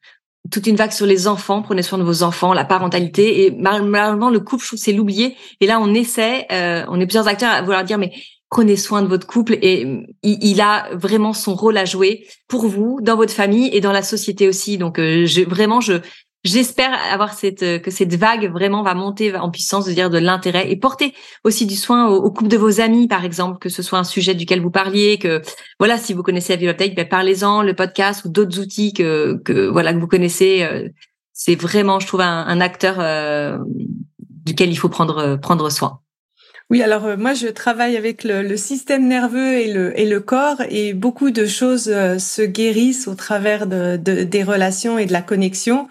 toute 0.50 0.66
une 0.66 0.76
vague 0.76 0.92
sur 0.92 1.06
les 1.06 1.28
enfants, 1.28 1.62
prenez 1.62 1.82
soin 1.82 1.98
de 1.98 2.02
vos 2.02 2.22
enfants, 2.22 2.54
la 2.54 2.64
parentalité. 2.64 3.44
Et 3.44 3.50
malheureusement, 3.50 4.30
le 4.30 4.40
couple, 4.40 4.62
je 4.62 4.68
trouve, 4.68 4.78
c'est 4.78 4.92
l'oublier. 4.92 5.36
Et 5.60 5.66
là, 5.66 5.78
on 5.80 5.92
essaie, 5.94 6.46
euh, 6.50 6.84
on 6.88 6.98
est 6.98 7.06
plusieurs 7.06 7.28
acteurs 7.28 7.50
à 7.50 7.60
vouloir 7.62 7.84
dire, 7.84 7.98
mais 7.98 8.12
prenez 8.48 8.76
soin 8.76 9.02
de 9.02 9.06
votre 9.06 9.26
couple 9.26 9.58
et 9.62 9.86
il, 10.22 10.60
a 10.60 10.88
vraiment 10.94 11.32
son 11.32 11.54
rôle 11.54 11.76
à 11.76 11.84
jouer 11.84 12.26
pour 12.48 12.66
vous, 12.66 12.98
dans 13.00 13.16
votre 13.16 13.32
famille 13.32 13.70
et 13.72 13.80
dans 13.80 13.92
la 13.92 14.02
société 14.02 14.48
aussi. 14.48 14.76
Donc, 14.76 14.98
euh, 14.98 15.26
vraiment, 15.46 15.80
je 15.80 15.94
J'espère 16.42 16.90
avoir 17.12 17.34
cette 17.34 17.62
euh, 17.62 17.78
que 17.78 17.90
cette 17.90 18.14
vague 18.14 18.50
vraiment 18.50 18.82
va 18.82 18.94
monter 18.94 19.36
en 19.36 19.50
puissance 19.50 19.84
de 19.84 19.92
dire 19.92 20.08
de 20.08 20.16
l'intérêt 20.16 20.70
et 20.70 20.76
porter 20.76 21.12
aussi 21.44 21.66
du 21.66 21.76
soin 21.76 22.08
au, 22.08 22.30
couple 22.30 22.48
de 22.48 22.56
vos 22.56 22.80
amis 22.80 23.08
par 23.08 23.26
exemple 23.26 23.58
que 23.58 23.68
ce 23.68 23.82
soit 23.82 23.98
un 23.98 24.04
sujet 24.04 24.34
duquel 24.34 24.62
vous 24.62 24.70
parliez 24.70 25.18
que 25.18 25.42
voilà 25.78 25.98
si 25.98 26.14
vous 26.14 26.22
connaissez 26.22 26.54
la 26.54 26.56
bibliothèque 26.56 26.96
ben 26.96 27.06
parlez-en 27.06 27.60
le 27.62 27.74
podcast 27.74 28.24
ou 28.24 28.30
d'autres 28.30 28.58
outils 28.58 28.94
que 28.94 29.38
que 29.44 29.68
voilà 29.68 29.92
que 29.92 29.98
vous 29.98 30.06
connaissez 30.06 30.62
euh, 30.62 30.88
c'est 31.34 31.56
vraiment 31.56 32.00
je 32.00 32.06
trouve 32.06 32.22
un, 32.22 32.60
acteur 32.62 32.96
euh, 33.00 33.58
duquel 34.18 34.70
il 34.70 34.76
faut 34.76 34.88
prendre 34.88 35.36
prendre 35.36 35.68
soin. 35.68 36.00
Oui, 36.70 36.82
alors 36.82 37.18
moi 37.18 37.34
je 37.34 37.48
travaille 37.48 37.96
avec 37.96 38.24
le, 38.24 38.42
le, 38.42 38.56
système 38.56 39.08
nerveux 39.08 39.54
et 39.54 39.72
le, 39.72 39.98
et 39.98 40.06
le 40.06 40.20
corps 40.20 40.62
et 40.68 40.94
beaucoup 40.94 41.32
de 41.32 41.44
choses 41.44 41.84
se 41.84 42.42
guérissent 42.42 43.08
au 43.08 43.14
travers 43.14 43.66
de, 43.66 43.96
de, 43.96 44.22
des 44.22 44.44
relations 44.44 44.96
et 44.96 45.06
de 45.06 45.12
la 45.12 45.22
connexion. 45.22 45.88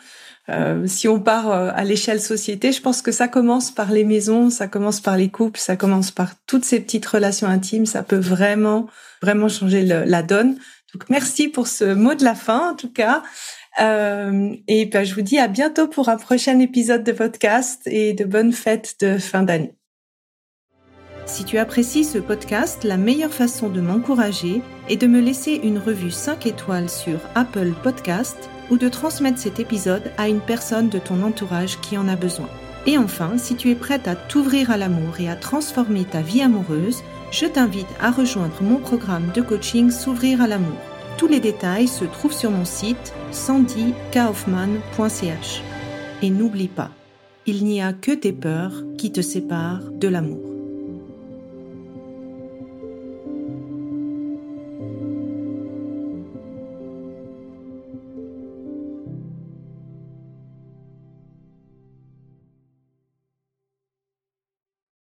Euh, 0.49 0.88
si 0.88 1.07
on 1.07 1.19
part 1.19 1.51
euh, 1.51 1.71
à 1.73 1.83
l'échelle 1.83 2.19
société, 2.19 2.71
je 2.71 2.81
pense 2.81 3.01
que 3.01 3.12
ça 3.12 3.27
commence 3.27 3.71
par 3.71 3.91
les 3.91 4.03
maisons, 4.03 4.49
ça 4.49 4.67
commence 4.67 4.99
par 4.99 5.17
les 5.17 5.29
couples, 5.29 5.59
ça 5.59 5.75
commence 5.75 6.12
par 6.12 6.31
toutes 6.47 6.65
ces 6.65 6.79
petites 6.79 7.05
relations 7.05 7.47
intimes. 7.47 7.85
Ça 7.85 8.03
peut 8.03 8.17
vraiment, 8.17 8.88
vraiment 9.21 9.49
changer 9.49 9.83
la 9.83 10.23
donne. 10.23 10.57
Donc 10.93 11.09
merci 11.09 11.47
pour 11.47 11.67
ce 11.67 11.93
mot 11.93 12.15
de 12.15 12.23
la 12.23 12.35
fin, 12.35 12.71
en 12.71 12.75
tout 12.75 12.91
cas. 12.91 13.21
Euh, 13.79 14.53
et 14.67 14.85
ben, 14.88 15.03
je 15.03 15.13
vous 15.13 15.21
dis 15.21 15.38
à 15.38 15.47
bientôt 15.47 15.88
pour 15.88 16.09
un 16.09 16.17
prochain 16.17 16.59
épisode 16.59 17.03
de 17.03 17.12
podcast 17.12 17.81
et 17.85 18.13
de 18.13 18.25
bonnes 18.25 18.53
fêtes 18.53 18.95
de 18.99 19.17
fin 19.17 19.43
d'année. 19.43 19.79
Si 21.30 21.46
tu 21.46 21.58
apprécies 21.60 22.06
ce 22.06 22.18
podcast, 22.18 22.84
la 22.84 22.98
meilleure 22.98 23.32
façon 23.32 23.70
de 23.70 23.82
m'encourager 23.82 24.63
est 24.89 24.98
de 24.98 25.06
me 25.06 25.22
laisser 25.22 25.60
une 25.63 25.78
revue 25.78 26.10
5 26.10 26.48
étoiles 26.48 26.89
sur 26.89 27.20
Apple 27.36 27.74
Podcast 27.84 28.50
ou 28.72 28.78
de 28.78 28.89
transmettre 28.89 29.38
cet 29.38 29.60
épisode 29.60 30.12
à 30.18 30.28
une 30.28 30.42
personne 30.42 30.89
de 30.89 30.98
ton 30.98 31.22
entourage 31.22 31.80
qui 31.82 32.00
en 32.00 32.08
a 32.08 32.15
besoin. 32.15 32.50
Et 32.88 32.98
enfin, 32.98 33.38
si 33.38 33.56
tu 33.56 33.70
es 33.70 33.76
prête 33.76 34.08
à 34.08 34.15
t'ouvrir 34.15 34.72
à 34.72 34.78
l'amour 34.78 35.20
et 35.20 35.30
à 35.30 35.36
transformer 35.36 36.04
ta 36.04 36.22
vie 36.22 36.42
amoureuse, 36.42 37.04
je 37.32 37.46
t'invite 37.46 37.86
à 38.02 38.10
rejoindre 38.10 38.60
mon 38.62 38.78
programme 38.78 39.30
de 39.36 39.44
coaching 39.44 39.92
S'ouvrir 39.92 40.42
à 40.42 40.48
l'amour. 40.48 40.80
Tous 41.20 41.28
les 41.28 41.39
détails 41.39 41.88
se 41.88 42.06
trouvent 42.06 42.34
sur 42.34 42.50
mon 42.50 42.65
site 42.65 43.13
sandykaufman.ch. 43.32 45.62
Et 46.24 46.32
n'oublie 46.32 46.70
pas, 46.70 46.89
il 47.46 47.65
n'y 47.65 47.84
a 47.84 47.94
que 47.94 48.13
tes 48.13 48.34
peurs 48.34 48.84
qui 48.98 49.12
te 49.12 49.22
séparent 49.22 49.92
de 49.92 50.08
l'amour. 50.08 50.48